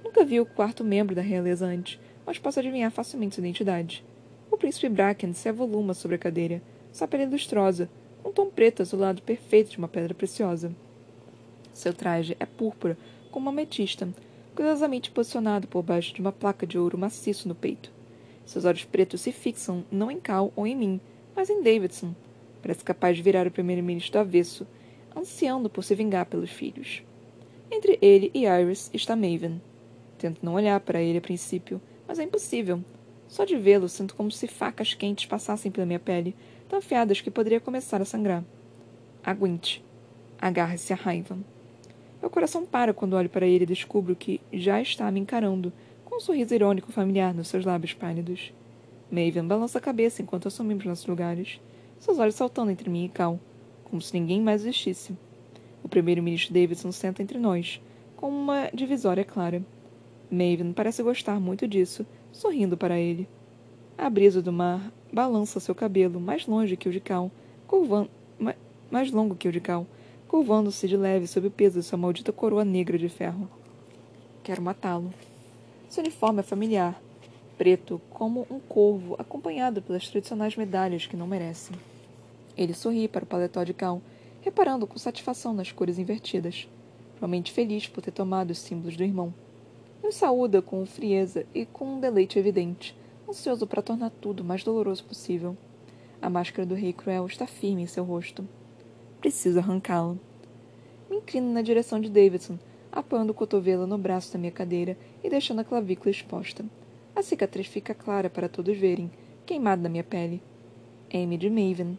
Nunca 0.03 0.23
vi 0.23 0.39
o 0.39 0.45
quarto 0.45 0.83
membro 0.83 1.15
da 1.15 1.21
realeza 1.23 1.65
antes, 1.65 1.99
mas 2.27 2.38
posso 2.38 2.59
adivinhar 2.59 2.91
facilmente 2.91 3.33
sua 3.33 3.41
identidade. 3.41 4.05
O 4.51 4.55
príncipe 4.55 4.88
Bracken 4.88 5.33
se 5.33 5.49
avoluma 5.49 5.95
sobre 5.95 6.13
a 6.13 6.19
cadeira, 6.19 6.62
sua 6.91 7.07
pele 7.07 7.25
lustrosa, 7.25 7.89
um 8.23 8.31
tom 8.31 8.49
preto 8.49 8.81
azulado 8.81 9.21
perfeito 9.21 9.71
de 9.71 9.77
uma 9.77 9.88
pedra 9.88 10.13
preciosa. 10.13 10.73
Seu 11.73 11.93
traje 11.93 12.38
é 12.39 12.45
púrpura, 12.45 12.97
com 13.31 13.39
uma 13.39 13.51
ametista, 13.51 14.07
cuidadosamente 14.55 15.12
posicionado 15.12 15.67
por 15.67 15.81
baixo 15.81 16.13
de 16.13 16.21
uma 16.21 16.31
placa 16.31 16.65
de 16.65 16.77
ouro 16.77 16.97
maciço 16.97 17.47
no 17.47 17.55
peito. 17.55 17.91
Seus 18.45 18.65
olhos 18.65 18.86
pretos 18.86 19.21
se 19.21 19.31
fixam 19.31 19.83
não 19.91 20.12
em 20.12 20.19
Cal 20.19 20.51
ou 20.55 20.67
em 20.67 20.75
mim, 20.75 21.01
mas 21.36 21.49
em 21.49 21.62
Davidson. 21.62 22.13
Parece 22.62 22.83
capaz 22.83 23.17
de 23.17 23.23
virar 23.23 23.47
o 23.47 23.51
primeiro-ministro 23.51 24.13
do 24.13 24.19
avesso, 24.19 24.67
ansiando 25.15 25.69
por 25.69 25.83
se 25.83 25.95
vingar 25.95 26.25
pelos 26.25 26.49
filhos. 26.49 27.03
Entre 27.71 27.97
ele 28.01 28.29
e 28.33 28.45
Iris 28.45 28.89
está 28.93 29.15
Maven. 29.15 29.62
Tento 30.17 30.45
não 30.45 30.53
olhar 30.53 30.79
para 30.79 31.01
ele 31.01 31.17
a 31.17 31.21
princípio, 31.21 31.81
mas 32.07 32.19
é 32.19 32.23
impossível. 32.23 32.83
Só 33.27 33.45
de 33.45 33.57
vê-lo 33.57 33.89
sinto 33.89 34.15
como 34.15 34.31
se 34.31 34.47
facas 34.47 34.93
quentes 34.93 35.25
passassem 35.25 35.71
pela 35.71 35.86
minha 35.86 35.99
pele, 35.99 36.36
tão 36.67 36.80
afiadas 36.80 37.21
que 37.21 37.32
poderia 37.32 37.60
começar 37.60 38.02
a 38.02 38.06
sangrar. 38.06 38.43
Aguente. 39.23 39.84
Agarre-se 40.39 40.91
à 40.91 40.95
raiva. 40.95 41.38
Meu 42.21 42.30
coração 42.30 42.65
para 42.65 42.93
quando 42.93 43.13
olho 43.13 43.30
para 43.30 43.45
ele 43.45 43.63
e 43.63 43.67
descubro 43.67 44.15
que 44.15 44.39
já 44.52 44.82
está 44.82 45.12
me 45.12 45.19
encarando, 45.19 45.73
com 46.06 46.17
um 46.17 46.19
sorriso 46.19 46.54
irônico 46.54 46.91
familiar 46.91 47.34
nos 47.34 47.47
seus 47.47 47.65
lábios 47.65 47.93
pálidos. 47.93 48.54
Maven 49.12 49.45
balança 49.45 49.78
a 49.78 49.82
cabeça 49.82 50.21
enquanto 50.21 50.47
assumimos 50.47 50.86
nossos 50.86 51.06
lugares, 51.06 51.60
seus 51.99 52.19
olhos 52.19 52.36
saltando 52.36 52.71
entre 52.71 52.89
mim 52.89 53.06
e 53.06 53.10
Cal, 53.10 53.39
como 53.84 54.02
se 54.02 54.17
ninguém 54.17 54.41
mais 54.41 54.65
existisse. 54.65 55.15
O 55.84 55.89
primeiro-ministro 55.89 56.54
Davidson 56.54 56.91
senta 56.91 57.21
entre 57.21 57.38
nós, 57.38 57.82
com 58.15 58.30
uma 58.30 58.69
divisória 58.73 59.23
clara. 59.26 59.62
Maven 60.32 60.73
parece 60.73 61.04
gostar 61.04 61.39
muito 61.39 61.67
disso, 61.67 62.06
sorrindo 62.32 62.76
para 62.76 62.97
ele. 62.97 63.28
A 63.97 64.10
brisa 64.10 64.41
do 64.41 64.51
mar 64.51 64.91
balança 65.12 65.60
seu 65.60 65.75
cabelo 65.75 66.19
mais 66.19 66.47
longe 66.47 66.75
que 66.75 66.89
o 66.89 66.91
de 66.91 66.99
Cal, 66.99 67.32
curvando, 67.67 68.10
mais 68.89 69.12
longo 69.12 69.36
que 69.36 69.47
o 69.47 69.51
de 69.51 69.62
Cal, 69.62 69.86
curvando-se 70.27 70.88
de 70.88 70.97
leve 70.97 71.27
sob 71.27 71.47
o 71.47 71.51
peso 71.51 71.79
de 71.79 71.86
sua 71.86 71.97
maldita 71.97 72.34
coroa 72.34 72.65
negra 72.65 72.97
de 72.97 73.08
ferro. 73.08 73.47
Quero 74.43 74.63
matá-lo. 74.63 75.13
Seu 75.88 76.03
uniforme 76.03 76.39
é 76.39 76.43
familiar, 76.43 76.99
preto 77.56 78.01
como 78.10 78.47
um 78.49 78.60
corvo, 78.60 79.15
acompanhado 79.19 79.79
pelas 79.79 80.10
tradicionais 80.10 80.58
medalhas 80.58 81.06
que 81.06 81.15
não 81.15 81.27
merece. 81.27 81.71
Ele 82.58 82.73
sorri 82.73 83.08
para 83.08 83.23
o 83.23 83.27
paletó 83.27 83.63
de 83.63 83.75
Cal, 83.75 84.01
reparando 84.41 84.88
com 84.88 84.97
satisfação 84.97 85.53
nas 85.53 85.71
cores 85.71 85.99
invertidas, 85.99 86.67
provavelmente 87.12 87.51
feliz 87.51 87.88
por 87.88 88.01
ter 88.01 88.12
tomado 88.12 88.49
os 88.49 88.58
símbolos 88.58 88.97
do 88.97 89.03
irmão. 89.03 89.32
Nos 90.01 90.15
saúda 90.15 90.63
com 90.63 90.84
frieza 90.84 91.45
e 91.53 91.63
com 91.63 91.95
um 91.95 91.99
deleite 91.99 92.38
evidente, 92.39 92.95
ansioso 93.34 93.65
para 93.65 93.82
tornar 93.82 94.12
tudo 94.12 94.41
o 94.41 94.43
mais 94.43 94.63
doloroso 94.63 95.04
possível. 95.04 95.58
A 96.22 96.30
máscara 96.30 96.67
do 96.67 96.76
rei 96.76 96.93
cruel 96.93 97.26
está 97.26 97.48
firme 97.48 97.82
em 97.82 97.88
seu 97.88 98.04
rosto. 98.04 98.48
Preciso 99.19 99.58
arrancá-la. 99.58 100.15
Me 101.10 101.17
inclino 101.17 101.52
na 101.52 101.63
direção 101.63 102.00
de 102.00 102.12
Davidson, 102.12 102.60
apoiando 102.91 103.32
o 103.32 103.36
cotovelo 103.36 103.88
no 103.88 103.98
braço 103.98 104.32
da 104.32 104.38
minha 104.38 104.52
cadeira 104.52 104.96
e 105.24 105.30
deixando 105.32 105.62
a 105.62 105.63
clavícula 105.63 106.12
exposta. 106.12 106.63
A 107.15 107.24
cicatriz 107.24 107.65
fica 107.65 107.96
clara 107.96 108.30
para 108.30 108.48
todos 108.48 108.78
verem, 108.78 109.10
queimada 109.48 109.82
na 109.82 109.89
minha 109.89 110.04
pele. 110.04 110.39
M 111.10 111.36
de 111.36 111.50
Maven. 111.50 111.98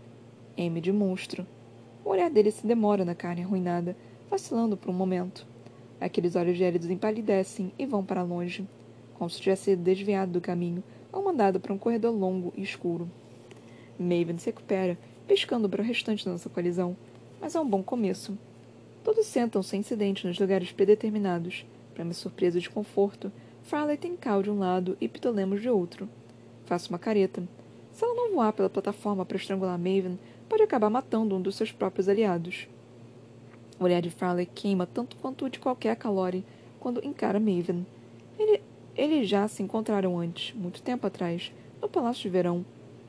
M 0.57 0.81
de 0.81 0.93
monstro. 0.93 1.45
O 2.05 2.11
olhar 2.11 2.31
dele 2.31 2.53
se 2.53 2.65
demora 2.65 3.05
na 3.05 3.15
carne 3.15 3.43
arruinada, 3.43 3.97
vacilando 4.31 4.77
por 4.77 4.91
um 4.91 4.95
momento. 4.95 5.45
Aqueles 6.01 6.37
olhos 6.37 6.57
gélidos 6.57 6.89
empalidecem 6.89 7.73
e 7.77 7.85
vão 7.85 8.05
para 8.05 8.23
longe, 8.23 8.69
como 9.15 9.29
se 9.29 9.41
tivesse 9.41 9.75
desviado 9.75 10.31
do 10.31 10.41
caminho 10.41 10.83
ou 11.15 11.23
mandado 11.23 11.61
para 11.61 11.73
um 11.73 11.79
corredor 11.79 12.13
longo 12.13 12.53
e 12.57 12.63
escuro. 12.63 13.09
Maven 13.99 14.37
se 14.39 14.47
recupera, 14.47 14.99
piscando 15.29 15.69
para 15.69 15.81
o 15.81 15.85
restante 15.85 16.25
da 16.25 16.33
nossa 16.33 16.51
colisão, 16.51 16.97
mas 17.41 17.55
é 17.55 17.61
um 17.61 17.69
bom 17.69 17.83
começo. 17.83 18.37
Todos 19.05 19.27
sentam 19.27 19.63
sem 19.63 19.81
incidente 19.81 20.27
nos 20.27 20.39
lugares 20.39 20.73
predeterminados. 20.73 21.65
Para 21.95 22.05
minha 22.05 22.15
surpresa 22.15 22.59
e 22.59 22.61
desconforto, 22.61 23.31
Farley 23.63 23.97
tem 23.97 24.17
Cal 24.17 24.43
de 24.43 24.51
um 24.51 24.59
lado 24.59 24.97
e 25.01 25.07
Pitolemos 25.07 25.63
de 25.63 25.69
outro. 25.69 26.09
Faço 26.67 26.89
uma 26.91 26.99
careta. 26.99 27.43
Se 27.93 28.05
ela 28.05 28.15
não 28.15 28.33
voar 28.33 28.53
pela 28.53 28.69
plataforma 28.69 29.25
para 29.25 29.37
estrangular 29.37 29.79
Maven, 29.79 30.19
pode 30.49 30.63
acabar 30.63 30.91
matando 30.91 31.37
um 31.37 31.41
dos 31.41 31.55
seus 31.55 31.71
próprios 31.71 32.09
aliados. 32.09 32.67
O 33.79 33.85
olhar 33.85 34.01
de 34.01 34.11
Farley 34.11 34.47
queima 34.47 34.87
tanto 34.87 35.17
quanto 35.17 35.45
o 35.45 35.51
de 35.51 35.61
qualquer 35.61 35.95
Calori 35.97 36.45
quando 36.81 37.05
encara 37.05 37.39
Maven. 37.39 37.87
Ele, 38.39 38.61
eles 38.97 39.29
já 39.29 39.47
se 39.49 39.63
encontraram 39.63 40.19
antes, 40.19 40.55
muito 40.55 40.83
tempo 40.83 41.07
atrás, 41.07 41.53
no 41.81 41.89
Palácio 41.89 42.23
de 42.23 42.29
Verão, 42.29 42.65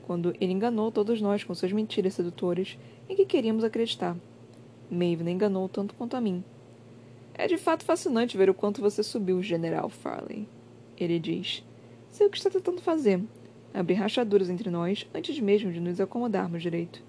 quando 0.05 0.35
ele 0.39 0.53
enganou 0.53 0.91
todos 0.91 1.21
nós 1.21 1.43
com 1.43 1.53
suas 1.53 1.71
mentiras 1.71 2.13
sedutoras 2.13 2.77
em 3.09 3.15
que 3.15 3.25
queríamos 3.25 3.63
acreditar. 3.63 4.15
Maven 4.89 5.29
enganou 5.29 5.67
tanto 5.67 5.95
quanto 5.95 6.15
a 6.15 6.21
mim. 6.21 6.43
É 7.33 7.47
de 7.47 7.57
fato 7.57 7.83
fascinante 7.83 8.37
ver 8.37 8.49
o 8.49 8.53
quanto 8.53 8.81
você 8.81 9.03
subiu, 9.03 9.41
General 9.41 9.89
Farley. 9.89 10.47
Ele 10.97 11.19
diz. 11.19 11.63
Sei 12.09 12.25
o 12.25 12.29
que 12.29 12.37
está 12.37 12.49
tentando 12.49 12.81
fazer. 12.81 13.21
Abrir 13.73 13.95
rachaduras 13.95 14.49
entre 14.49 14.69
nós 14.69 15.05
antes 15.13 15.37
mesmo 15.39 15.71
de 15.71 15.79
nos 15.79 15.99
acomodarmos 15.99 16.61
direito. 16.61 17.01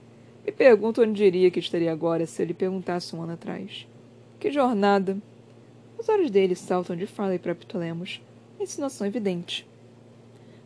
Me 0.45 0.51
pergunto 0.51 1.03
onde 1.03 1.12
diria 1.12 1.51
que 1.51 1.61
estaria 1.61 1.93
agora 1.93 2.27
se 2.27 2.43
ele 2.43 2.55
perguntasse 2.55 3.14
um 3.14 3.22
ano 3.22 3.33
atrás. 3.33 3.87
Que 4.41 4.51
jornada! 4.51 5.16
Os 5.99 6.09
olhos 6.09 6.31
dele 6.31 6.55
saltam 6.55 6.97
de 6.97 7.07
Farley 7.07 7.39
para 7.39 7.55
Ptolemos, 7.55 8.20
insinuação 8.63 9.07
evidente. 9.07 9.67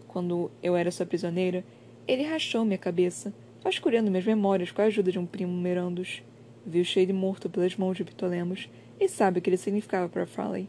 Quando 0.09 0.51
eu 0.62 0.76
era 0.76 0.91
sua 0.91 1.07
prisioneira, 1.07 1.64
ele 2.07 2.24
rachou 2.24 2.64
minha 2.64 2.78
cabeça, 2.78 3.32
vasculhando 3.62 4.11
minhas 4.11 4.26
memórias 4.26 4.70
com 4.70 4.82
a 4.82 4.86
ajuda 4.86 5.12
de 5.12 5.18
um 5.18 5.26
primo 5.26 5.53
Merandos. 5.53 6.22
Viu 6.66 6.84
cheio 6.84 7.14
morto 7.14 7.49
pelas 7.49 7.76
mãos 7.76 7.97
de 7.97 8.05
Ptolemos 8.05 8.68
e 8.99 9.09
sabe 9.09 9.38
o 9.38 9.43
que 9.43 9.49
ele 9.49 9.57
significava 9.57 10.09
para 10.09 10.26
Farley. 10.26 10.68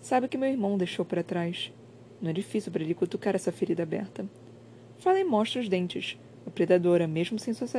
Sabe 0.00 0.26
o 0.26 0.28
que 0.28 0.36
meu 0.36 0.50
irmão 0.50 0.76
deixou 0.76 1.04
para 1.04 1.22
trás. 1.22 1.72
Não 2.20 2.30
é 2.30 2.32
difícil 2.32 2.70
para 2.70 2.82
ele 2.82 2.94
cutucar 2.94 3.34
essa 3.34 3.50
ferida 3.50 3.82
aberta. 3.82 4.26
Farley 4.98 5.24
mostra 5.24 5.60
os 5.60 5.68
dentes, 5.68 6.18
a 6.46 6.50
predadora, 6.50 7.08
mesmo 7.08 7.38
sem 7.38 7.54
suas, 7.54 7.72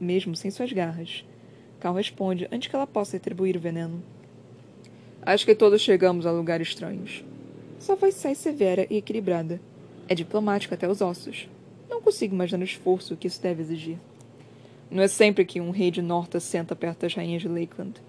mesmo 0.00 0.34
sem 0.34 0.50
suas 0.50 0.72
garras. 0.72 1.24
Cal 1.78 1.94
responde 1.94 2.48
antes 2.50 2.68
que 2.68 2.74
ela 2.74 2.86
possa 2.86 3.16
atribuir 3.16 3.56
o 3.56 3.60
veneno. 3.60 4.02
Acho 5.22 5.44
que 5.44 5.54
todos 5.54 5.82
chegamos 5.82 6.24
a 6.24 6.32
lugares 6.32 6.68
estranhos. 6.68 7.24
Sua 7.78 7.94
voz 7.94 8.14
sai 8.14 8.34
severa 8.34 8.86
e 8.90 8.96
equilibrada. 8.96 9.60
É 10.08 10.14
diplomático 10.14 10.74
até 10.74 10.88
os 10.88 11.00
ossos. 11.00 11.48
Não 11.88 12.00
consigo 12.00 12.34
imaginar 12.34 12.62
o 12.62 12.64
esforço 12.64 13.16
que 13.16 13.26
isso 13.26 13.40
deve 13.40 13.62
exigir. 13.62 13.98
Não 14.90 15.02
é 15.02 15.08
sempre 15.08 15.44
que 15.44 15.60
um 15.60 15.70
rei 15.70 15.90
de 15.90 16.00
Norta 16.00 16.40
senta 16.40 16.74
perto 16.76 17.00
das 17.00 17.14
rainhas 17.14 17.42
de 17.42 17.48
Lakeland. 17.48 18.00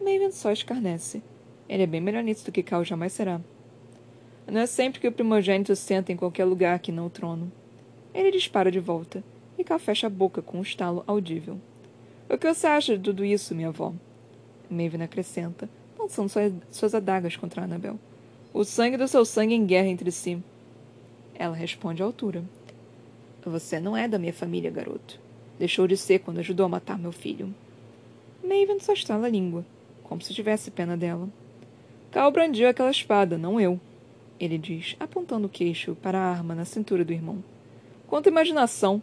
Maven 0.00 0.30
só 0.30 0.50
escarnece. 0.50 1.22
Ele 1.68 1.82
é 1.82 1.86
bem 1.86 2.00
melhor 2.00 2.22
nisso 2.22 2.44
do 2.46 2.52
que 2.52 2.62
Cal 2.62 2.84
jamais 2.84 3.12
será. 3.12 3.40
Não 4.46 4.60
é 4.60 4.66
sempre 4.66 5.00
que 5.00 5.08
o 5.08 5.12
primogênito 5.12 5.76
senta 5.76 6.10
em 6.10 6.16
qualquer 6.16 6.46
lugar 6.46 6.78
que 6.78 6.90
não 6.90 7.06
o 7.06 7.10
trono. 7.10 7.52
Ele 8.14 8.30
dispara 8.30 8.70
de 8.70 8.80
volta, 8.80 9.22
e 9.58 9.64
Cal 9.64 9.78
fecha 9.78 10.06
a 10.06 10.10
boca 10.10 10.40
com 10.40 10.58
um 10.58 10.62
estalo 10.62 11.04
audível. 11.06 11.60
O 12.28 12.38
que 12.38 12.52
você 12.52 12.66
acha 12.66 12.96
de 12.96 13.04
tudo 13.04 13.24
isso, 13.24 13.54
minha 13.54 13.68
avó? 13.68 13.92
Maven 14.70 15.02
acrescenta, 15.02 15.68
lançando 15.98 16.30
suas 16.70 16.94
adagas 16.94 17.36
contra 17.36 17.64
Annabel. 17.64 17.98
O 18.58 18.64
sangue 18.64 18.96
do 18.96 19.06
seu 19.06 19.24
sangue 19.24 19.54
em 19.54 19.64
guerra 19.64 19.86
entre 19.86 20.10
si. 20.10 20.42
Ela 21.32 21.54
responde 21.54 22.02
à 22.02 22.04
altura. 22.04 22.42
Você 23.46 23.78
não 23.78 23.96
é 23.96 24.08
da 24.08 24.18
minha 24.18 24.32
família, 24.32 24.68
garoto. 24.68 25.20
Deixou 25.60 25.86
de 25.86 25.96
ser 25.96 26.18
quando 26.18 26.40
ajudou 26.40 26.66
a 26.66 26.68
matar 26.68 26.98
meu 26.98 27.12
filho. 27.12 27.54
Maven 28.42 28.80
só 28.80 28.92
estala 28.92 29.28
a 29.28 29.30
língua, 29.30 29.64
como 30.02 30.20
se 30.20 30.34
tivesse 30.34 30.72
pena 30.72 30.96
dela. 30.96 31.28
Cal 32.10 32.32
brandiu 32.32 32.68
aquela 32.68 32.90
espada, 32.90 33.38
não 33.38 33.60
eu. 33.60 33.78
Ele 34.40 34.58
diz, 34.58 34.96
apontando 34.98 35.46
o 35.46 35.50
queixo 35.50 35.94
para 35.94 36.18
a 36.18 36.28
arma 36.28 36.52
na 36.52 36.64
cintura 36.64 37.04
do 37.04 37.12
irmão. 37.12 37.44
Quanta 38.08 38.28
imaginação! 38.28 39.00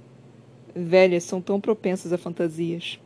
Velhas 0.76 1.24
são 1.24 1.40
tão 1.40 1.62
propensas 1.62 2.12
a 2.12 2.18
fantasias. 2.18 3.00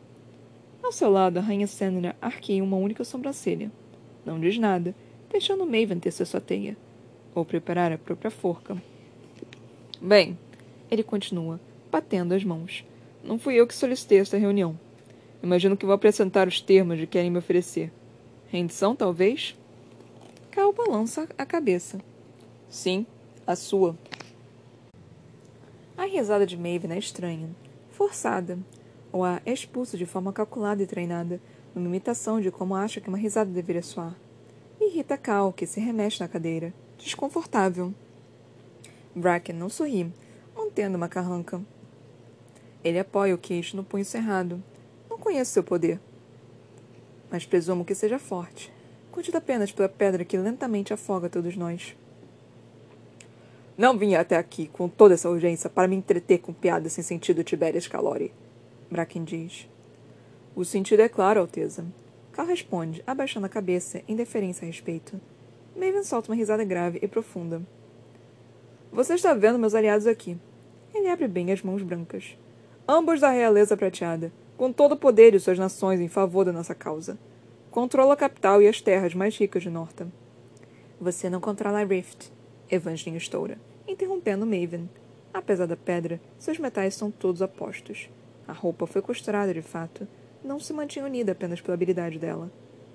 Ao 0.82 0.90
seu 0.90 1.12
lado, 1.12 1.38
a 1.38 1.42
rainha 1.42 1.68
Senna 1.68 2.16
arqueia 2.20 2.64
uma 2.64 2.76
única 2.76 3.04
sobrancelha. 3.04 3.70
Não 4.26 4.40
diz 4.40 4.58
nada, 4.58 4.92
deixando 5.30 5.64
Maven 5.64 5.98
ter 5.98 6.10
sua 6.10 6.40
teia. 6.40 6.76
Ou 7.34 7.44
preparar 7.44 7.92
a 7.92 7.98
própria 7.98 8.30
forca. 8.30 8.76
Bem, 10.00 10.36
ele 10.90 11.02
continua, 11.02 11.60
batendo 11.90 12.34
as 12.34 12.42
mãos. 12.42 12.84
Não 13.22 13.38
fui 13.38 13.54
eu 13.54 13.66
que 13.66 13.74
solicitei 13.74 14.18
esta 14.18 14.36
reunião. 14.36 14.78
Imagino 15.42 15.76
que 15.76 15.86
vou 15.86 15.94
apresentar 15.94 16.48
os 16.48 16.60
termos 16.60 16.98
de 16.98 17.06
que 17.06 17.12
querem 17.12 17.30
me 17.30 17.38
oferecer. 17.38 17.92
Rendição, 18.48 18.96
talvez? 18.96 19.56
Cal 20.50 20.72
balança 20.72 21.28
a 21.38 21.46
cabeça. 21.46 22.00
Sim, 22.68 23.06
a 23.46 23.54
sua. 23.54 23.96
A 25.96 26.04
risada 26.04 26.46
de 26.46 26.56
Maven 26.56 26.92
é 26.92 26.98
estranha, 26.98 27.50
forçada, 27.90 28.58
ou 29.12 29.24
a 29.24 29.40
expulso 29.44 29.96
de 29.98 30.06
forma 30.06 30.32
calculada 30.32 30.82
e 30.82 30.86
treinada, 30.86 31.40
numa 31.74 31.86
imitação 31.86 32.40
de 32.40 32.50
como 32.50 32.74
acha 32.74 33.00
que 33.00 33.08
uma 33.08 33.18
risada 33.18 33.50
deveria 33.50 33.82
soar. 33.82 34.16
Irrita 34.80 35.18
Cal, 35.18 35.52
que 35.52 35.66
se 35.66 35.78
remexe 35.78 36.20
na 36.20 36.28
cadeira, 36.28 36.72
desconfortável. 36.96 37.92
Bracken 39.14 39.54
não 39.54 39.68
sorri, 39.68 40.10
mantendo 40.56 40.96
uma 40.96 41.08
carranca. 41.08 41.60
Ele 42.82 42.98
apoia 42.98 43.34
o 43.34 43.38
queixo 43.38 43.76
no 43.76 43.84
punho 43.84 44.06
cerrado. 44.06 44.62
Não 45.08 45.18
conheço 45.18 45.52
seu 45.52 45.62
poder. 45.62 46.00
Mas 47.30 47.44
presumo 47.44 47.84
que 47.84 47.94
seja 47.94 48.18
forte. 48.18 48.72
Curtido 49.12 49.36
apenas 49.36 49.70
pela 49.70 49.88
pedra 49.88 50.24
que 50.24 50.38
lentamente 50.38 50.94
afoga 50.94 51.28
todos 51.28 51.56
nós. 51.56 51.94
Não 53.76 53.98
vim 53.98 54.14
até 54.14 54.36
aqui 54.36 54.66
com 54.66 54.88
toda 54.88 55.12
essa 55.12 55.28
urgência 55.28 55.68
para 55.68 55.88
me 55.88 55.96
entreter 55.96 56.38
com 56.38 56.54
piadas 56.54 56.94
sem 56.94 57.04
sentido, 57.04 57.44
Tiberias 57.44 57.86
Calori. 57.86 58.32
Bracken 58.90 59.24
diz. 59.24 59.68
O 60.56 60.64
sentido 60.64 61.00
é 61.00 61.08
claro, 61.08 61.40
Alteza. 61.40 61.84
Cal 62.32 62.46
responde, 62.46 63.02
abaixando 63.06 63.46
a 63.46 63.50
cabeça, 63.50 64.02
em 64.06 64.14
deferência 64.14 64.64
a 64.64 64.66
respeito. 64.66 65.20
Maven 65.74 66.04
solta 66.04 66.30
uma 66.30 66.36
risada 66.36 66.64
grave 66.64 66.98
e 67.02 67.08
profunda. 67.08 67.62
Você 68.92 69.14
está 69.14 69.34
vendo 69.34 69.58
meus 69.58 69.74
aliados 69.74 70.06
aqui. 70.06 70.36
Ele 70.94 71.08
abre 71.08 71.28
bem 71.28 71.52
as 71.52 71.62
mãos 71.62 71.82
brancas. 71.82 72.36
Ambos 72.88 73.20
da 73.20 73.30
realeza 73.30 73.76
prateada, 73.76 74.32
com 74.56 74.72
todo 74.72 74.92
o 74.92 74.96
poder 74.96 75.32
de 75.32 75.40
suas 75.40 75.58
nações 75.58 76.00
em 76.00 76.08
favor 76.08 76.44
da 76.44 76.52
nossa 76.52 76.74
causa. 76.74 77.18
Controla 77.70 78.14
a 78.14 78.16
capital 78.16 78.60
e 78.60 78.66
as 78.66 78.80
terras 78.80 79.14
mais 79.14 79.36
ricas 79.36 79.62
de 79.62 79.70
Norta. 79.70 80.08
Você 81.00 81.30
não 81.30 81.40
controla 81.40 81.80
a 81.80 81.84
Rift, 81.84 82.32
Evangeline 82.70 83.16
estoura, 83.16 83.58
interrompendo 83.86 84.44
Maven. 84.44 84.88
Apesar 85.32 85.66
da 85.66 85.76
pedra, 85.76 86.20
seus 86.38 86.58
metais 86.58 86.94
são 86.94 87.10
todos 87.10 87.42
apostos. 87.42 88.10
A 88.46 88.52
roupa 88.52 88.86
foi 88.86 89.00
costurada 89.00 89.54
de 89.54 89.62
fato. 89.62 90.06
Não 90.42 90.58
se 90.58 90.72
mantinha 90.72 91.04
unida 91.04 91.32
apenas 91.32 91.60
pela 91.60 91.74
habilidade 91.74 92.18
dela. 92.18 92.50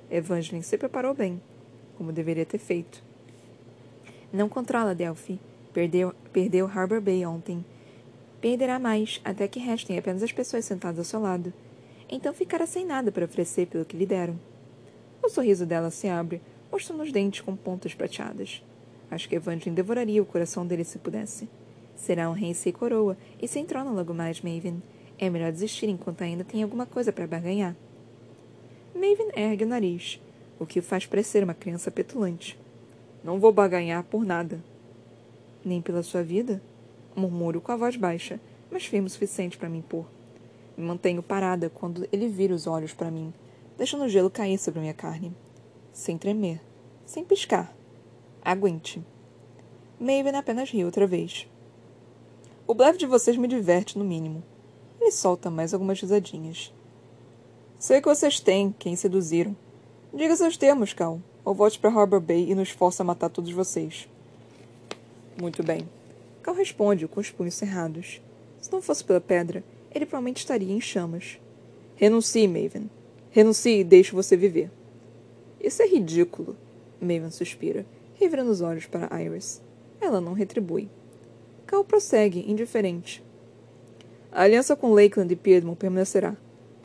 Evangeline 0.09 0.63
se 0.63 0.77
preparou 0.77 1.13
bem, 1.13 1.41
como 1.97 2.11
deveria 2.11 2.45
ter 2.45 2.57
feito. 2.57 3.03
Não 4.31 4.49
controla 4.49 4.95
Delphi, 4.95 5.39
Perdeu, 5.75 6.13
perdeu 6.31 6.67
Harbor 6.67 7.01
Bay 7.01 7.25
ontem. 7.25 7.65
Perderá 8.39 8.79
mais, 8.79 9.19
até 9.25 9.45
que 9.45 9.59
restem 9.59 9.97
apenas 9.97 10.23
as 10.23 10.31
pessoas 10.31 10.63
sentadas 10.63 10.99
ao 10.99 11.03
seu 11.03 11.19
lado. 11.19 11.51
Então 12.09 12.33
ficará 12.33 12.65
sem 12.65 12.85
nada 12.85 13.11
para 13.11 13.25
oferecer 13.25 13.67
pelo 13.67 13.83
que 13.83 13.97
lhe 13.97 14.05
deram. 14.05 14.39
O 15.21 15.27
sorriso 15.27 15.65
dela 15.65 15.91
se 15.91 16.07
abre, 16.07 16.41
mostrando 16.71 17.03
os 17.03 17.11
dentes 17.11 17.41
com 17.41 17.57
pontas 17.57 17.93
prateadas. 17.93 18.63
Acho 19.11 19.27
que 19.27 19.35
Evangeline 19.35 19.75
devoraria 19.75 20.21
o 20.21 20.25
coração 20.25 20.65
dele 20.65 20.85
se 20.85 20.97
pudesse. 20.97 21.49
Será 21.93 22.29
um 22.29 22.33
rei 22.33 22.53
sem 22.53 22.71
coroa 22.71 23.17
e 23.41 23.45
sem 23.45 23.65
trono 23.65 23.93
logo 23.93 24.13
mais, 24.13 24.39
Maven. 24.39 24.81
É 25.17 25.29
melhor 25.29 25.51
desistir 25.51 25.87
enquanto 25.87 26.21
ainda 26.21 26.43
tem 26.43 26.61
alguma 26.61 26.85
coisa 26.85 27.11
para 27.11 27.27
barganhar. 27.27 27.75
Maven 28.93 29.29
ergue 29.35 29.63
o 29.63 29.67
nariz, 29.67 30.19
o 30.59 30.65
que 30.65 30.79
o 30.79 30.83
faz 30.83 31.05
parecer 31.05 31.43
uma 31.43 31.53
criança 31.53 31.89
petulante. 31.89 32.57
Não 33.23 33.39
vou 33.39 33.51
barganhar 33.51 34.03
por 34.03 34.25
nada, 34.25 34.61
nem 35.63 35.81
pela 35.81 36.03
sua 36.03 36.21
vida? 36.21 36.61
Murmuro 37.15 37.61
com 37.61 37.71
a 37.71 37.75
voz 37.75 37.95
baixa, 37.95 38.39
mas 38.69 38.85
firme 38.85 39.07
o 39.07 39.09
suficiente 39.09 39.57
para 39.57 39.69
me 39.69 39.79
impor. 39.79 40.05
Me 40.77 40.85
mantenho 40.85 41.23
parada 41.23 41.69
quando 41.69 42.07
ele 42.11 42.27
vira 42.27 42.53
os 42.53 42.67
olhos 42.67 42.93
para 42.93 43.09
mim, 43.09 43.33
deixando 43.77 44.03
o 44.03 44.09
gelo 44.09 44.29
cair 44.29 44.57
sobre 44.57 44.81
minha 44.81 44.93
carne. 44.93 45.33
Sem 45.93 46.17
tremer, 46.17 46.61
sem 47.05 47.23
piscar. 47.23 47.73
Aguente. 48.41 49.01
Maven 49.99 50.35
apenas 50.35 50.69
ri 50.69 50.83
outra 50.83 51.07
vez. 51.07 51.47
O 52.67 52.73
blefe 52.73 52.99
de 52.99 53.05
vocês 53.05 53.37
me 53.37 53.47
diverte, 53.47 53.97
no 53.97 54.03
mínimo. 54.03 54.43
Ele 55.05 55.11
solta 55.11 55.51
mais 55.51 55.71
algumas 55.71 56.01
risadinhas. 56.01 56.73
Sei 57.77 58.01
que 58.01 58.07
vocês 58.07 58.39
têm 58.39 58.73
quem 58.79 58.95
seduziram. 58.95 59.55
Diga 60.11 60.35
seus 60.35 60.57
termos, 60.57 60.93
Cal, 60.93 61.21
ou 61.43 61.53
volte 61.53 61.77
para 61.77 61.91
Harbor 61.91 62.19
Bay 62.19 62.49
e 62.49 62.55
nos 62.55 62.71
força 62.71 63.03
a 63.03 63.05
matar 63.05 63.29
todos 63.29 63.51
vocês. 63.51 64.09
Muito 65.39 65.61
bem. 65.61 65.87
Cal 66.41 66.55
responde 66.55 67.07
com 67.07 67.19
os 67.19 67.29
punhos 67.29 67.53
cerrados. 67.53 68.19
Se 68.59 68.71
não 68.71 68.81
fosse 68.81 69.03
pela 69.03 69.21
pedra, 69.21 69.63
ele 69.93 70.07
provavelmente 70.07 70.39
estaria 70.39 70.73
em 70.73 70.81
chamas. 70.81 71.39
Renuncie, 71.95 72.47
Maven. 72.47 72.89
Renuncie 73.29 73.81
e 73.81 73.83
deixe 73.83 74.11
você 74.11 74.35
viver. 74.35 74.71
Isso 75.61 75.83
é 75.83 75.87
ridículo. 75.87 76.57
Maven 76.99 77.29
suspira, 77.29 77.85
revirando 78.15 78.49
os 78.49 78.61
olhos 78.61 78.87
para 78.87 79.21
Iris. 79.21 79.61
Ela 80.01 80.19
não 80.19 80.33
retribui. 80.33 80.89
Cal 81.67 81.83
prossegue, 81.83 82.49
indiferente. 82.49 83.23
A 84.35 84.43
aliança 84.43 84.75
com 84.75 84.93
Lakeland 84.93 85.33
e 85.33 85.35
Piedmont 85.35 85.79
permanecerá. 85.79 86.37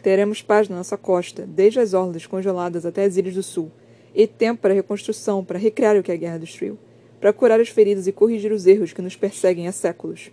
Teremos 0.03 0.41
paz 0.41 0.71
na 0.71 0.77
nossa 0.77 0.97
costa, 0.97 1.45
desde 1.47 1.81
as 1.81 1.93
orlas 1.93 2.25
congeladas 2.25 2.87
até 2.87 3.05
as 3.05 3.19
ilhas 3.19 3.35
do 3.35 3.43
sul, 3.43 3.71
e 4.15 4.27
tempo 4.27 4.63
para 4.63 4.73
reconstrução, 4.73 5.45
para 5.45 5.59
recriar 5.59 5.97
o 5.97 6.03
que 6.03 6.13
a 6.13 6.17
guerra 6.17 6.39
destruiu 6.39 6.79
para 7.21 7.33
curar 7.35 7.61
as 7.61 7.69
feridas 7.69 8.07
e 8.07 8.13
corrigir 8.13 8.51
os 8.51 8.67
erros 8.67 8.95
que 8.95 9.03
nos 9.03 9.15
perseguem 9.15 9.69
há 9.69 9.73
séculos. 9.73 10.31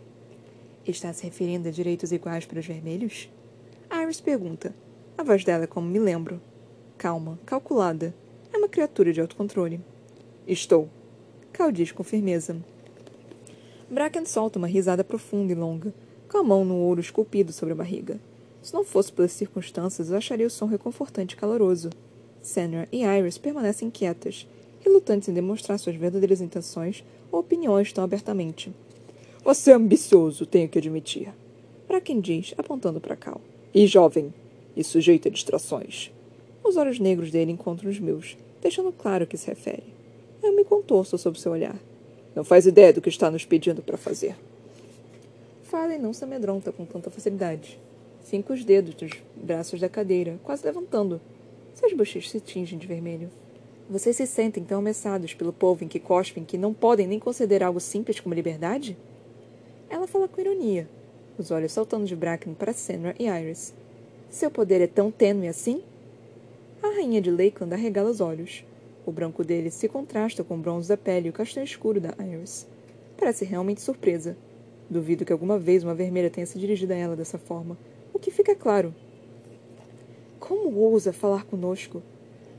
Está 0.87 1.11
se 1.11 1.25
referindo 1.25 1.67
a 1.67 1.71
direitos 1.71 2.13
iguais 2.13 2.45
para 2.45 2.59
os 2.59 2.65
vermelhos? 2.65 3.29
Iris 3.91 4.21
pergunta. 4.21 4.73
A 5.17 5.23
voz 5.23 5.43
dela 5.43 5.65
é 5.65 5.67
como 5.67 5.89
me 5.89 5.99
lembro. 5.99 6.39
Calma, 6.97 7.37
calculada. 7.45 8.15
É 8.53 8.57
uma 8.57 8.69
criatura 8.69 9.11
de 9.11 9.19
autocontrole. 9.19 9.81
Estou. 10.47 10.87
Cal 11.51 11.71
diz 11.73 11.91
com 11.91 12.03
firmeza. 12.03 12.55
Bracken 13.89 14.25
solta 14.25 14.57
uma 14.57 14.67
risada 14.67 15.03
profunda 15.03 15.51
e 15.51 15.55
longa, 15.55 15.93
com 16.27 16.37
a 16.37 16.43
mão 16.43 16.65
no 16.65 16.75
ouro 16.75 17.01
esculpido 17.01 17.51
sobre 17.51 17.73
a 17.73 17.77
barriga. 17.77 18.19
Se 18.61 18.73
não 18.73 18.83
fosse 18.83 19.11
pelas 19.11 19.31
circunstâncias, 19.31 20.09
eu 20.09 20.17
acharia 20.17 20.45
o 20.45 20.49
som 20.49 20.65
reconfortante 20.65 21.35
e 21.35 21.37
caloroso. 21.37 21.89
Senra 22.41 22.87
e 22.91 23.03
Iris 23.03 23.37
permanecem 23.37 23.89
quietas, 23.89 24.47
relutantes 24.81 25.29
em 25.29 25.33
demonstrar 25.33 25.79
suas 25.79 25.95
verdadeiras 25.95 26.41
intenções 26.41 27.03
ou 27.31 27.39
opiniões 27.39 27.93
tão 27.93 28.03
abertamente. 28.03 28.73
Você 29.43 29.71
é 29.71 29.75
ambicioso, 29.75 30.45
tenho 30.45 30.67
que 30.67 30.77
admitir. 30.77 31.33
Para 31.87 32.01
quem 32.01 32.19
diz, 32.19 32.53
apontando 32.57 32.99
para 32.99 33.15
Cal. 33.15 33.39
E 33.73 33.87
jovem, 33.87 34.33
e 34.75 34.83
sujeito 34.83 35.27
a 35.27 35.31
distrações. 35.31 36.11
Os 36.63 36.75
olhos 36.75 36.99
negros 36.99 37.31
dele 37.31 37.51
encontram 37.51 37.89
os 37.89 37.99
meus, 37.99 38.37
deixando 38.61 38.91
claro 38.91 39.23
o 39.23 39.27
que 39.27 39.37
se 39.37 39.47
refere. 39.47 39.83
Eu 40.43 40.53
me 40.55 40.65
contorço 40.65 41.17
sob 41.17 41.39
seu 41.39 41.53
olhar. 41.53 41.79
Não 42.35 42.43
faz 42.43 42.65
ideia 42.65 42.91
do 42.91 43.01
que 43.01 43.09
está 43.09 43.31
nos 43.31 43.45
pedindo 43.45 43.81
para 43.81 43.97
fazer. 43.97 44.35
Farley 45.67 45.97
não 45.97 46.13
se 46.13 46.23
amedronta 46.23 46.71
com 46.71 46.85
tanta 46.85 47.11
facilidade. 47.11 47.77
Finca 48.21 48.53
os 48.53 48.63
dedos 48.63 48.95
dos 48.95 49.11
braços 49.35 49.81
da 49.81 49.89
cadeira, 49.89 50.39
quase 50.41 50.65
levantando. 50.65 51.19
Seus 51.73 51.91
bochechos 51.91 52.31
se 52.31 52.39
tingem 52.39 52.79
de 52.79 52.87
vermelho. 52.87 53.29
Vocês 53.89 54.15
se 54.15 54.25
sentem 54.25 54.63
tão 54.63 54.79
ameaçados 54.79 55.33
pelo 55.33 55.51
povo 55.51 55.83
em 55.83 55.89
que 55.89 55.99
cospem 55.99 56.45
que 56.45 56.57
não 56.57 56.73
podem 56.73 57.05
nem 57.05 57.19
considerar 57.19 57.67
algo 57.67 57.81
simples 57.81 58.17
como 58.17 58.33
liberdade? 58.33 58.97
Ela 59.89 60.07
fala 60.07 60.29
com 60.29 60.39
ironia, 60.39 60.87
os 61.37 61.51
olhos 61.51 61.73
saltando 61.73 62.05
de 62.05 62.15
Bracken 62.15 62.53
para 62.53 62.71
Senra 62.71 63.13
e 63.19 63.27
Iris. 63.27 63.73
Seu 64.29 64.49
poder 64.49 64.79
é 64.79 64.87
tão 64.87 65.11
tênue 65.11 65.49
assim? 65.49 65.83
A 66.81 66.87
rainha 66.87 67.19
de 67.19 67.29
Lakeland 67.29 67.73
arregala 67.73 68.09
os 68.09 68.21
olhos. 68.21 68.63
O 69.05 69.11
branco 69.11 69.43
dele 69.43 69.69
se 69.69 69.89
contrasta 69.89 70.45
com 70.45 70.55
o 70.55 70.59
bronze 70.59 70.87
da 70.87 70.95
pele 70.95 71.27
e 71.27 71.29
o 71.29 71.33
castanho 71.33 71.65
escuro 71.65 71.99
da 71.99 72.13
Iris. 72.25 72.65
Parece 73.17 73.43
realmente 73.43 73.81
surpresa. 73.81 74.37
Duvido 74.89 75.25
que 75.25 75.33
alguma 75.33 75.59
vez 75.59 75.83
uma 75.83 75.93
vermelha 75.93 76.29
tenha 76.29 76.45
se 76.45 76.57
dirigido 76.57 76.93
a 76.93 76.95
ela 76.95 77.15
dessa 77.15 77.37
forma, 77.37 77.77
o 78.13 78.19
que 78.19 78.31
fica 78.31 78.55
claro. 78.55 78.95
Como 80.39 80.73
ousa 80.77 81.11
falar 81.11 81.43
conosco? 81.43 82.01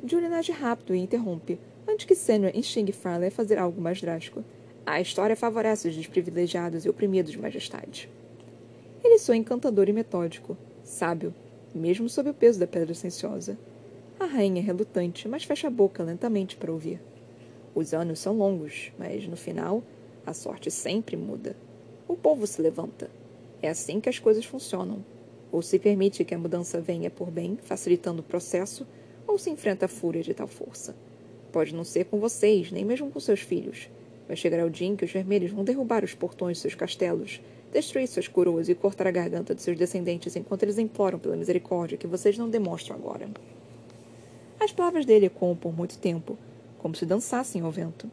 Julian 0.04 0.36
age 0.36 0.52
rápido 0.52 0.94
e 0.94 0.98
interrompe, 0.98 1.58
antes 1.88 2.04
que 2.04 2.14
Senra 2.14 2.52
instigue 2.54 2.92
Farley 2.92 3.28
a 3.28 3.32
fazer 3.32 3.58
algo 3.58 3.80
mais 3.80 4.00
drástico. 4.00 4.44
A 4.84 5.00
história 5.00 5.34
favorece 5.34 5.88
os 5.88 5.96
desprivilegiados 5.96 6.84
e 6.84 6.88
oprimidos, 6.88 7.34
majestade. 7.34 8.10
Ele 9.02 9.18
soa 9.18 9.36
encantador 9.36 9.88
e 9.88 9.92
metódico, 9.92 10.56
sábio, 10.82 11.34
mesmo 11.74 12.08
sob 12.08 12.28
o 12.30 12.34
peso 12.34 12.60
da 12.60 12.66
pedra 12.66 12.92
silenciosa. 12.94 13.58
A 14.20 14.26
rainha 14.26 14.60
é 14.60 14.64
relutante, 14.64 15.26
mas 15.28 15.44
fecha 15.44 15.68
a 15.68 15.70
boca 15.70 16.02
lentamente 16.02 16.56
para 16.56 16.72
ouvir. 16.72 17.00
Os 17.74 17.94
anos 17.94 18.18
são 18.18 18.36
longos, 18.36 18.92
mas 18.98 19.26
no 19.26 19.36
final, 19.36 19.82
a 20.26 20.34
sorte 20.34 20.70
sempre 20.70 21.16
muda. 21.16 21.56
O 22.08 22.16
povo 22.16 22.46
se 22.46 22.62
levanta. 22.62 23.10
É 23.60 23.68
assim 23.68 24.00
que 24.00 24.08
as 24.08 24.18
coisas 24.18 24.46
funcionam. 24.46 25.04
Ou 25.52 25.60
se 25.60 25.78
permite 25.78 26.24
que 26.24 26.34
a 26.34 26.38
mudança 26.38 26.80
venha 26.80 27.10
por 27.10 27.30
bem, 27.30 27.58
facilitando 27.62 28.20
o 28.20 28.24
processo, 28.24 28.86
ou 29.26 29.36
se 29.36 29.50
enfrenta 29.50 29.84
a 29.84 29.88
fúria 29.88 30.22
de 30.22 30.32
tal 30.32 30.46
força. 30.46 30.96
Pode 31.52 31.74
não 31.74 31.84
ser 31.84 32.06
com 32.06 32.18
vocês, 32.18 32.72
nem 32.72 32.82
mesmo 32.82 33.10
com 33.10 33.20
seus 33.20 33.40
filhos. 33.40 33.90
Vai 34.26 34.36
chegar 34.36 34.64
o 34.64 34.70
dia 34.70 34.88
em 34.88 34.96
que 34.96 35.04
os 35.04 35.12
vermelhos 35.12 35.50
vão 35.50 35.64
derrubar 35.64 36.02
os 36.02 36.14
portões 36.14 36.56
de 36.56 36.62
seus 36.62 36.74
castelos, 36.74 37.42
destruir 37.72 38.08
suas 38.08 38.26
coroas 38.26 38.70
e 38.70 38.74
cortar 38.74 39.06
a 39.06 39.10
garganta 39.10 39.54
de 39.54 39.60
seus 39.60 39.76
descendentes 39.76 40.34
enquanto 40.34 40.62
eles 40.62 40.78
imploram 40.78 41.18
pela 41.18 41.36
misericórdia 41.36 41.98
que 41.98 42.06
vocês 42.06 42.38
não 42.38 42.48
demonstram 42.48 42.96
agora. 42.96 43.28
As 44.58 44.72
palavras 44.72 45.04
dele 45.04 45.26
ecoam 45.26 45.54
por 45.54 45.76
muito 45.76 45.98
tempo, 45.98 46.38
como 46.78 46.94
se 46.94 47.04
dançassem 47.04 47.60
ao 47.60 47.70
vento. 47.70 48.10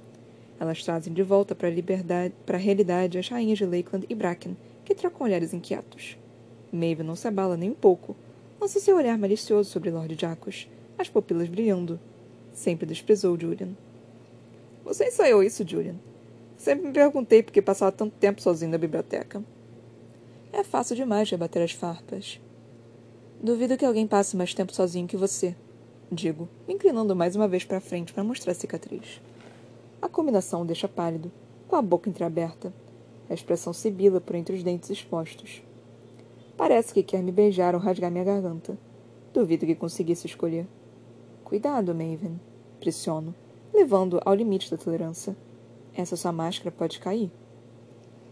Elas 0.59 0.83
trazem 0.83 1.13
de 1.13 1.23
volta 1.23 1.53
para 1.53 1.67
a 1.67 1.71
liberdade, 1.71 2.33
para 2.45 2.57
a 2.57 2.59
realidade 2.59 3.17
as 3.17 3.29
rainhas 3.29 3.57
de 3.57 3.65
Lakeland 3.65 4.05
e 4.09 4.15
Bracken, 4.15 4.55
que 4.83 4.95
trocam 4.95 5.25
olhares 5.25 5.53
inquietos. 5.53 6.17
Maeve 6.71 7.03
não 7.03 7.15
se 7.15 7.27
abala 7.27 7.57
nem 7.57 7.69
um 7.69 7.75
pouco. 7.75 8.15
Lança 8.59 8.79
seu 8.79 8.95
olhar 8.95 9.17
malicioso 9.17 9.69
sobre 9.69 9.91
Lord 9.91 10.15
Jacos, 10.19 10.67
as 10.97 11.09
pupilas 11.09 11.49
brilhando. 11.49 11.99
Sempre 12.53 12.85
desprezou 12.85 13.39
Julian. 13.39 13.69
Você 14.83 15.07
ensaiou 15.07 15.43
isso, 15.43 15.67
Julian? 15.67 15.95
Sempre 16.57 16.87
me 16.87 16.93
perguntei 16.93 17.43
por 17.43 17.51
que 17.51 17.61
passava 17.61 17.91
tanto 17.91 18.15
tempo 18.17 18.41
sozinho 18.41 18.71
na 18.71 18.77
biblioteca. 18.77 19.43
É 20.53 20.63
fácil 20.63 20.95
demais 20.95 21.29
rebater 21.29 21.61
as 21.61 21.71
farpas. 21.71 22.39
Duvido 23.41 23.77
que 23.77 23.85
alguém 23.85 24.07
passe 24.07 24.37
mais 24.37 24.53
tempo 24.53 24.73
sozinho 24.73 25.07
que 25.07 25.17
você, 25.17 25.53
digo, 26.09 26.47
me 26.65 26.73
inclinando 26.73 27.15
mais 27.15 27.35
uma 27.35 27.47
vez 27.47 27.65
para 27.65 27.81
frente 27.81 28.13
para 28.13 28.23
mostrar 28.23 28.53
a 28.53 28.55
cicatriz. 28.55 29.21
A 30.05 30.07
combinação 30.07 30.61
o 30.61 30.65
deixa 30.65 30.87
pálido, 30.87 31.31
com 31.67 31.75
a 31.75 31.81
boca 31.81 32.07
entreaberta. 32.07 32.71
A 33.27 33.33
expressão 33.33 33.73
sibila 33.73 34.21
por 34.21 34.35
entre 34.35 34.55
os 34.55 34.61
dentes 34.61 34.91
expostos. 34.91 35.63
Parece 36.55 36.93
que 36.93 37.01
quer 37.01 37.23
me 37.23 37.31
beijar 37.31 37.73
ou 37.73 37.81
rasgar 37.81 38.11
minha 38.11 38.23
garganta. 38.23 38.77
Duvido 39.33 39.65
que 39.65 39.73
conseguisse 39.73 40.27
escolher. 40.27 40.67
Cuidado, 41.43 41.95
Maven, 41.95 42.39
pressiono, 42.79 43.33
levando 43.73 44.21
ao 44.23 44.35
limite 44.35 44.69
da 44.69 44.77
tolerância. 44.77 45.35
Essa 45.95 46.15
sua 46.15 46.31
máscara 46.31 46.69
pode 46.69 46.99
cair. 46.99 47.31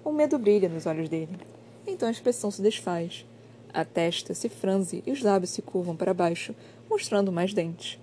O 0.05 0.11
medo 0.11 0.37
brilha 0.37 0.69
nos 0.69 0.85
olhos 0.85 1.09
dele. 1.09 1.39
Então 1.87 2.07
a 2.07 2.11
expressão 2.11 2.51
se 2.51 2.61
desfaz. 2.61 3.25
A 3.73 3.83
testa 3.83 4.35
se 4.35 4.47
franze 4.47 5.01
e 5.07 5.11
os 5.11 5.23
lábios 5.23 5.49
se 5.49 5.63
curvam 5.63 5.95
para 5.95 6.13
baixo, 6.13 6.53
mostrando 6.87 7.31
mais 7.31 7.51
dentes. 7.51 7.99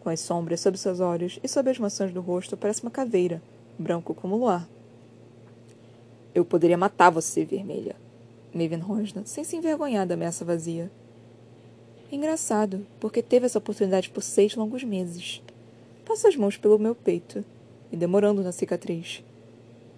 Com 0.00 0.08
as 0.08 0.20
sombras 0.20 0.60
sob 0.60 0.76
seus 0.78 0.98
olhos 0.98 1.38
e 1.42 1.48
sob 1.48 1.70
as 1.70 1.78
maçãs 1.78 2.12
do 2.12 2.20
rosto 2.20 2.56
parece 2.56 2.82
uma 2.82 2.90
caveira, 2.90 3.42
branco 3.78 4.14
como 4.14 4.34
o 4.34 4.38
luar. 4.38 4.68
Eu 6.34 6.44
poderia 6.44 6.78
matar 6.78 7.10
você, 7.10 7.44
vermelha, 7.44 7.96
Maven 8.54 8.78
rosna, 8.78 9.22
sem 9.26 9.44
se 9.44 9.56
envergonhar 9.56 10.06
da 10.06 10.14
ameaça 10.14 10.44
vazia. 10.44 10.90
Engraçado, 12.10 12.86
porque 12.98 13.22
teve 13.22 13.46
essa 13.46 13.58
oportunidade 13.58 14.10
por 14.10 14.22
seis 14.22 14.54
longos 14.54 14.82
meses. 14.82 15.42
Passo 16.04 16.26
as 16.26 16.34
mãos 16.34 16.56
pelo 16.56 16.78
meu 16.78 16.94
peito, 16.94 17.44
e 17.92 17.96
demorando 17.96 18.42
na 18.42 18.52
cicatriz. 18.52 19.22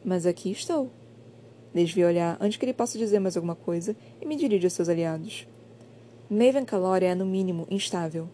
Mas 0.05 0.26
aqui 0.26 0.50
estou. 0.50 0.90
Desvio 1.74 2.07
olhar 2.07 2.36
antes 2.40 2.59
que 2.59 2.64
ele 2.64 2.74
possa 2.74 2.98
dizer 2.98 3.18
mais 3.18 3.36
alguma 3.36 3.55
coisa 3.55 3.96
e 4.20 4.26
me 4.26 4.36
dirijo 4.36 4.66
a 4.66 4.70
seus 4.70 4.88
aliados. 4.88 5.46
Maven 6.28 6.64
Calori 6.64 7.07
é, 7.07 7.14
no 7.14 7.24
mínimo, 7.24 7.66
instável. 7.70 8.28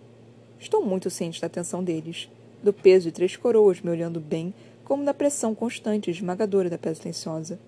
Estou 0.61 0.85
muito 0.85 1.09
ciente 1.09 1.41
da 1.41 1.47
atenção 1.47 1.85
deles, 1.85 2.29
do 2.63 2.73
peso 2.73 3.07
de 3.07 3.13
três 3.13 3.37
coroas 3.37 3.81
me 3.81 3.91
olhando 3.91 4.21
bem, 4.21 4.53
como 4.85 5.05
da 5.05 5.15
pressão 5.15 5.55
constante 5.55 6.09
e 6.09 6.11
esmagadora 6.11 6.69
da 6.69 6.77
pedra 6.77 6.95
silenciosa. 6.95 7.59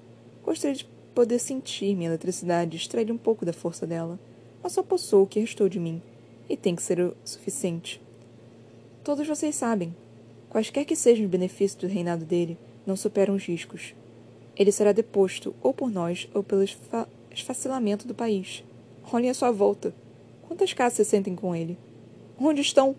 Gostaria 0.44 0.76
de 0.76 0.88
poder 1.14 1.38
sentir 1.38 1.94
minha 1.94 2.08
eletricidade 2.08 2.76
extrair 2.76 3.12
um 3.12 3.18
pouco 3.18 3.44
da 3.44 3.52
força 3.52 3.86
dela, 3.86 4.18
mas 4.62 4.72
só 4.72 4.82
possui 4.82 5.22
o 5.22 5.26
que 5.26 5.38
restou 5.38 5.68
de 5.68 5.78
mim, 5.78 6.02
e 6.48 6.56
tem 6.56 6.74
que 6.74 6.82
ser 6.82 7.00
o 7.00 7.16
suficiente. 7.24 8.00
Todos 9.04 9.26
vocês 9.26 9.54
sabem, 9.54 9.94
quaisquer 10.48 10.84
que 10.84 10.96
sejam 10.96 11.24
os 11.24 11.30
benefícios 11.30 11.80
do 11.80 11.86
reinado 11.86 12.24
dele, 12.24 12.58
não 12.84 12.96
superam 12.96 13.36
os 13.36 13.44
riscos. 13.44 13.94
Ele 14.56 14.72
será 14.72 14.92
deposto 14.92 15.54
ou 15.62 15.72
por 15.72 15.90
nós 15.90 16.28
ou 16.34 16.42
pelo 16.42 16.62
esfa 16.62 17.08
esfacelamento 17.30 18.08
do 18.08 18.14
país. 18.14 18.64
Olhem 19.12 19.30
à 19.30 19.34
sua 19.34 19.52
volta. 19.52 19.94
Quantas 20.48 20.72
casas 20.72 20.96
se 20.96 21.04
sentem 21.04 21.36
com 21.36 21.54
ele? 21.54 21.78
Onde 22.42 22.62
estão? 22.62 22.96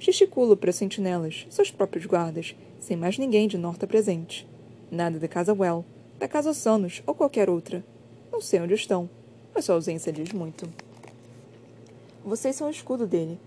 Gesticulo 0.00 0.56
para 0.56 0.70
as 0.70 0.74
sentinelas, 0.74 1.46
seus 1.48 1.70
próprios 1.70 2.06
guardas, 2.06 2.56
sem 2.80 2.96
mais 2.96 3.16
ninguém 3.16 3.46
de 3.46 3.56
Norta 3.56 3.86
presente. 3.86 4.48
Nada 4.90 5.16
da 5.20 5.28
Casa 5.28 5.54
Well, 5.54 5.84
da 6.18 6.26
Casa 6.26 6.52
Sanos 6.52 7.00
ou 7.06 7.14
qualquer 7.14 7.48
outra. 7.48 7.84
Não 8.32 8.40
sei 8.40 8.60
onde 8.60 8.74
estão, 8.74 9.08
mas 9.54 9.64
sua 9.64 9.76
ausência 9.76 10.12
diz 10.12 10.32
muito. 10.32 10.68
Vocês 12.24 12.56
são 12.56 12.66
o 12.66 12.70
escudo 12.72 13.06
dele. 13.06 13.38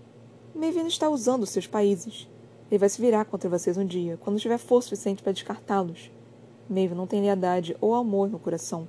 Maven 0.54 0.86
está 0.86 1.10
usando 1.10 1.44
seus 1.44 1.66
países. 1.66 2.26
Ele 2.70 2.78
vai 2.78 2.88
se 2.88 2.98
virar 2.98 3.26
contra 3.26 3.50
vocês 3.50 3.76
um 3.76 3.84
dia, 3.84 4.16
quando 4.16 4.40
tiver 4.40 4.56
força 4.56 4.88
suficiente 4.88 5.22
para 5.22 5.32
descartá-los. 5.32 6.10
Maven 6.70 6.96
não 6.96 7.06
tem 7.06 7.20
lealdade 7.20 7.76
ou 7.82 7.94
amor 7.94 8.30
no 8.30 8.38
coração. 8.38 8.88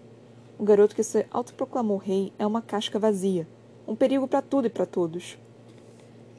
O 0.57 0.63
garoto 0.63 0.95
que 0.95 1.03
se 1.03 1.25
autoproclamou 1.29 1.97
rei 1.97 2.31
é 2.39 2.47
uma 2.47 2.61
casca 2.61 2.97
vazia, 2.97 3.45
um 3.85 3.93
perigo 3.93 4.25
para 4.25 4.41
tudo 4.41 4.67
e 4.67 4.69
para 4.69 4.85
todos. 4.85 5.37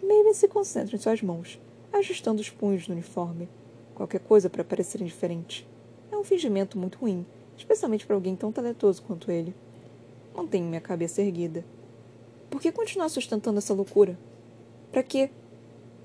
Maven 0.07 0.34
se 0.34 0.46
concentra 0.46 0.94
em 0.94 0.98
suas 0.98 1.22
mãos, 1.22 1.59
ajustando 1.90 2.40
os 2.40 2.50
punhos 2.50 2.86
no 2.86 2.94
uniforme. 2.94 3.48
Qualquer 3.94 4.20
coisa 4.20 4.50
para 4.50 4.62
parecer 4.62 5.00
indiferente. 5.00 5.66
É 6.12 6.16
um 6.16 6.24
fingimento 6.24 6.76
muito 6.78 6.98
ruim, 6.98 7.24
especialmente 7.57 8.07
para 8.07 8.14
alguém 8.14 8.36
tão 8.36 8.52
talentoso 8.52 9.02
quanto 9.02 9.30
ele. 9.30 9.55
Mantenho 10.34 10.66
minha 10.66 10.80
cabeça 10.80 11.22
erguida. 11.22 11.64
Por 12.50 12.61
que 12.61 12.70
continuar 12.70 13.09
sustentando 13.09 13.59
essa 13.59 13.72
loucura? 13.72 14.18
Para 14.92 15.02
quê? 15.02 15.30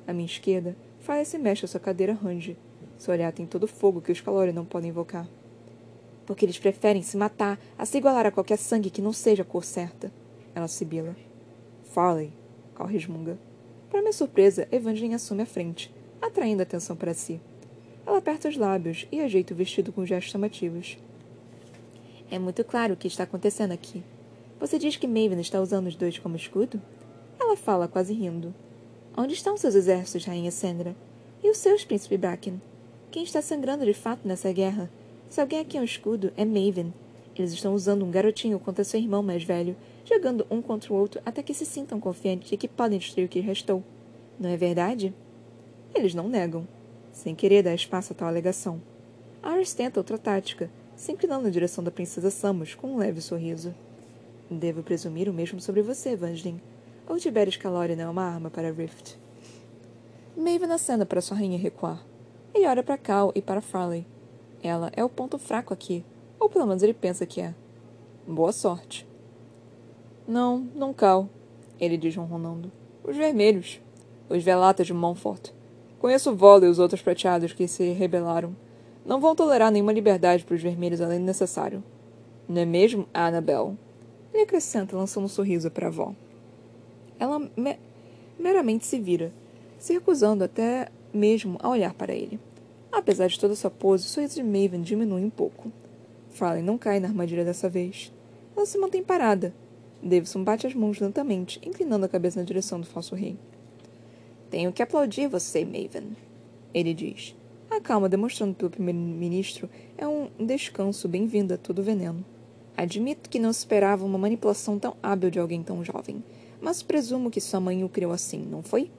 À 0.08 0.14
minha 0.14 0.26
esquerda, 0.26 0.76
Faia 1.00 1.26
se 1.26 1.38
mexe 1.38 1.66
a 1.66 1.68
sua 1.68 1.80
cadeira 1.80 2.14
range. 2.14 2.58
Seu 2.98 3.14
olhar 3.14 3.32
tem 3.34 3.46
todo 3.46 3.64
o 3.64 3.68
fogo 3.68 4.02
que 4.02 4.12
os 4.12 4.22
calores 4.22 4.54
não 4.54 4.66
podem 4.66 4.90
invocar. 4.90 5.28
Porque 6.26 6.46
eles 6.46 6.60
preferem 6.60 7.02
se 7.02 7.18
matar 7.18 7.60
a 7.78 7.86
se 7.86 7.98
igualar 7.98 8.26
a 8.26 8.32
qualquer 8.32 8.58
sangue 8.58 8.90
que 8.90 9.02
não 9.02 9.12
seja 9.12 9.44
a 9.44 9.46
cor 9.46 9.64
certa. 9.64 10.12
Ela 10.54 10.68
sibila. 10.68 11.16
Farley, 11.84 12.32
Cal 12.76 12.88
resmunga. 12.88 13.49
Para 13.90 14.02
minha 14.02 14.14
surpresa, 14.14 14.68
Evangeline 14.72 15.16
assume 15.16 15.42
a 15.42 15.46
frente, 15.46 15.92
atraindo 16.22 16.62
a 16.62 16.64
atenção 16.64 16.96
para 16.96 17.14
si. 17.14 17.42
Ela 18.06 18.20
aperta 18.20 18.48
os 18.48 18.56
lábios 18.56 19.08
e 19.12 19.20
ajeita 19.20 19.54
o 19.54 19.58
vestido 19.58 19.92
com 19.92 20.06
gestos 20.06 20.32
chamativos. 20.32 20.98
É 22.30 22.38
muito 22.38 22.64
claro 22.64 22.94
o 22.94 22.98
que 22.98 23.08
está 23.08 23.24
acontecendo 23.24 23.72
aqui. 23.72 24.04
Você 24.60 24.78
diz 24.78 24.96
que 24.96 25.08
Maven 25.08 25.40
está 25.40 25.60
usando 25.60 25.88
os 25.88 25.96
dois 25.96 26.20
como 26.20 26.36
escudo? 26.36 26.82
Ela 27.40 27.56
fala, 27.56 27.88
quase 27.88 28.14
rindo. 28.14 28.54
Onde 29.18 29.34
estão 29.34 29.58
seus 29.58 29.74
exércitos, 29.74 30.26
Rainha 30.26 30.52
Sandra? 30.52 30.96
E 31.44 31.50
os 31.50 31.58
seus, 31.58 31.84
príncipe 31.84 32.18
Bracken? 32.18 32.62
Quem 33.10 33.24
está 33.24 33.42
sangrando 33.42 33.86
de 33.86 33.94
fato 33.94 34.28
nessa 34.28 34.52
guerra? 34.52 34.90
Se 35.30 35.42
alguém 35.42 35.60
aqui 35.60 35.78
é 35.78 35.82
um 35.82 35.86
escudo, 35.86 36.32
é 36.38 36.46
Maven. 36.46 36.94
Eles 37.36 37.54
estão 37.54 37.74
usando 37.74 38.06
um 38.06 38.12
garotinho 38.12 38.60
contra 38.60 38.84
seu 38.84 39.00
irmão 39.00 39.24
mais 39.24 39.44
velho, 39.44 39.76
jogando 40.06 40.46
um 40.50 40.62
contra 40.62 40.94
o 40.94 40.96
outro 40.96 41.22
até 41.26 41.42
que 41.44 41.54
se 41.54 41.66
sintam 41.66 42.00
confiantes 42.00 42.50
de 42.50 42.58
que 42.58 42.68
podem 42.68 43.00
destruir 43.00 43.26
o 43.26 43.30
que 43.30 43.40
restou. 43.40 43.84
Não 44.40 44.50
é 44.50 44.58
verdade? 44.58 45.14
Eles 45.94 46.14
não 46.14 46.30
negam, 46.30 46.68
sem 47.12 47.36
querer 47.36 47.64
dar 47.64 47.74
espaço 47.74 48.14
a 48.14 48.16
tal 48.16 48.28
alegação. 48.28 48.82
Aris 49.42 49.74
tenta 49.74 50.00
outra 50.00 50.18
tática, 50.18 50.70
se 50.96 51.12
inclinando 51.12 51.44
na 51.44 51.50
direção 51.50 51.84
da 51.84 51.92
princesa 51.92 52.30
Samus 52.30 52.76
com 52.76 52.94
um 52.94 52.98
leve 52.98 53.22
sorriso. 53.22 53.74
Devo 54.50 54.84
presumir 54.84 55.30
o 55.30 55.34
mesmo 55.34 55.62
sobre 55.62 55.82
você, 55.82 56.16
Vangeline. 56.16 56.62
Ou 57.08 57.18
Tiberius 57.18 57.58
Calori 57.58 57.96
não 57.96 58.06
é 58.06 58.10
uma 58.10 58.24
arma 58.24 58.50
para 58.50 58.72
Rift? 58.72 59.18
Maven 60.38 60.72
acena 60.72 61.06
para 61.06 61.22
sua 61.22 61.38
rainha 61.38 61.58
recuar. 61.58 62.04
Ele 62.54 62.68
olha 62.68 62.84
para 62.84 62.98
Cal 62.98 63.32
e 63.34 63.42
para 63.42 63.62
Farley. 63.62 64.06
Ela 64.62 64.92
é 64.96 65.04
o 65.04 65.10
ponto 65.10 65.38
fraco 65.38 65.74
aqui, 65.74 66.04
ou 66.40 66.50
pelo 66.50 66.66
menos 66.66 66.84
ele 66.84 66.94
pensa 66.94 67.26
que 67.26 67.42
é. 67.42 67.54
Boa 68.28 68.52
sorte. 68.52 69.09
Não, 70.30 70.60
não 70.76 70.94
Cal, 70.94 71.28
ele 71.80 71.98
diz 71.98 72.16
ronronando. 72.16 72.72
Os 73.04 73.18
vermelhos. 73.18 73.82
Os 74.30 74.44
velatas 74.44 74.86
de 74.86 74.94
Montfort. 74.94 75.50
Conheço 75.98 76.36
Vola 76.36 76.68
e 76.68 76.70
os 76.70 76.78
outros 76.78 77.02
prateados 77.02 77.52
que 77.52 77.68
se 77.68 77.94
rebelaram. 77.94 78.56
Não 79.04 79.20
vão 79.20 79.36
tolerar 79.36 79.72
nenhuma 79.72 79.92
liberdade 79.92 80.46
para 80.46 80.54
os 80.54 80.62
vermelhos 80.62 81.02
além 81.02 81.18
do 81.18 81.26
necessário. 81.26 81.84
Não 82.48 82.62
é 82.62 82.66
mesmo, 82.66 83.10
Annabel? 83.12 83.76
Ele 84.32 84.44
acrescenta, 84.44 84.96
lançando 84.96 85.24
um 85.24 85.28
sorriso 85.28 85.72
para 85.72 85.88
a 85.88 85.90
avó. 85.90 86.14
Ela 87.18 87.40
me 87.40 87.80
meramente 88.38 88.86
se 88.86 89.00
vira, 89.00 89.34
se 89.80 89.94
recusando 89.94 90.44
até 90.44 90.90
mesmo 91.12 91.58
a 91.60 91.70
olhar 91.70 91.96
para 91.96 92.14
ele. 92.14 92.40
Apesar 92.92 93.26
de 93.26 93.40
toda 93.40 93.56
sua 93.56 93.72
pose, 93.72 94.06
o 94.06 94.08
sorriso 94.08 94.36
de 94.36 94.44
Maven 94.44 94.84
diminui 94.84 95.24
um 95.24 95.30
pouco. 95.32 95.72
Farley 96.30 96.62
não 96.62 96.78
cai 96.78 97.00
na 97.00 97.08
armadilha 97.08 97.44
dessa 97.44 97.68
vez. 97.68 98.14
Ela 98.56 98.68
se 98.68 98.78
mantém 98.78 99.04
parada. 99.04 99.56
Davidson 100.02 100.44
bate 100.44 100.66
as 100.66 100.74
mãos 100.74 101.00
lentamente, 101.00 101.60
inclinando 101.64 102.06
a 102.06 102.10
cabeça 102.10 102.40
na 102.40 102.46
direção 102.46 102.80
do 102.80 102.86
falso 102.86 103.16
rei. 103.16 103.38
Tenho 104.50 104.72
que 104.72 104.82
aplaudir 104.82 105.28
você, 105.28 105.64
Maven, 105.66 106.16
ele 106.74 106.94
diz. 106.94 107.36
A 107.70 107.80
calma 107.80 108.10
demonstrando 108.10 108.56
pelo 108.56 108.72
primeiro-ministro 108.72 109.70
é 109.98 110.08
um 110.08 110.28
descanso 110.40 111.08
bem-vindo 111.08 111.54
a 111.54 111.58
todo 111.58 111.84
veneno. 111.84 112.26
Admito 112.76 113.30
que 113.30 113.40
não 113.40 113.52
esperava 113.52 114.06
uma 114.06 114.18
manipulação 114.18 114.80
tão 114.80 114.96
hábil 115.04 115.30
de 115.30 115.40
alguém 115.40 115.62
tão 115.62 115.84
jovem, 115.84 116.24
mas 116.62 116.82
presumo 116.82 117.30
que 117.30 117.42
sua 117.42 117.60
mãe 117.60 117.84
o 117.84 117.90
criou 117.90 118.12
assim, 118.12 118.40
não 118.40 118.64
foi? 118.64 118.90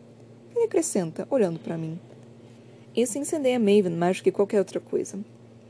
Ele 0.55 0.67
acrescenta, 0.67 1.27
olhando 1.31 1.59
para 1.59 1.79
mim. 1.79 1.99
Isso 2.95 3.19
incendeia 3.19 3.59
Maven 3.59 3.97
mais 3.97 4.19
do 4.19 4.25
que 4.25 4.31
qualquer 4.31 4.59
outra 4.59 4.79
coisa. 4.79 5.19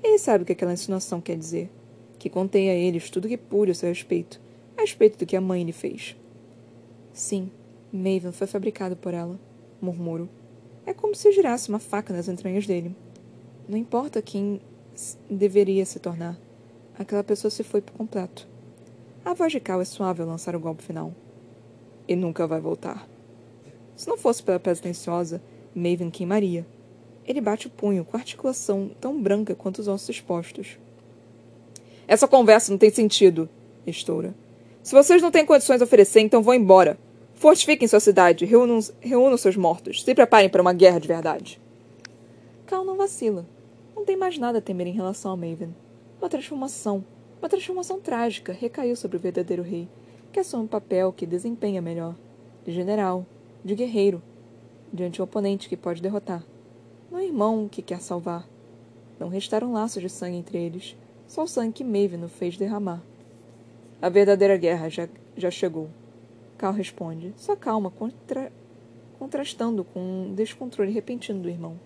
Ele 0.03 0.19
sabe 0.19 0.43
o 0.43 0.47
que 0.47 0.53
aquela 0.53 0.73
insinuação 0.73 1.21
quer 1.21 1.37
dizer. 1.37 1.71
Que 2.19 2.29
contei 2.29 2.69
a 2.69 2.75
eles 2.75 3.09
tudo 3.09 3.29
que 3.29 3.37
pude 3.37 3.71
a 3.71 3.75
seu 3.75 3.89
respeito, 3.89 4.41
a 4.81 4.83
respeito 4.83 5.19
do 5.19 5.27
que 5.27 5.37
a 5.37 5.41
mãe 5.41 5.63
lhe 5.63 5.73
fez. 5.73 6.17
Sim, 7.13 7.51
Maven 7.93 8.33
foi 8.33 8.47
fabricado 8.47 8.97
por 8.97 9.13
ela, 9.13 9.39
murmuro. 9.81 10.29
É 10.87 10.95
como 10.95 11.15
se 11.15 11.31
girasse 11.33 11.69
uma 11.69 11.79
faca 11.79 12.13
nas 12.13 12.29
entranhas 12.29 12.67
dele. 12.67 12.95
Não 13.69 13.77
importa 13.77 14.23
quem 14.23 14.61
deveria 15.29 15.85
se 15.85 15.99
tornar. 15.99 16.39
Aquela 16.99 17.23
pessoa 17.23 17.51
se 17.51 17.63
foi 17.63 17.81
por 17.81 17.93
completo. 17.93 18.49
A 19.25 19.35
voz 19.35 19.53
de 19.53 19.61
Cal 19.61 19.81
é 19.81 19.85
suave 19.85 20.23
ao 20.23 20.29
lançar 20.29 20.57
o 20.57 20.61
golpe 20.61 20.83
final. 20.83 21.15
E 22.09 22.17
nunca 22.17 22.47
vai 22.47 22.61
voltar. 22.61 23.09
Se 23.95 24.09
não 24.09 24.17
fosse 24.17 24.43
pela 24.43 24.59
pedra 24.59 24.83
tensiosa, 24.83 25.43
Maven 25.75 26.11
queimaria. 26.11 26.67
Ele 27.27 27.41
bate 27.41 27.67
o 27.67 27.71
punho 27.71 28.05
com 28.05 28.17
a 28.17 28.21
articulação 28.21 28.91
tão 29.01 29.21
branca 29.21 29.55
quanto 29.55 29.79
os 29.79 29.89
ossos 29.89 30.09
expostos. 30.09 30.79
Essa 32.09 32.27
conversa 32.27 32.73
não 32.73 32.79
tem 32.79 32.91
sentido, 32.91 33.49
estoura. 33.87 34.35
Se 34.83 34.95
vocês 34.95 35.21
não 35.21 35.31
têm 35.31 35.45
condições 35.45 35.81
a 35.81 35.85
oferecer, 35.85 36.21
então 36.21 36.43
vão 36.43 36.55
embora. 36.55 36.99
Fortifiquem 37.35 37.89
sua 37.89 38.01
cidade, 38.01 38.45
reúnam, 38.45 38.79
reúnam 39.01 39.37
seus 39.37 39.57
mortos, 39.57 40.03
se 40.03 40.15
preparem 40.15 40.49
para 40.49 40.63
uma 40.63 40.73
guerra 40.73 40.99
de 40.99 41.09
verdade. 41.09 41.61
Cal 42.67 42.85
não 42.85 42.97
vacila. 42.97 43.47
Não 43.95 44.05
tem 44.05 44.17
mais 44.17 44.39
nada 44.39 44.59
a 44.59 44.63
temer 44.63 44.87
em 44.87 44.93
relação 44.93 45.33
a 45.33 45.37
Maven. 45.37 45.75
Uma 46.21 46.29
transformação, 46.29 47.05
uma 47.41 47.49
transformação 47.49 48.01
trágica 48.01 48.53
recaiu 48.53 48.97
sobre 48.97 49.17
o 49.17 49.21
verdadeiro 49.21 49.63
rei, 49.63 49.89
que 50.33 50.41
assume 50.41 50.65
um 50.65 50.69
papel 50.69 51.13
que 51.13 51.27
desempenha 51.27 51.83
melhor, 51.83 52.15
de 52.65 52.73
general, 52.73 53.27
de 53.65 53.75
guerreiro, 53.75 54.23
diante 54.93 55.15
de 55.15 55.21
um 55.21 55.25
oponente 55.25 55.69
que 55.69 55.77
pode 55.77 56.03
derrotar 56.03 56.45
no 57.11 57.21
irmão 57.21 57.69
que 57.69 57.83
quer 57.83 58.01
salvar. 58.01 58.49
Não 59.19 59.29
restaram 59.29 59.73
laços 59.73 60.01
de 60.01 60.09
sangue 60.09 60.37
entre 60.37 60.59
eles, 60.59 60.97
só 61.27 61.43
o 61.43 61.49
sangue 61.49 61.73
que 61.73 61.85
Maven 61.85 62.25
o 62.25 62.29
fez 62.29 62.57
derramar. 62.57 63.03
A 64.03 64.09
verdadeira 64.09 64.57
guerra 64.57 64.89
já, 64.89 65.07
já 65.37 65.51
chegou. 65.51 65.91
Cal 66.57 66.73
responde, 66.73 67.35
sua 67.37 67.55
calma 67.55 67.91
contra, 67.91 68.51
contrastando 69.19 69.85
com 69.85 70.01
um 70.01 70.35
descontrole 70.35 70.91
repentino 70.91 71.41
do 71.41 71.51
irmão. 71.51 71.79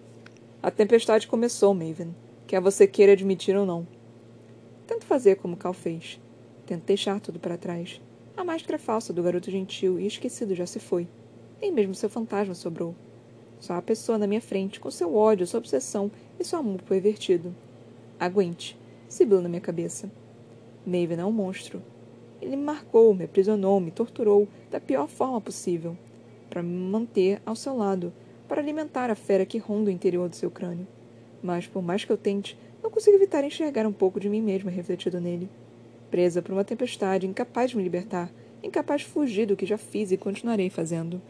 A 0.63 0.71
tempestade 0.71 1.27
começou, 1.27 1.75
Maven, 1.75 2.15
quer 2.47 2.61
você 2.61 2.87
queira 2.87 3.13
admitir 3.13 3.57
ou 3.57 3.67
não. 3.67 3.85
Tento 4.87 5.05
fazer 5.05 5.37
como 5.37 5.57
Cal 5.57 5.73
fez. 5.73 6.21
Tento 6.65 6.85
deixar 6.85 7.19
tudo 7.21 7.41
para 7.41 7.59
trás. 7.59 8.01
A 8.37 8.45
máscara 8.45 8.79
falsa 8.79 9.13
do 9.13 9.23
garoto 9.23 9.51
gentil 9.51 9.99
e 9.99 10.07
esquecido 10.07 10.55
já 10.55 10.67
se 10.67 10.79
foi. 10.79 11.09
Nem 11.61 11.73
mesmo 11.73 11.97
seu 11.97 12.09
fantasma 12.09 12.55
sobrou. 12.55 12.95
Só 13.59 13.75
a 13.75 13.83
pessoa 13.83 14.19
na 14.19 14.27
minha 14.29 14.41
frente, 14.41 14.79
com 14.79 14.91
seu 14.91 15.17
ódio, 15.17 15.47
sua 15.49 15.59
obsessão 15.59 16.13
e 16.39 16.45
seu 16.45 16.61
amor 16.61 16.81
pervertido. 16.83 17.53
Aguente, 18.21 18.79
sibilou 19.09 19.43
na 19.43 19.49
minha 19.49 19.61
cabeça. 19.61 20.09
Maven 20.87 21.19
é 21.19 21.25
um 21.25 21.33
monstro. 21.33 21.83
Ele 22.45 22.57
me 22.57 22.63
marcou, 22.63 23.15
me 23.15 23.25
aprisionou, 23.25 23.81
me 23.81 23.91
torturou 23.91 24.47
da 24.71 24.79
pior 24.79 25.09
forma 25.09 25.41
possível, 25.41 25.97
para 26.51 26.63
me 26.63 26.69
manter 26.69 27.41
ao 27.47 27.57
seu 27.57 27.75
lado, 27.75 28.13
para 28.47 28.61
alimentar 28.61 29.11
a 29.11 29.15
fera 29.15 29.47
que 29.47 29.57
ronda 29.57 29.89
o 29.89 29.93
interior 29.93 30.29
do 30.29 30.37
seu 30.37 30.51
crânio. 30.51 30.87
Mas, 31.43 31.67
por 31.67 31.83
mais 31.83 32.05
que 32.05 32.13
eu 32.13 32.19
tente, 32.19 32.59
não 32.83 32.91
consigo 32.91 33.17
evitar 33.17 33.45
enxergar 33.45 33.87
um 33.87 33.93
pouco 33.93 34.21
de 34.21 34.29
mim 34.29 34.43
mesma 34.43 34.71
refletido 34.71 35.23
nele. 35.23 35.49
Presa 36.11 36.43
por 36.43 36.53
uma 36.53 36.65
tempestade, 36.65 37.27
incapaz 37.27 37.71
de 37.71 37.79
me 37.79 37.83
libertar, 37.83 38.31
incapaz 38.63 39.01
de 39.01 39.07
fugir 39.07 39.47
do 39.47 39.57
que 39.57 39.65
já 39.65 39.79
fiz 39.79 40.13
e 40.13 40.19
continuarei 40.19 40.69
fazendo. 40.69 41.23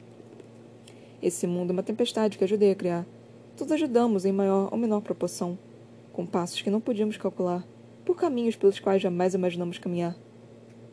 Esse 1.23 1.47
mundo 1.47 1.71
é 1.71 1.75
uma 1.75 1.85
tempestade 1.85 2.37
que 2.37 2.43
ajudei 2.43 2.73
a 2.73 2.75
criar. 2.75 3.07
Todos 3.57 3.73
ajudamos 3.73 4.25
em 4.25 4.33
maior 4.33 4.69
ou 4.73 4.77
menor 4.77 5.01
proporção, 5.01 5.57
com 6.13 6.27
passos 6.27 6.61
que 6.61 6.71
não 6.71 6.81
podíamos 6.81 7.17
calcular, 7.17 7.65
por 8.05 8.17
caminhos 8.17 8.57
pelos 8.57 8.81
quais 8.81 9.01
jamais 9.01 9.33
imaginamos 9.33 9.79
caminhar. 9.79 10.17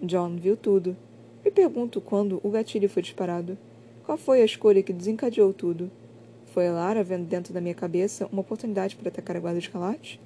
John 0.02 0.36
viu 0.36 0.58
tudo. 0.58 0.97
Me 1.45 1.52
pergunto 1.52 2.02
quando 2.02 2.39
o 2.43 2.49
gatilho 2.49 2.89
foi 2.89 3.04
disparado. 3.04 3.58
Qual 4.04 4.18
foi 4.18 4.41
a 4.41 4.45
escolha 4.45 4.82
que 4.82 4.91
desencadeou 4.91 5.54
tudo? 5.54 5.91
Foi 6.47 6.68
Lara 6.70 7.04
vendo 7.04 7.26
dentro 7.26 7.54
da 7.54 7.62
minha 7.62 7.76
cabeça 7.76 8.28
uma 8.32 8.41
oportunidade 8.41 8.95
para 8.95 9.10
atacar 9.10 9.38
a 9.38 9.39
guarda 9.39 9.60
escalate? 9.60 10.20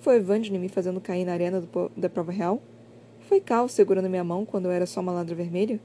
Foi 0.00 0.16
Evangeline 0.16 0.58
me 0.58 0.68
fazendo 0.68 1.00
cair 1.00 1.24
na 1.24 1.32
arena 1.32 1.60
do, 1.60 1.90
da 1.96 2.10
prova 2.10 2.30
real? 2.30 2.62
Foi 3.20 3.40
Cal 3.40 3.68
segurando 3.68 4.08
minha 4.08 4.22
mão 4.22 4.44
quando 4.44 4.66
eu 4.66 4.70
era 4.70 4.84
só 4.84 5.00
uma 5.00 5.12
ladra 5.12 5.34
vermelha? 5.34 5.80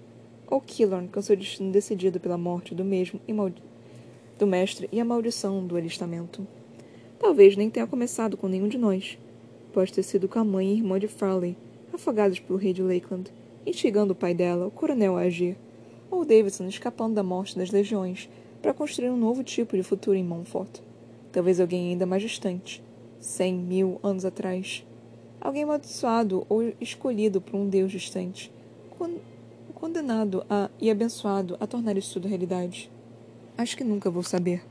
Ou 0.47 0.59
Killorn 0.59 1.07
com 1.07 1.21
seu 1.21 1.35
destino 1.35 1.71
decidido 1.71 2.19
pela 2.19 2.37
morte 2.37 2.75
do 2.75 2.83
mesmo 2.83 3.19
e 3.27 3.33
do 4.37 4.45
mestre 4.45 4.89
e 4.91 4.99
a 4.99 5.05
maldição 5.05 5.65
do 5.65 5.77
alistamento? 5.77 6.45
Talvez 7.17 7.55
nem 7.55 7.69
tenha 7.69 7.87
começado 7.87 8.35
com 8.35 8.47
nenhum 8.47 8.67
de 8.67 8.77
nós. 8.77 9.17
Pode 9.73 9.93
ter 9.93 10.03
sido 10.03 10.27
com 10.27 10.39
a 10.39 10.43
mãe 10.43 10.73
e 10.73 10.77
irmã 10.77 10.99
de 10.99 11.07
Farley, 11.07 11.55
afogados 11.97 12.39
pelo 12.39 12.57
rei 12.57 12.71
de 12.71 12.81
Lakeland, 12.81 13.29
instigando 13.65 14.13
o 14.13 14.15
pai 14.15 14.33
dela, 14.33 14.67
o 14.67 14.71
coronel, 14.71 15.17
a 15.17 15.21
agir. 15.21 15.57
Ou 16.09 16.23
Davidson 16.23 16.67
escapando 16.67 17.15
da 17.15 17.23
morte 17.23 17.57
das 17.57 17.69
legiões 17.69 18.29
para 18.61 18.73
construir 18.73 19.09
um 19.09 19.17
novo 19.17 19.43
tipo 19.43 19.75
de 19.75 19.83
futuro 19.83 20.15
em 20.15 20.23
Montfort. 20.23 20.79
Talvez 21.31 21.59
alguém 21.59 21.89
ainda 21.89 22.05
mais 22.05 22.21
distante, 22.21 22.81
cem 23.19 23.53
mil 23.53 23.99
anos 24.01 24.23
atrás. 24.23 24.85
Alguém 25.41 25.63
amaldiçoado 25.63 26.45
ou 26.47 26.73
escolhido 26.79 27.41
por 27.41 27.57
um 27.57 27.67
deus 27.67 27.91
distante, 27.91 28.51
condenado 29.75 30.43
a, 30.49 30.69
e 30.79 30.89
abençoado 30.89 31.57
a 31.59 31.67
tornar 31.67 31.97
isso 31.97 32.13
tudo 32.13 32.27
realidade? 32.27 32.89
Acho 33.57 33.75
que 33.77 33.83
nunca 33.83 34.09
vou 34.09 34.23
saber. 34.23 34.63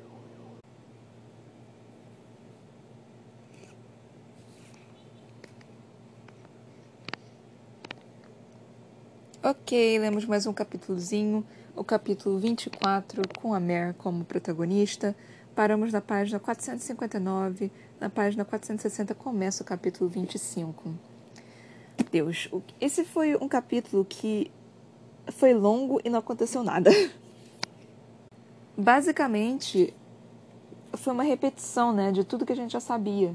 Ok, 9.49 10.01
lemos 10.01 10.24
mais 10.24 10.44
um 10.44 10.53
capítulozinho, 10.53 11.47
o 11.76 11.84
capítulo 11.84 12.36
24, 12.36 13.22
com 13.40 13.55
a 13.55 13.61
Mare 13.61 13.94
como 13.97 14.24
protagonista. 14.24 15.14
Paramos 15.55 15.92
na 15.92 16.01
página 16.01 16.40
459, 16.40 17.70
na 18.01 18.11
página 18.11 18.44
460 18.44 19.14
começa 19.14 19.62
o 19.62 19.64
capítulo 19.64 20.11
25. 20.11 20.92
Deus, 22.11 22.51
esse 22.80 23.05
foi 23.05 23.36
um 23.36 23.47
capítulo 23.47 24.05
que 24.05 24.51
foi 25.28 25.55
longo 25.55 26.01
e 26.05 26.11
não 26.11 26.18
aconteceu 26.18 26.64
nada. 26.64 26.90
Basicamente, 28.76 29.94
foi 30.94 31.12
uma 31.12 31.22
repetição, 31.22 31.92
né, 31.92 32.11
de 32.11 32.24
tudo 32.24 32.44
que 32.44 32.53
a 32.53 32.57
gente 32.57 32.72
já 32.72 32.80
sabia 32.80 33.32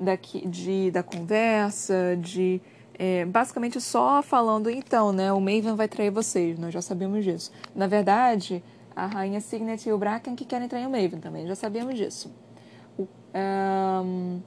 daqui, 0.00 0.48
de, 0.48 0.90
da 0.90 1.02
conversa, 1.02 2.16
de 2.18 2.62
é, 2.98 3.24
basicamente 3.24 3.80
só 3.80 4.22
falando, 4.22 4.70
então, 4.70 5.12
né, 5.12 5.32
o 5.32 5.40
Maven 5.40 5.74
vai 5.74 5.88
trair 5.88 6.10
vocês, 6.10 6.58
nós 6.58 6.72
já 6.72 6.80
sabemos 6.80 7.24
disso. 7.24 7.50
Na 7.74 7.86
verdade, 7.86 8.62
a 8.94 9.06
rainha 9.06 9.40
Signet 9.40 9.88
e 9.88 9.92
o 9.92 9.98
Bracken 9.98 10.36
que 10.36 10.44
querem 10.44 10.68
trair 10.68 10.86
o 10.86 10.90
Maven 10.90 11.20
também, 11.20 11.46
já 11.46 11.54
sabíamos 11.54 11.96
disso. 11.96 12.32
O 12.96 13.06
um, 13.34 14.40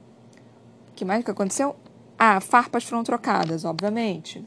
que 0.94 1.04
mais 1.04 1.24
que 1.24 1.30
aconteceu? 1.30 1.76
Ah, 2.18 2.40
farpas 2.40 2.84
foram 2.84 3.04
trocadas, 3.04 3.64
obviamente. 3.64 4.44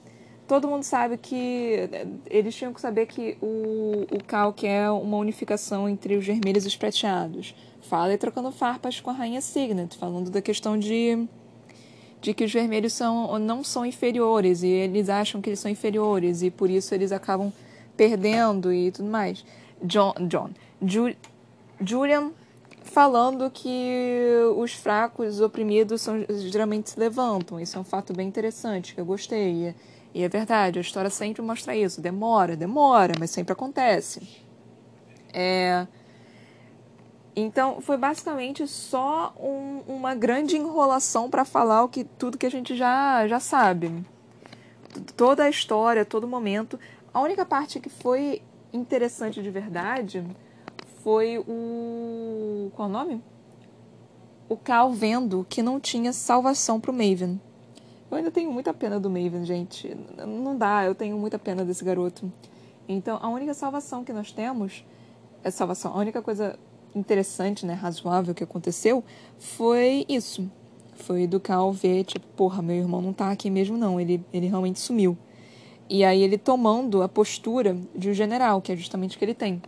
Todo 0.47 0.67
mundo 0.67 0.83
sabe 0.83 1.17
que 1.17 1.89
eles 2.29 2.53
tinham 2.53 2.73
que 2.73 2.81
saber 2.81 3.05
que 3.05 3.37
o, 3.41 4.05
o 4.11 4.23
Cal 4.25 4.51
quer 4.51 4.89
uma 4.89 5.15
unificação 5.15 5.87
entre 5.87 6.17
os 6.17 6.25
vermelhos 6.25 6.65
e 6.65 6.67
os 6.67 6.75
prateados. 6.75 7.55
Fala 7.81 8.13
e 8.13 8.17
trocando 8.17 8.51
farpas 8.51 8.99
com 8.99 9.09
a 9.09 9.13
rainha 9.13 9.39
Signet, 9.39 9.97
falando 9.97 10.29
da 10.29 10.41
questão 10.41 10.77
de 10.77 11.25
de 12.21 12.33
que 12.33 12.43
os 12.43 12.53
vermelhos 12.53 12.93
são, 12.93 13.37
não 13.39 13.63
são 13.63 13.85
inferiores 13.85 14.61
e 14.61 14.67
eles 14.67 15.09
acham 15.09 15.41
que 15.41 15.49
eles 15.49 15.59
são 15.59 15.69
inferiores 15.69 16.43
e 16.43 16.51
por 16.51 16.69
isso 16.69 16.93
eles 16.93 17.11
acabam 17.11 17.51
perdendo 17.97 18.71
e 18.71 18.91
tudo 18.91 19.09
mais. 19.09 19.43
John, 19.83 20.13
John 20.27 20.51
Ju, 20.85 21.15
Julian 21.79 22.31
falando 22.83 23.49
que 23.49 24.29
os 24.57 24.73
fracos, 24.73 25.35
os 25.35 25.41
oprimidos, 25.41 26.01
são, 26.01 26.25
geralmente 26.49 26.89
se 26.89 26.99
levantam. 26.99 27.59
Isso 27.59 27.77
é 27.77 27.81
um 27.81 27.83
fato 27.83 28.13
bem 28.13 28.27
interessante, 28.27 28.93
que 28.93 29.01
eu 29.01 29.05
gostei. 29.05 29.69
E, 29.69 29.75
e 30.13 30.23
é 30.23 30.29
verdade, 30.29 30.79
a 30.79 30.81
história 30.81 31.09
sempre 31.09 31.41
mostra 31.41 31.75
isso. 31.75 32.01
Demora, 32.01 32.55
demora, 32.55 33.13
mas 33.19 33.31
sempre 33.31 33.53
acontece. 33.53 34.21
É... 35.33 35.87
Então, 37.35 37.79
foi 37.79 37.97
basicamente 37.97 38.67
só 38.67 39.33
um, 39.39 39.81
uma 39.87 40.13
grande 40.13 40.57
enrolação 40.57 41.29
para 41.29 41.45
falar 41.45 41.83
o 41.83 41.89
que, 41.89 42.03
tudo 42.03 42.37
que 42.37 42.45
a 42.45 42.51
gente 42.51 42.75
já, 42.75 43.25
já 43.27 43.39
sabe. 43.39 44.05
Toda 45.15 45.43
a 45.43 45.49
história, 45.49 46.03
todo 46.03 46.27
momento. 46.27 46.77
A 47.13 47.21
única 47.21 47.45
parte 47.45 47.79
que 47.79 47.89
foi 47.89 48.41
interessante 48.73 49.41
de 49.41 49.49
verdade 49.49 50.25
foi 51.01 51.37
o. 51.39 52.69
Qual 52.75 52.89
o 52.89 52.91
nome? 52.91 53.23
O 54.49 54.57
Cal 54.57 54.91
vendo 54.91 55.45
que 55.49 55.63
não 55.63 55.79
tinha 55.79 56.11
salvação 56.11 56.79
pro 56.79 56.91
Maven. 56.91 57.39
Eu 58.09 58.17
ainda 58.17 58.29
tenho 58.29 58.51
muita 58.51 58.73
pena 58.73 58.99
do 58.99 59.09
Maven, 59.09 59.45
gente. 59.45 59.95
Não 60.17 60.57
dá, 60.57 60.83
eu 60.83 60.93
tenho 60.93 61.17
muita 61.17 61.39
pena 61.39 61.63
desse 61.63 61.85
garoto. 61.85 62.31
Então, 62.87 63.17
a 63.21 63.29
única 63.29 63.53
salvação 63.53 64.03
que 64.03 64.11
nós 64.11 64.33
temos. 64.33 64.83
É 65.43 65.49
salvação. 65.49 65.93
A 65.93 65.97
única 65.97 66.21
coisa 66.21 66.59
interessante, 66.95 67.65
né, 67.65 67.73
razoável 67.73 68.33
que 68.33 68.43
aconteceu 68.43 69.03
foi 69.37 70.05
isso. 70.07 70.49
Foi 70.93 71.25
do 71.25 71.39
Cal 71.39 71.71
ver, 71.71 72.03
tipo, 72.03 72.25
porra, 72.35 72.61
meu 72.61 72.75
irmão 72.75 73.01
não 73.01 73.13
tá 73.13 73.31
aqui 73.31 73.49
mesmo, 73.49 73.77
não. 73.77 73.99
Ele, 73.99 74.23
ele 74.31 74.47
realmente 74.47 74.79
sumiu. 74.79 75.17
E 75.89 76.05
aí 76.05 76.21
ele 76.21 76.37
tomando 76.37 77.01
a 77.01 77.09
postura 77.09 77.75
de 77.95 78.09
um 78.09 78.13
general, 78.13 78.61
que 78.61 78.71
é 78.71 78.75
justamente 78.75 79.15
o 79.15 79.19
que 79.19 79.25
ele 79.25 79.33
tem. 79.33 79.61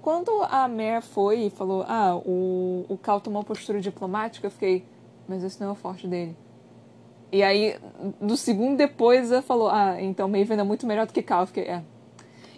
Quando 0.00 0.30
a 0.42 0.68
Mer 0.68 1.02
foi 1.02 1.46
e 1.46 1.50
falou, 1.50 1.84
ah, 1.88 2.16
o, 2.16 2.84
o 2.88 2.96
Cal 2.96 3.20
tomou 3.20 3.42
postura 3.42 3.80
diplomática, 3.80 4.46
eu 4.46 4.50
fiquei, 4.50 4.84
mas 5.26 5.42
esse 5.42 5.60
não 5.60 5.68
é 5.68 5.72
o 5.72 5.74
forte 5.74 6.06
dele. 6.06 6.36
E 7.30 7.42
aí, 7.42 7.76
do 8.20 8.36
segundo 8.36 8.76
depois, 8.76 9.30
ela 9.32 9.42
falou, 9.42 9.68
ah, 9.68 10.00
então 10.00 10.28
Maven 10.28 10.58
é 10.58 10.62
muito 10.62 10.86
melhor 10.86 11.06
do 11.06 11.12
que 11.12 11.22
Cal. 11.22 11.40
Eu 11.40 11.46
fiquei, 11.46 11.64
é. 11.64 11.82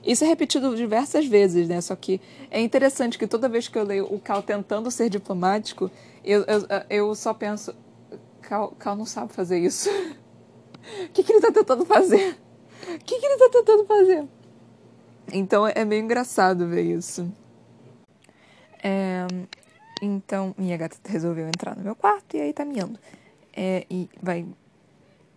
Isso 0.04 0.24
é 0.24 0.26
repetido 0.26 0.74
diversas 0.74 1.26
vezes, 1.26 1.68
né? 1.68 1.80
Só 1.80 1.94
que 1.94 2.20
é 2.50 2.60
interessante 2.60 3.18
que 3.18 3.26
toda 3.26 3.48
vez 3.48 3.68
que 3.68 3.78
eu 3.78 3.84
leio 3.84 4.12
o 4.12 4.18
Cal 4.18 4.42
tentando 4.42 4.90
ser 4.90 5.10
diplomático, 5.10 5.90
eu, 6.24 6.44
eu, 6.44 6.66
eu 6.88 7.14
só 7.14 7.34
penso, 7.34 7.74
Cal, 8.40 8.70
Cal 8.78 8.96
não 8.96 9.04
sabe 9.04 9.32
fazer 9.32 9.58
isso. 9.58 9.90
O 9.90 11.08
que, 11.12 11.22
que 11.22 11.32
ele 11.32 11.40
tá 11.40 11.52
tentando 11.52 11.84
fazer? 11.84 12.36
O 12.88 12.98
que, 12.98 13.18
que 13.18 13.26
ele 13.26 13.36
tá 13.36 13.48
tentando 13.52 13.84
fazer? 13.84 14.26
Então 15.32 15.66
é 15.66 15.84
meio 15.84 16.02
engraçado 16.02 16.66
ver 16.66 16.82
isso. 16.82 17.30
É, 18.82 19.26
então, 20.00 20.54
minha 20.56 20.76
gata 20.76 20.96
resolveu 21.06 21.46
entrar 21.46 21.76
no 21.76 21.82
meu 21.82 21.94
quarto 21.94 22.36
e 22.36 22.40
aí 22.40 22.52
tá 22.52 22.64
miando. 22.64 22.98
É, 23.54 23.86
e 23.90 24.08
vai. 24.22 24.46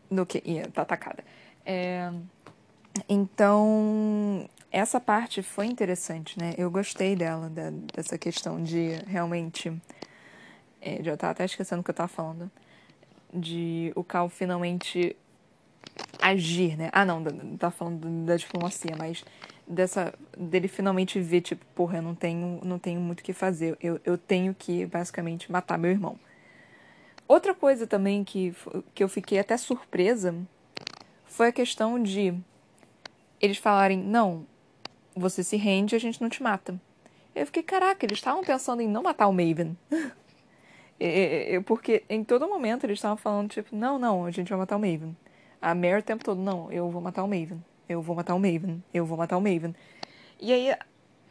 No 0.09 0.25
que? 0.25 0.41
E 0.45 0.61
tá 0.67 0.83
atacada. 0.83 1.23
É, 1.65 2.11
então, 3.09 4.47
essa 4.73 4.99
parte 4.99 5.43
foi 5.43 5.67
interessante, 5.67 6.37
né? 6.39 6.55
Eu 6.57 6.71
gostei 6.71 7.15
dela, 7.15 7.47
da, 7.47 7.69
dessa 7.93 8.17
questão 8.17 8.61
de 8.61 8.93
realmente. 9.05 9.71
É, 10.81 11.01
já 11.03 11.15
tava 11.15 11.31
até 11.31 11.45
esquecendo 11.45 11.81
o 11.81 11.83
que 11.83 11.91
eu 11.91 11.95
tava 11.95 12.07
falando. 12.07 12.51
De 13.31 13.93
o 13.95 14.03
Cal 14.03 14.27
finalmente 14.29 15.15
agir, 16.19 16.75
né? 16.75 16.89
Ah, 16.91 17.05
não, 17.05 17.23
tá 17.55 17.69
falando 17.69 18.25
da 18.25 18.35
diplomacia, 18.35 18.95
mas 18.97 19.23
dessa 19.67 20.11
dele 20.35 20.67
finalmente 20.67 21.19
ver 21.21 21.41
tipo, 21.41 21.63
porra, 21.75 21.99
eu 21.99 22.01
não 22.01 22.15
tenho, 22.15 22.59
não 22.63 22.79
tenho 22.79 22.99
muito 22.99 23.19
o 23.19 23.23
que 23.23 23.31
fazer. 23.31 23.77
Eu, 23.79 24.01
eu 24.03 24.17
tenho 24.17 24.55
que 24.55 24.87
basicamente 24.87 25.51
matar 25.51 25.77
meu 25.77 25.91
irmão. 25.91 26.19
Outra 27.27 27.53
coisa 27.53 27.85
também 27.85 28.23
que, 28.23 28.55
que 28.95 29.03
eu 29.03 29.07
fiquei 29.07 29.37
até 29.37 29.55
surpresa 29.55 30.35
foi 31.25 31.49
a 31.49 31.51
questão 31.51 32.01
de 32.01 32.33
eles 33.39 33.57
falarem: 33.57 33.99
"Não, 33.99 34.45
você 35.15 35.43
se 35.43 35.57
rende, 35.57 35.95
a 35.95 35.99
gente 35.99 36.21
não 36.21 36.29
te 36.29 36.41
mata". 36.41 36.79
Eu 37.35 37.45
fiquei, 37.45 37.63
caraca, 37.63 38.05
eles 38.05 38.19
estavam 38.19 38.43
pensando 38.43 38.81
em 38.81 38.87
não 38.87 39.03
matar 39.03 39.27
o 39.27 39.33
Maven. 39.33 39.75
Porque 41.65 42.03
em 42.07 42.23
todo 42.23 42.47
momento 42.47 42.85
eles 42.85 42.99
estavam 42.99 43.17
falando, 43.17 43.49
tipo, 43.49 43.75
não, 43.75 43.97
não, 43.97 44.25
a 44.25 44.31
gente 44.31 44.49
vai 44.49 44.59
matar 44.59 44.77
o 44.77 44.79
Maven. 44.79 45.15
A 45.61 45.73
Mary 45.73 45.99
o 45.99 46.03
tempo 46.03 46.23
todo, 46.23 46.39
não, 46.39 46.71
eu 46.71 46.89
vou 46.89 47.01
matar 47.01 47.23
o 47.23 47.27
Maven. 47.27 47.63
Eu 47.89 48.01
vou 48.01 48.15
matar 48.15 48.35
o 48.35 48.39
Maven. 48.39 48.83
Eu 48.93 49.05
vou 49.05 49.17
matar 49.17 49.37
o 49.37 49.41
Maven. 49.41 49.75
E 50.39 50.53
aí 50.53 50.71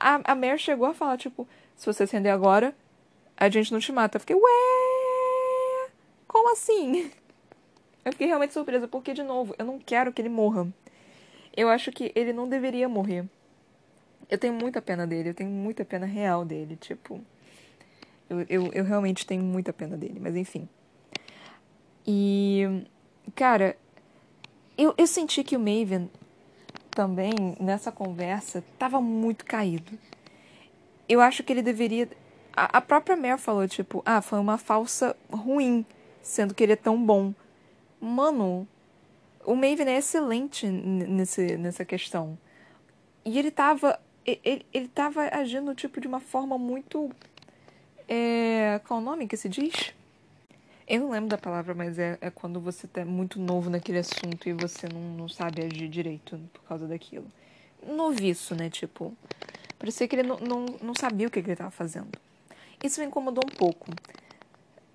a, 0.01 0.21
a 0.33 0.35
Mary 0.35 0.59
chegou 0.59 0.87
a 0.87 0.95
falar, 0.95 1.17
tipo, 1.17 1.47
se 1.77 1.87
você 1.87 2.07
se 2.07 2.15
render 2.17 2.31
agora, 2.31 2.75
a 3.37 3.49
gente 3.49 3.73
não 3.73 3.79
te 3.79 3.93
mata. 3.93 4.17
Eu 4.17 4.21
fiquei, 4.21 4.37
ué, 4.37 5.91
como 6.27 6.53
assim? 6.53 7.11
Eu 8.05 8.11
fiquei 8.11 8.27
realmente 8.27 8.53
surpresa, 8.53 8.89
porque, 8.89 9.15
de 9.15 9.23
novo, 9.23 9.55
eu 9.57 9.65
não 9.65 9.79
quero 9.79 10.13
que 10.13 10.21
ele 10.21 10.29
morra. 10.29 10.67
Eu 11.57 11.69
acho 11.69 11.93
que 11.93 12.11
ele 12.17 12.33
não 12.33 12.49
deveria 12.49 12.89
morrer. 12.89 13.25
Eu 14.29 14.39
tenho 14.39 14.55
muita 14.55 14.81
pena 14.81 15.07
dele, 15.07 15.31
eu 15.31 15.35
tenho 15.35 15.51
muita 15.51 15.85
pena 15.85 16.07
real 16.07 16.45
dele, 16.45 16.77
tipo. 16.77 17.21
Eu, 18.29 18.41
eu, 18.49 18.73
eu 18.73 18.85
realmente 18.85 19.27
tenho 19.27 19.43
muita 19.43 19.73
pena 19.73 19.97
dele, 19.97 20.19
mas 20.21 20.37
enfim. 20.37 20.69
E, 22.07 22.85
cara, 23.35 23.77
eu, 24.77 24.95
eu 24.97 25.07
senti 25.07 25.45
que 25.45 25.57
o 25.57 25.61
Maven 25.61 26.11
também, 26.91 27.33
nessa 27.61 27.93
conversa, 27.93 28.59
estava 28.73 29.01
muito 29.01 29.45
caído. 29.45 29.99
Eu 31.09 31.21
acho 31.21 31.43
que 31.43 31.53
ele 31.53 31.63
deveria. 31.63 32.09
A, 32.55 32.79
a 32.79 32.81
própria 32.81 33.17
Mare 33.17 33.39
falou, 33.39 33.67
tipo, 33.67 34.03
ah, 34.05 34.21
foi 34.21 34.39
uma 34.39 34.59
falsa 34.59 35.17
ruim, 35.31 35.85
sendo 36.23 36.55
que 36.55 36.63
ele 36.63 36.73
é 36.73 36.77
tão 36.77 37.03
bom. 37.03 37.35
Mano, 38.01 38.67
o 39.45 39.55
Maven 39.55 39.89
é 39.89 39.99
excelente 39.99 40.67
nesse, 40.67 41.57
nessa 41.57 41.85
questão. 41.85 42.39
E 43.25 43.39
ele 43.39 43.51
tava. 43.51 43.99
Ele, 44.25 44.65
ele 44.73 44.89
tava 44.89 45.23
agindo, 45.33 45.75
tipo, 45.75 46.01
de 46.01 46.07
uma 46.07 46.21
forma 46.21 46.57
muito. 46.59 47.11
É, 48.09 48.81
qual 48.87 49.01
o 49.01 49.03
nome 49.03 49.27
que 49.27 49.37
se 49.37 49.49
diz? 49.49 49.95
Eu 50.87 51.01
não 51.01 51.11
lembro 51.11 51.29
da 51.29 51.39
palavra, 51.39 51.75
mas 51.75 51.99
é, 51.99 52.19
é 52.21 52.31
quando 52.31 52.61
você 52.61 52.87
tá 52.87 53.05
muito 53.05 53.39
novo 53.41 53.71
naquele 53.71 53.99
assunto 53.99 54.49
e 54.49 54.53
você 54.53 54.89
não, 54.89 55.01
não 55.01 55.29
sabe 55.29 55.63
agir 55.63 55.89
direito 55.89 56.39
por 56.53 56.63
causa 56.65 56.87
daquilo. 56.87 57.27
Noviço, 57.87 58.55
né? 58.55 58.69
Tipo, 58.69 59.17
parecia 59.79 60.07
que 60.07 60.17
ele 60.17 60.29
não, 60.29 60.37
não, 60.39 60.67
não 60.83 60.95
sabia 60.95 61.29
o 61.29 61.31
que, 61.31 61.41
que 61.41 61.47
ele 61.47 61.55
estava 61.55 61.71
fazendo. 61.71 62.11
Isso 62.83 63.01
me 63.01 63.07
incomodou 63.07 63.45
um 63.45 63.57
pouco. 63.57 63.91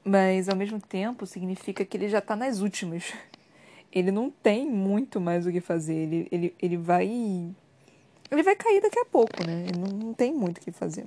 Mas, 0.04 0.48
ao 0.48 0.56
mesmo 0.56 0.80
tempo, 0.80 1.26
significa 1.26 1.84
que 1.84 1.98
ele 1.98 2.08
já 2.10 2.20
está 2.20 2.36
nas 2.36 2.62
últimas. 2.62 3.14
Ele 3.92 4.12
não 4.12 4.30
tem 4.30 4.70
muito 4.70 5.20
mais 5.20 5.48
o 5.48 5.52
que 5.52 5.62
fazer. 5.62 5.96
Ele, 5.96 6.28
ele, 6.30 6.56
ele 6.62 6.78
vai. 6.78 7.10
Ele 8.30 8.44
vai 8.44 8.56
cair 8.56 8.82
daqui 8.82 9.00
a 9.00 9.06
pouco, 9.06 9.46
né? 9.46 9.66
Ele 9.68 9.80
não, 9.80 10.08
não 10.08 10.14
tem 10.14 10.34
muito 10.34 10.58
o 10.58 10.62
que 10.62 10.72
fazer. 10.72 11.06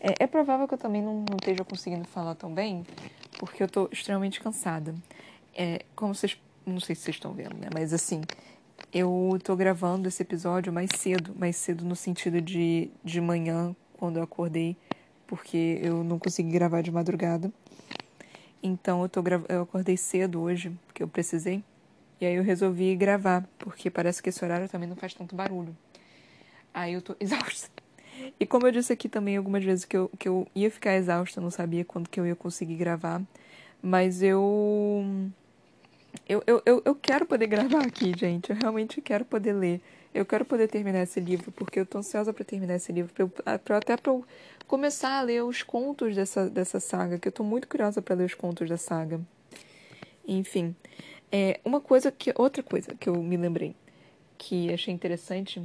É, 0.00 0.24
é 0.24 0.26
provável 0.26 0.66
que 0.66 0.74
eu 0.74 0.78
também 0.78 1.02
não, 1.02 1.24
não 1.28 1.36
esteja 1.36 1.64
conseguindo 1.64 2.06
falar 2.08 2.34
tão 2.34 2.52
bem, 2.52 2.86
porque 3.38 3.62
eu 3.62 3.68
tô 3.68 3.88
extremamente 3.92 4.40
cansada. 4.40 4.94
É, 5.54 5.84
como 5.94 6.14
vocês. 6.14 6.40
Não 6.64 6.80
sei 6.80 6.94
se 6.94 7.02
vocês 7.02 7.16
estão 7.16 7.32
vendo, 7.32 7.54
né? 7.54 7.68
Mas 7.72 7.92
assim, 7.92 8.22
eu 8.92 9.38
tô 9.42 9.56
gravando 9.56 10.08
esse 10.08 10.22
episódio 10.22 10.72
mais 10.72 10.90
cedo. 10.96 11.34
Mais 11.36 11.56
cedo 11.56 11.84
no 11.84 11.94
sentido 11.94 12.40
de, 12.40 12.90
de 13.04 13.20
manhã, 13.20 13.74
quando 13.94 14.16
eu 14.16 14.22
acordei, 14.22 14.76
porque 15.26 15.78
eu 15.82 16.02
não 16.02 16.18
consegui 16.18 16.50
gravar 16.50 16.80
de 16.80 16.90
madrugada. 16.90 17.52
Então 18.62 19.02
eu, 19.02 19.08
tô 19.08 19.22
gra... 19.22 19.42
eu 19.48 19.62
acordei 19.62 19.96
cedo 19.96 20.40
hoje, 20.40 20.72
porque 20.86 21.02
eu 21.02 21.08
precisei. 21.08 21.62
E 22.20 22.26
aí 22.26 22.34
eu 22.34 22.42
resolvi 22.42 22.94
gravar, 22.96 23.48
porque 23.58 23.90
parece 23.90 24.22
que 24.22 24.28
esse 24.28 24.44
horário 24.44 24.68
também 24.68 24.88
não 24.88 24.96
faz 24.96 25.14
tanto 25.14 25.34
barulho. 25.34 25.74
Aí 26.72 26.94
eu 26.94 27.02
tô 27.02 27.14
exausta. 27.20 27.70
E 28.38 28.46
como 28.46 28.66
eu 28.66 28.72
disse 28.72 28.92
aqui 28.92 29.08
também 29.08 29.36
algumas 29.36 29.64
vezes 29.64 29.84
que 29.84 29.96
eu, 29.96 30.10
que 30.18 30.28
eu 30.28 30.46
ia 30.54 30.70
ficar 30.70 30.94
exausta, 30.94 31.40
não 31.40 31.50
sabia 31.50 31.84
quando 31.84 32.08
que 32.08 32.20
eu 32.20 32.26
ia 32.26 32.36
conseguir 32.36 32.76
gravar. 32.76 33.22
Mas 33.82 34.22
eu. 34.22 35.04
Eu, 36.28 36.42
eu, 36.46 36.62
eu, 36.66 36.82
eu 36.84 36.94
quero 36.94 37.24
poder 37.24 37.46
gravar 37.46 37.82
aqui, 37.86 38.12
gente. 38.16 38.50
Eu 38.50 38.56
realmente 38.56 39.00
quero 39.00 39.24
poder 39.24 39.52
ler. 39.52 39.80
Eu 40.12 40.26
quero 40.26 40.44
poder 40.44 40.68
terminar 40.68 41.02
esse 41.02 41.20
livro, 41.20 41.52
porque 41.52 41.78
eu 41.78 41.86
tô 41.86 41.98
ansiosa 41.98 42.32
para 42.32 42.44
terminar 42.44 42.74
esse 42.74 42.92
livro. 42.92 43.12
Pra 43.12 43.24
eu, 43.24 43.58
pra, 43.58 43.76
até 43.78 43.96
para 43.96 44.12
eu 44.12 44.24
começar 44.66 45.18
a 45.18 45.22
ler 45.22 45.42
os 45.44 45.62
contos 45.62 46.14
dessa, 46.14 46.50
dessa 46.50 46.80
saga, 46.80 47.18
que 47.18 47.28
eu 47.28 47.32
tô 47.32 47.44
muito 47.44 47.68
curiosa 47.68 48.02
para 48.02 48.16
ler 48.16 48.24
os 48.24 48.34
contos 48.34 48.68
da 48.68 48.76
saga. 48.76 49.20
Enfim. 50.26 50.74
É, 51.32 51.60
uma 51.64 51.80
coisa 51.80 52.10
que. 52.10 52.34
Outra 52.36 52.62
coisa 52.62 52.94
que 52.94 53.08
eu 53.08 53.22
me 53.22 53.36
lembrei 53.36 53.74
que 54.36 54.72
achei 54.72 54.92
interessante 54.92 55.62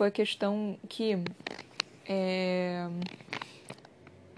foi 0.00 0.08
a 0.08 0.10
questão 0.10 0.78
que 0.88 1.18
é, 2.08 2.88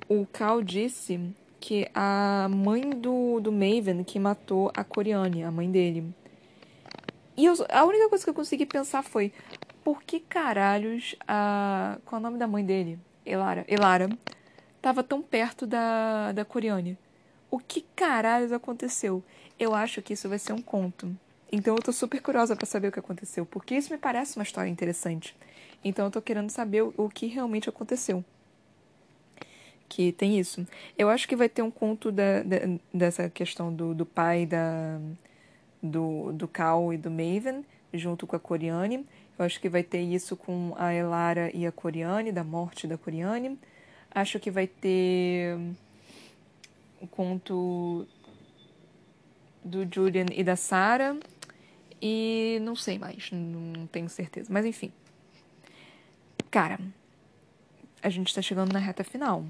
o 0.08 0.26
Cal 0.26 0.60
disse 0.60 1.32
que 1.60 1.88
a 1.94 2.48
mãe 2.50 2.90
do, 2.90 3.38
do 3.38 3.52
Maven 3.52 4.02
que 4.02 4.18
matou 4.18 4.72
a 4.76 4.82
Coriane, 4.82 5.44
a 5.44 5.52
mãe 5.52 5.70
dele. 5.70 6.12
E 7.36 7.44
eu, 7.44 7.54
a 7.70 7.84
única 7.84 8.08
coisa 8.08 8.24
que 8.24 8.30
eu 8.30 8.34
consegui 8.34 8.66
pensar 8.66 9.04
foi 9.04 9.32
por 9.84 10.02
que 10.02 10.18
caralhos 10.18 11.14
a. 11.28 11.96
Qual 12.06 12.18
é 12.18 12.20
o 12.20 12.22
nome 12.24 12.38
da 12.38 12.48
mãe 12.48 12.64
dele? 12.64 12.98
Elara. 13.24 13.64
Elara. 13.68 14.08
Tava 14.80 15.04
tão 15.04 15.22
perto 15.22 15.64
da, 15.64 16.32
da 16.32 16.44
Coriane. 16.44 16.98
O 17.48 17.60
que 17.60 17.82
caralhos 17.94 18.50
aconteceu? 18.50 19.22
Eu 19.56 19.76
acho 19.76 20.02
que 20.02 20.14
isso 20.14 20.28
vai 20.28 20.40
ser 20.40 20.54
um 20.54 20.60
conto. 20.60 21.16
Então 21.52 21.76
eu 21.76 21.82
tô 21.82 21.92
super 21.92 22.20
curiosa 22.20 22.56
para 22.56 22.66
saber 22.66 22.88
o 22.88 22.92
que 22.92 22.98
aconteceu, 22.98 23.46
porque 23.46 23.76
isso 23.76 23.92
me 23.92 23.98
parece 23.98 24.36
uma 24.36 24.42
história 24.42 24.68
interessante. 24.68 25.36
Então 25.84 26.06
eu 26.06 26.10
tô 26.10 26.22
querendo 26.22 26.50
saber 26.50 26.82
o, 26.82 27.08
que 27.08 27.26
realmente 27.26 27.68
aconteceu. 27.68 28.24
Que 29.88 30.12
tem 30.12 30.38
isso. 30.38 30.66
Eu 30.96 31.08
acho 31.08 31.28
que 31.28 31.36
vai 31.36 31.48
ter 31.48 31.62
um 31.62 31.70
conto 31.70 32.10
da, 32.10 32.42
da, 32.42 32.56
dessa 32.92 33.28
questão 33.28 33.72
do, 33.72 33.94
do 33.94 34.06
pai 34.06 34.46
da, 34.46 34.98
do, 35.82 36.32
do 36.32 36.48
Cal 36.48 36.92
e 36.92 36.96
do 36.96 37.10
Maven, 37.10 37.64
junto 37.92 38.26
com 38.26 38.36
a 38.36 38.40
Coriane. 38.40 39.04
Eu 39.38 39.44
acho 39.44 39.60
que 39.60 39.68
vai 39.68 39.82
ter 39.82 40.00
isso 40.00 40.36
com 40.36 40.74
a 40.78 40.94
Elara 40.94 41.50
e 41.54 41.66
a 41.66 41.72
Coriane, 41.72 42.32
da 42.32 42.44
morte 42.44 42.86
da 42.86 42.96
Coriane. 42.96 43.58
Acho 44.14 44.38
que 44.38 44.50
vai 44.50 44.66
ter 44.66 45.58
o 47.00 47.06
conto 47.06 48.06
do 49.64 49.86
Julian 49.92 50.26
e 50.32 50.44
da 50.44 50.56
Sarah. 50.56 51.16
E 52.00 52.58
não 52.62 52.74
sei 52.74 52.98
mais, 52.98 53.30
não 53.32 53.86
tenho 53.86 54.08
certeza. 54.08 54.52
Mas 54.52 54.64
enfim. 54.66 54.92
Cara, 56.52 56.78
a 58.02 58.10
gente 58.10 58.28
está 58.28 58.42
chegando 58.42 58.74
na 58.74 58.78
reta 58.78 59.02
final. 59.02 59.42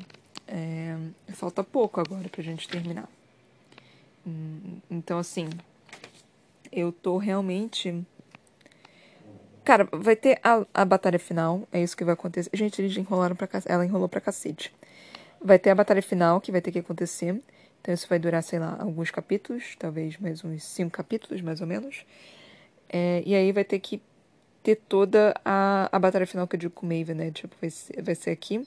É, 0.46 0.96
falta 1.32 1.64
pouco 1.64 2.00
agora 2.00 2.28
pra 2.28 2.44
gente 2.44 2.68
terminar. 2.68 3.09
Hum, 4.24 4.78
então, 4.88 5.18
assim, 5.18 5.48
eu 6.70 6.92
tô 6.92 7.18
realmente. 7.18 8.07
Cara, 9.64 9.88
vai 9.92 10.14
ter 10.14 10.38
a, 10.44 10.64
a 10.72 10.84
batalha 10.84 11.18
final, 11.18 11.66
é 11.72 11.82
isso 11.82 11.96
que 11.96 12.05
vai 12.05 12.14
acontecer. 12.14 12.50
Gente, 12.55 12.80
eles 12.80 12.96
enrolaram 12.96 13.34
pra 13.34 13.48
Ela 13.66 13.84
enrolou 13.84 14.09
pra 14.09 14.20
cacete. 14.20 14.72
Vai 15.44 15.59
ter 15.59 15.70
a 15.70 15.74
batalha 15.74 16.03
final 16.03 16.40
que 16.40 16.53
vai 16.53 16.61
ter 16.61 16.70
que 16.70 16.78
acontecer. 16.78 17.42
Então 17.80 17.92
isso 17.92 18.07
vai 18.09 18.20
durar, 18.20 18.44
sei 18.44 18.61
lá, 18.61 18.76
alguns 18.78 19.11
capítulos, 19.11 19.74
talvez 19.76 20.16
mais 20.18 20.44
uns 20.44 20.62
cinco 20.62 20.92
capítulos, 20.92 21.42
mais 21.42 21.61
ou 21.61 21.66
menos. 21.66 22.07
É, 22.88 23.24
e 23.26 23.34
aí 23.34 23.50
vai 23.50 23.64
ter 23.64 23.80
que 23.80 24.00
ter 24.62 24.76
toda 24.76 25.34
a, 25.44 25.88
a 25.90 25.98
batalha 25.98 26.26
final 26.26 26.46
que 26.46 26.56
eu 26.56 26.60
digo 26.60 26.72
com 26.72 26.86
o 26.86 26.88
Maven, 26.88 27.16
né? 27.16 27.30
Tipo, 27.30 27.54
vai 27.60 27.70
ser, 27.70 28.02
vai 28.02 28.14
ser 28.14 28.30
aqui. 28.30 28.66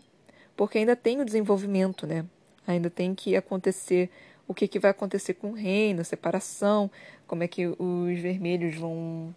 Porque 0.56 0.78
ainda 0.78 0.96
tem 0.96 1.22
o 1.22 1.26
desenvolvimento, 1.26 2.06
né? 2.06 2.26
Ainda 2.68 2.90
tem 2.90 3.14
que 3.14 3.36
acontecer 3.36 4.10
o 4.48 4.54
que, 4.54 4.68
que 4.68 4.80
vai 4.80 4.92
acontecer 4.92 5.36
com 5.36 5.52
o 5.52 5.54
reino, 5.54 6.02
a 6.02 6.04
separação, 6.04 6.90
como 7.28 7.44
é 7.44 7.48
que 7.48 7.68
os 7.68 8.20
vermelhos 8.20 8.76
vão. 8.76 9.36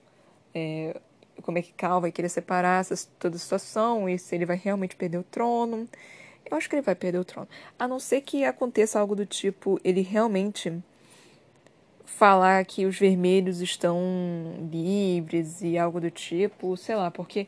É, 0.54 1.00
como 1.42 1.58
é 1.58 1.62
que 1.62 1.72
Cal 1.72 2.00
vai 2.00 2.10
querer 2.10 2.28
separar 2.28 2.80
essa, 2.80 3.08
toda 3.18 3.36
a 3.36 3.38
situação 3.38 4.08
e 4.08 4.18
se 4.18 4.34
ele 4.34 4.44
vai 4.44 4.56
realmente 4.56 4.96
perder 4.96 5.18
o 5.18 5.22
trono. 5.22 5.88
Eu 6.50 6.56
acho 6.56 6.68
que 6.68 6.74
ele 6.74 6.82
vai 6.82 6.94
perder 6.94 7.18
o 7.18 7.24
trono. 7.24 7.48
A 7.78 7.86
não 7.86 8.00
ser 8.00 8.22
que 8.22 8.44
aconteça 8.44 8.98
algo 8.98 9.14
do 9.14 9.26
tipo, 9.26 9.78
ele 9.84 10.00
realmente 10.00 10.82
falar 12.08 12.64
que 12.64 12.86
os 12.86 12.98
vermelhos 12.98 13.60
estão 13.60 14.00
livres 14.72 15.62
e 15.62 15.78
algo 15.78 16.00
do 16.00 16.10
tipo, 16.10 16.76
sei 16.76 16.96
lá, 16.96 17.10
porque 17.10 17.46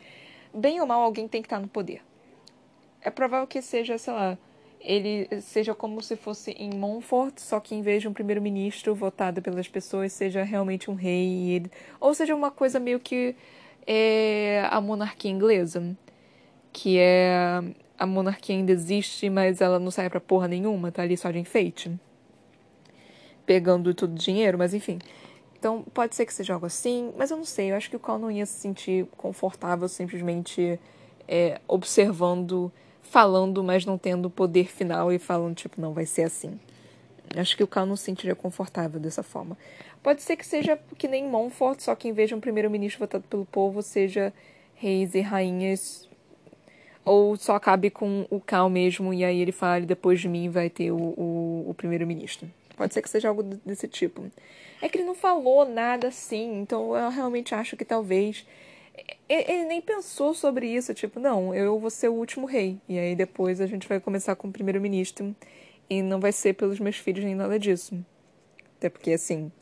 bem 0.54 0.80
ou 0.80 0.86
mal 0.86 1.00
alguém 1.00 1.26
tem 1.26 1.42
que 1.42 1.46
estar 1.46 1.58
no 1.58 1.66
poder. 1.66 2.02
É 3.00 3.10
provável 3.10 3.46
que 3.46 3.62
seja, 3.62 3.96
sei 3.98 4.12
lá, 4.12 4.38
ele 4.80 5.28
seja 5.40 5.74
como 5.74 6.02
se 6.02 6.14
fosse 6.14 6.52
em 6.52 6.70
Montfort, 6.70 7.38
só 7.38 7.58
que 7.58 7.74
em 7.74 7.82
vez 7.82 8.02
de 8.02 8.08
um 8.08 8.12
primeiro-ministro 8.12 8.94
votado 8.94 9.42
pelas 9.42 9.66
pessoas, 9.66 10.12
seja 10.12 10.42
realmente 10.44 10.90
um 10.90 10.94
rei, 10.94 11.64
ou 11.98 12.14
seja 12.14 12.34
uma 12.34 12.50
coisa 12.50 12.78
meio 12.78 13.00
que 13.00 13.34
é 13.86 14.68
a 14.70 14.80
monarquia 14.80 15.30
inglesa, 15.30 15.96
que 16.72 16.98
é 16.98 17.62
a 17.98 18.06
monarquia 18.06 18.54
ainda 18.54 18.72
existe, 18.72 19.28
mas 19.30 19.60
ela 19.60 19.78
não 19.78 19.90
serve 19.90 20.10
pra 20.10 20.20
porra 20.20 20.46
nenhuma, 20.46 20.92
tá 20.92 21.02
ali 21.02 21.16
só 21.16 21.30
de 21.30 21.38
enfeite 21.38 21.98
pegando 23.50 23.92
todo 23.92 24.12
o 24.12 24.14
dinheiro, 24.14 24.56
mas 24.56 24.72
enfim. 24.72 25.00
Então, 25.58 25.82
pode 25.92 26.14
ser 26.14 26.24
que 26.24 26.32
seja 26.32 26.54
algo 26.54 26.66
assim, 26.66 27.12
mas 27.16 27.32
eu 27.32 27.36
não 27.36 27.44
sei. 27.44 27.72
Eu 27.72 27.74
acho 27.74 27.90
que 27.90 27.96
o 27.96 27.98
Cal 27.98 28.16
não 28.16 28.30
ia 28.30 28.46
se 28.46 28.60
sentir 28.60 29.08
confortável 29.16 29.88
simplesmente 29.88 30.78
é, 31.26 31.60
observando, 31.66 32.70
falando, 33.02 33.64
mas 33.64 33.84
não 33.84 33.98
tendo 33.98 34.30
poder 34.30 34.68
final 34.68 35.12
e 35.12 35.18
falando, 35.18 35.56
tipo, 35.56 35.80
não, 35.80 35.92
vai 35.92 36.06
ser 36.06 36.22
assim. 36.22 36.60
Acho 37.36 37.56
que 37.56 37.64
o 37.64 37.66
Cal 37.66 37.84
não 37.86 37.96
se 37.96 38.04
sentiria 38.04 38.36
confortável 38.36 39.00
dessa 39.00 39.24
forma. 39.24 39.58
Pode 40.00 40.22
ser 40.22 40.36
que 40.36 40.46
seja 40.46 40.78
que 40.96 41.08
nem 41.08 41.28
Montfort, 41.28 41.80
só 41.80 41.96
que 41.96 42.06
em 42.06 42.12
vez 42.12 42.28
de 42.28 42.36
um 42.36 42.40
primeiro-ministro 42.40 43.00
votado 43.00 43.24
pelo 43.28 43.44
povo, 43.46 43.82
seja 43.82 44.32
reis 44.76 45.12
e 45.16 45.20
rainhas. 45.20 46.08
Ou 47.04 47.34
só 47.34 47.56
acabe 47.56 47.90
com 47.90 48.28
o 48.30 48.40
Cal 48.40 48.70
mesmo, 48.70 49.12
e 49.12 49.24
aí 49.24 49.40
ele 49.40 49.50
fale, 49.50 49.86
depois 49.86 50.20
de 50.20 50.28
mim 50.28 50.48
vai 50.48 50.70
ter 50.70 50.92
o, 50.92 50.96
o, 50.96 51.64
o 51.70 51.74
primeiro-ministro. 51.74 52.48
Pode 52.80 52.94
ser 52.94 53.02
que 53.02 53.10
seja 53.10 53.28
algo 53.28 53.42
desse 53.42 53.86
tipo. 53.86 54.32
É 54.80 54.88
que 54.88 54.96
ele 54.96 55.04
não 55.04 55.14
falou 55.14 55.68
nada 55.68 56.08
assim, 56.08 56.62
então 56.62 56.96
eu 56.96 57.10
realmente 57.10 57.54
acho 57.54 57.76
que 57.76 57.84
talvez. 57.84 58.46
Ele 59.28 59.64
nem 59.64 59.82
pensou 59.82 60.32
sobre 60.32 60.66
isso, 60.66 60.94
tipo, 60.94 61.20
não, 61.20 61.54
eu 61.54 61.78
vou 61.78 61.90
ser 61.90 62.08
o 62.08 62.14
último 62.14 62.46
rei. 62.46 62.78
E 62.88 62.98
aí 62.98 63.14
depois 63.14 63.60
a 63.60 63.66
gente 63.66 63.86
vai 63.86 64.00
começar 64.00 64.34
com 64.34 64.48
o 64.48 64.50
primeiro-ministro. 64.50 65.36
E 65.90 66.00
não 66.00 66.18
vai 66.20 66.32
ser 66.32 66.54
pelos 66.54 66.80
meus 66.80 66.96
filhos 66.96 67.22
nem 67.22 67.34
nada 67.34 67.58
disso. 67.58 68.02
Até 68.78 68.88
porque, 68.88 69.12
assim. 69.12 69.52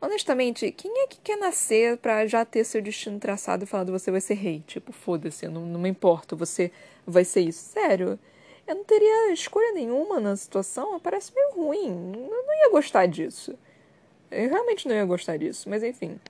Honestamente, 0.00 0.72
quem 0.72 1.02
é 1.02 1.08
que 1.08 1.18
quer 1.22 1.36
nascer 1.36 1.98
para 1.98 2.26
já 2.26 2.42
ter 2.42 2.64
seu 2.64 2.80
destino 2.80 3.18
traçado 3.18 3.64
e 3.64 3.66
falando 3.66 3.92
você 3.92 4.10
vai 4.10 4.22
ser 4.22 4.32
rei? 4.32 4.64
Tipo, 4.66 4.92
foda-se, 4.92 5.46
não, 5.46 5.66
não 5.66 5.78
me 5.78 5.90
importa, 5.90 6.34
você 6.34 6.72
vai 7.06 7.22
ser 7.22 7.42
isso. 7.42 7.64
Sério 7.64 8.18
eu 8.70 8.76
não 8.76 8.84
teria 8.84 9.32
escolha 9.32 9.72
nenhuma 9.72 10.20
na 10.20 10.36
situação, 10.36 11.00
parece 11.00 11.32
meio 11.34 11.54
ruim. 11.54 12.12
Eu 12.14 12.46
não 12.46 12.54
ia 12.54 12.70
gostar 12.70 13.06
disso. 13.06 13.58
Eu 14.30 14.48
realmente 14.48 14.86
não 14.86 14.94
ia 14.94 15.04
gostar 15.04 15.36
disso, 15.36 15.68
mas 15.68 15.82
enfim. 15.82 16.20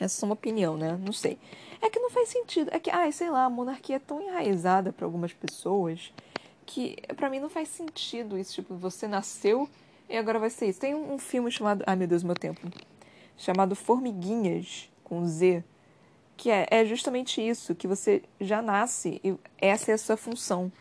Essa 0.00 0.24
é 0.24 0.26
uma 0.26 0.32
opinião, 0.32 0.78
né? 0.78 0.98
Não 1.04 1.12
sei. 1.12 1.38
É 1.82 1.90
que 1.90 1.98
não 1.98 2.08
faz 2.08 2.30
sentido. 2.30 2.70
É 2.72 2.80
que, 2.80 2.90
ai, 2.90 3.12
sei 3.12 3.28
lá, 3.28 3.44
a 3.44 3.50
monarquia 3.50 3.96
é 3.96 3.98
tão 3.98 4.22
enraizada 4.22 4.94
para 4.94 5.04
algumas 5.04 5.34
pessoas 5.34 6.10
que 6.64 6.96
para 7.16 7.28
mim 7.28 7.38
não 7.38 7.50
faz 7.50 7.68
sentido 7.68 8.38
isso. 8.38 8.54
Tipo, 8.54 8.74
você 8.74 9.06
nasceu 9.06 9.68
e 10.08 10.16
agora 10.16 10.38
vai 10.38 10.48
ser 10.48 10.70
isso. 10.70 10.80
Tem 10.80 10.94
um, 10.94 11.18
filme 11.18 11.50
chamado. 11.50 11.84
Ai, 11.86 11.96
meu 11.96 12.08
Deus, 12.08 12.22
meu 12.22 12.34
tempo. 12.34 12.66
Chamado 13.36 13.76
Formiguinhas, 13.76 14.90
com 15.04 15.26
Z. 15.26 15.62
Que 16.34 16.50
é, 16.50 16.66
é 16.70 16.84
justamente 16.86 17.46
isso, 17.46 17.74
que 17.74 17.86
você 17.86 18.22
já 18.40 18.62
nasce 18.62 19.20
e 19.22 19.36
essa 19.58 19.90
é 19.90 19.94
a 19.94 19.98
sua 19.98 20.16
função. 20.16 20.72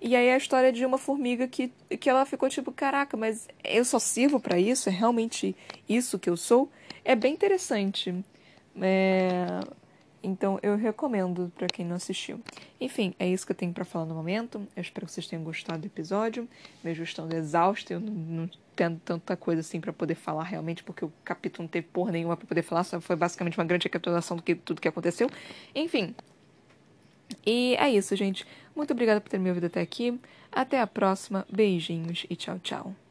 E 0.00 0.14
aí 0.14 0.30
a 0.30 0.36
história 0.36 0.72
de 0.72 0.84
uma 0.86 0.98
formiga 0.98 1.48
que, 1.48 1.72
que 1.98 2.08
ela 2.08 2.24
ficou 2.24 2.48
tipo, 2.48 2.70
caraca, 2.70 3.16
mas 3.16 3.48
eu 3.64 3.84
só 3.84 3.98
sirvo 3.98 4.38
para 4.38 4.58
isso? 4.58 4.88
É 4.88 4.92
realmente 4.92 5.56
isso 5.88 6.18
que 6.18 6.30
eu 6.30 6.36
sou? 6.36 6.70
É 7.04 7.16
bem 7.16 7.34
interessante. 7.34 8.14
É... 8.80 9.60
Então 10.22 10.58
eu 10.62 10.76
recomendo 10.76 11.52
para 11.56 11.66
quem 11.68 11.84
não 11.84 11.96
assistiu. 11.96 12.40
Enfim, 12.80 13.14
é 13.18 13.26
isso 13.26 13.46
que 13.46 13.52
eu 13.52 13.56
tenho 13.56 13.72
para 13.72 13.84
falar 13.84 14.04
no 14.04 14.14
momento. 14.14 14.66
Eu 14.76 14.80
espero 14.80 15.06
que 15.06 15.12
vocês 15.12 15.26
tenham 15.26 15.42
gostado 15.44 15.80
do 15.80 15.86
episódio. 15.86 16.48
Mesmo 16.82 17.02
estando 17.04 17.32
exausto, 17.34 17.92
eu 17.92 18.00
não, 18.00 18.12
não 18.12 18.50
tendo 18.76 19.00
tanta 19.04 19.36
coisa 19.36 19.60
assim 19.60 19.80
para 19.80 19.92
poder 19.92 20.14
falar 20.14 20.44
realmente, 20.44 20.84
porque 20.84 21.04
o 21.04 21.12
capítulo 21.24 21.64
não 21.64 21.68
teve 21.68 21.88
porra 21.88 22.12
nenhuma 22.12 22.36
para 22.36 22.46
poder 22.46 22.62
falar, 22.62 22.84
só 22.84 23.00
foi 23.00 23.16
basicamente 23.16 23.58
uma 23.58 23.64
grande 23.64 23.84
recapitulação 23.84 24.36
do 24.36 24.42
que 24.42 24.54
tudo 24.54 24.80
que 24.80 24.88
aconteceu. 24.88 25.28
Enfim. 25.74 26.14
E 27.46 27.76
é 27.78 27.90
isso, 27.90 28.14
gente. 28.16 28.46
Muito 28.74 28.92
obrigada 28.92 29.20
por 29.20 29.28
ter 29.28 29.38
me 29.38 29.48
ouvido 29.48 29.66
até 29.66 29.80
aqui. 29.80 30.18
Até 30.50 30.80
a 30.80 30.86
próxima. 30.86 31.46
Beijinhos 31.50 32.26
e 32.28 32.36
tchau, 32.36 32.58
tchau. 32.58 33.07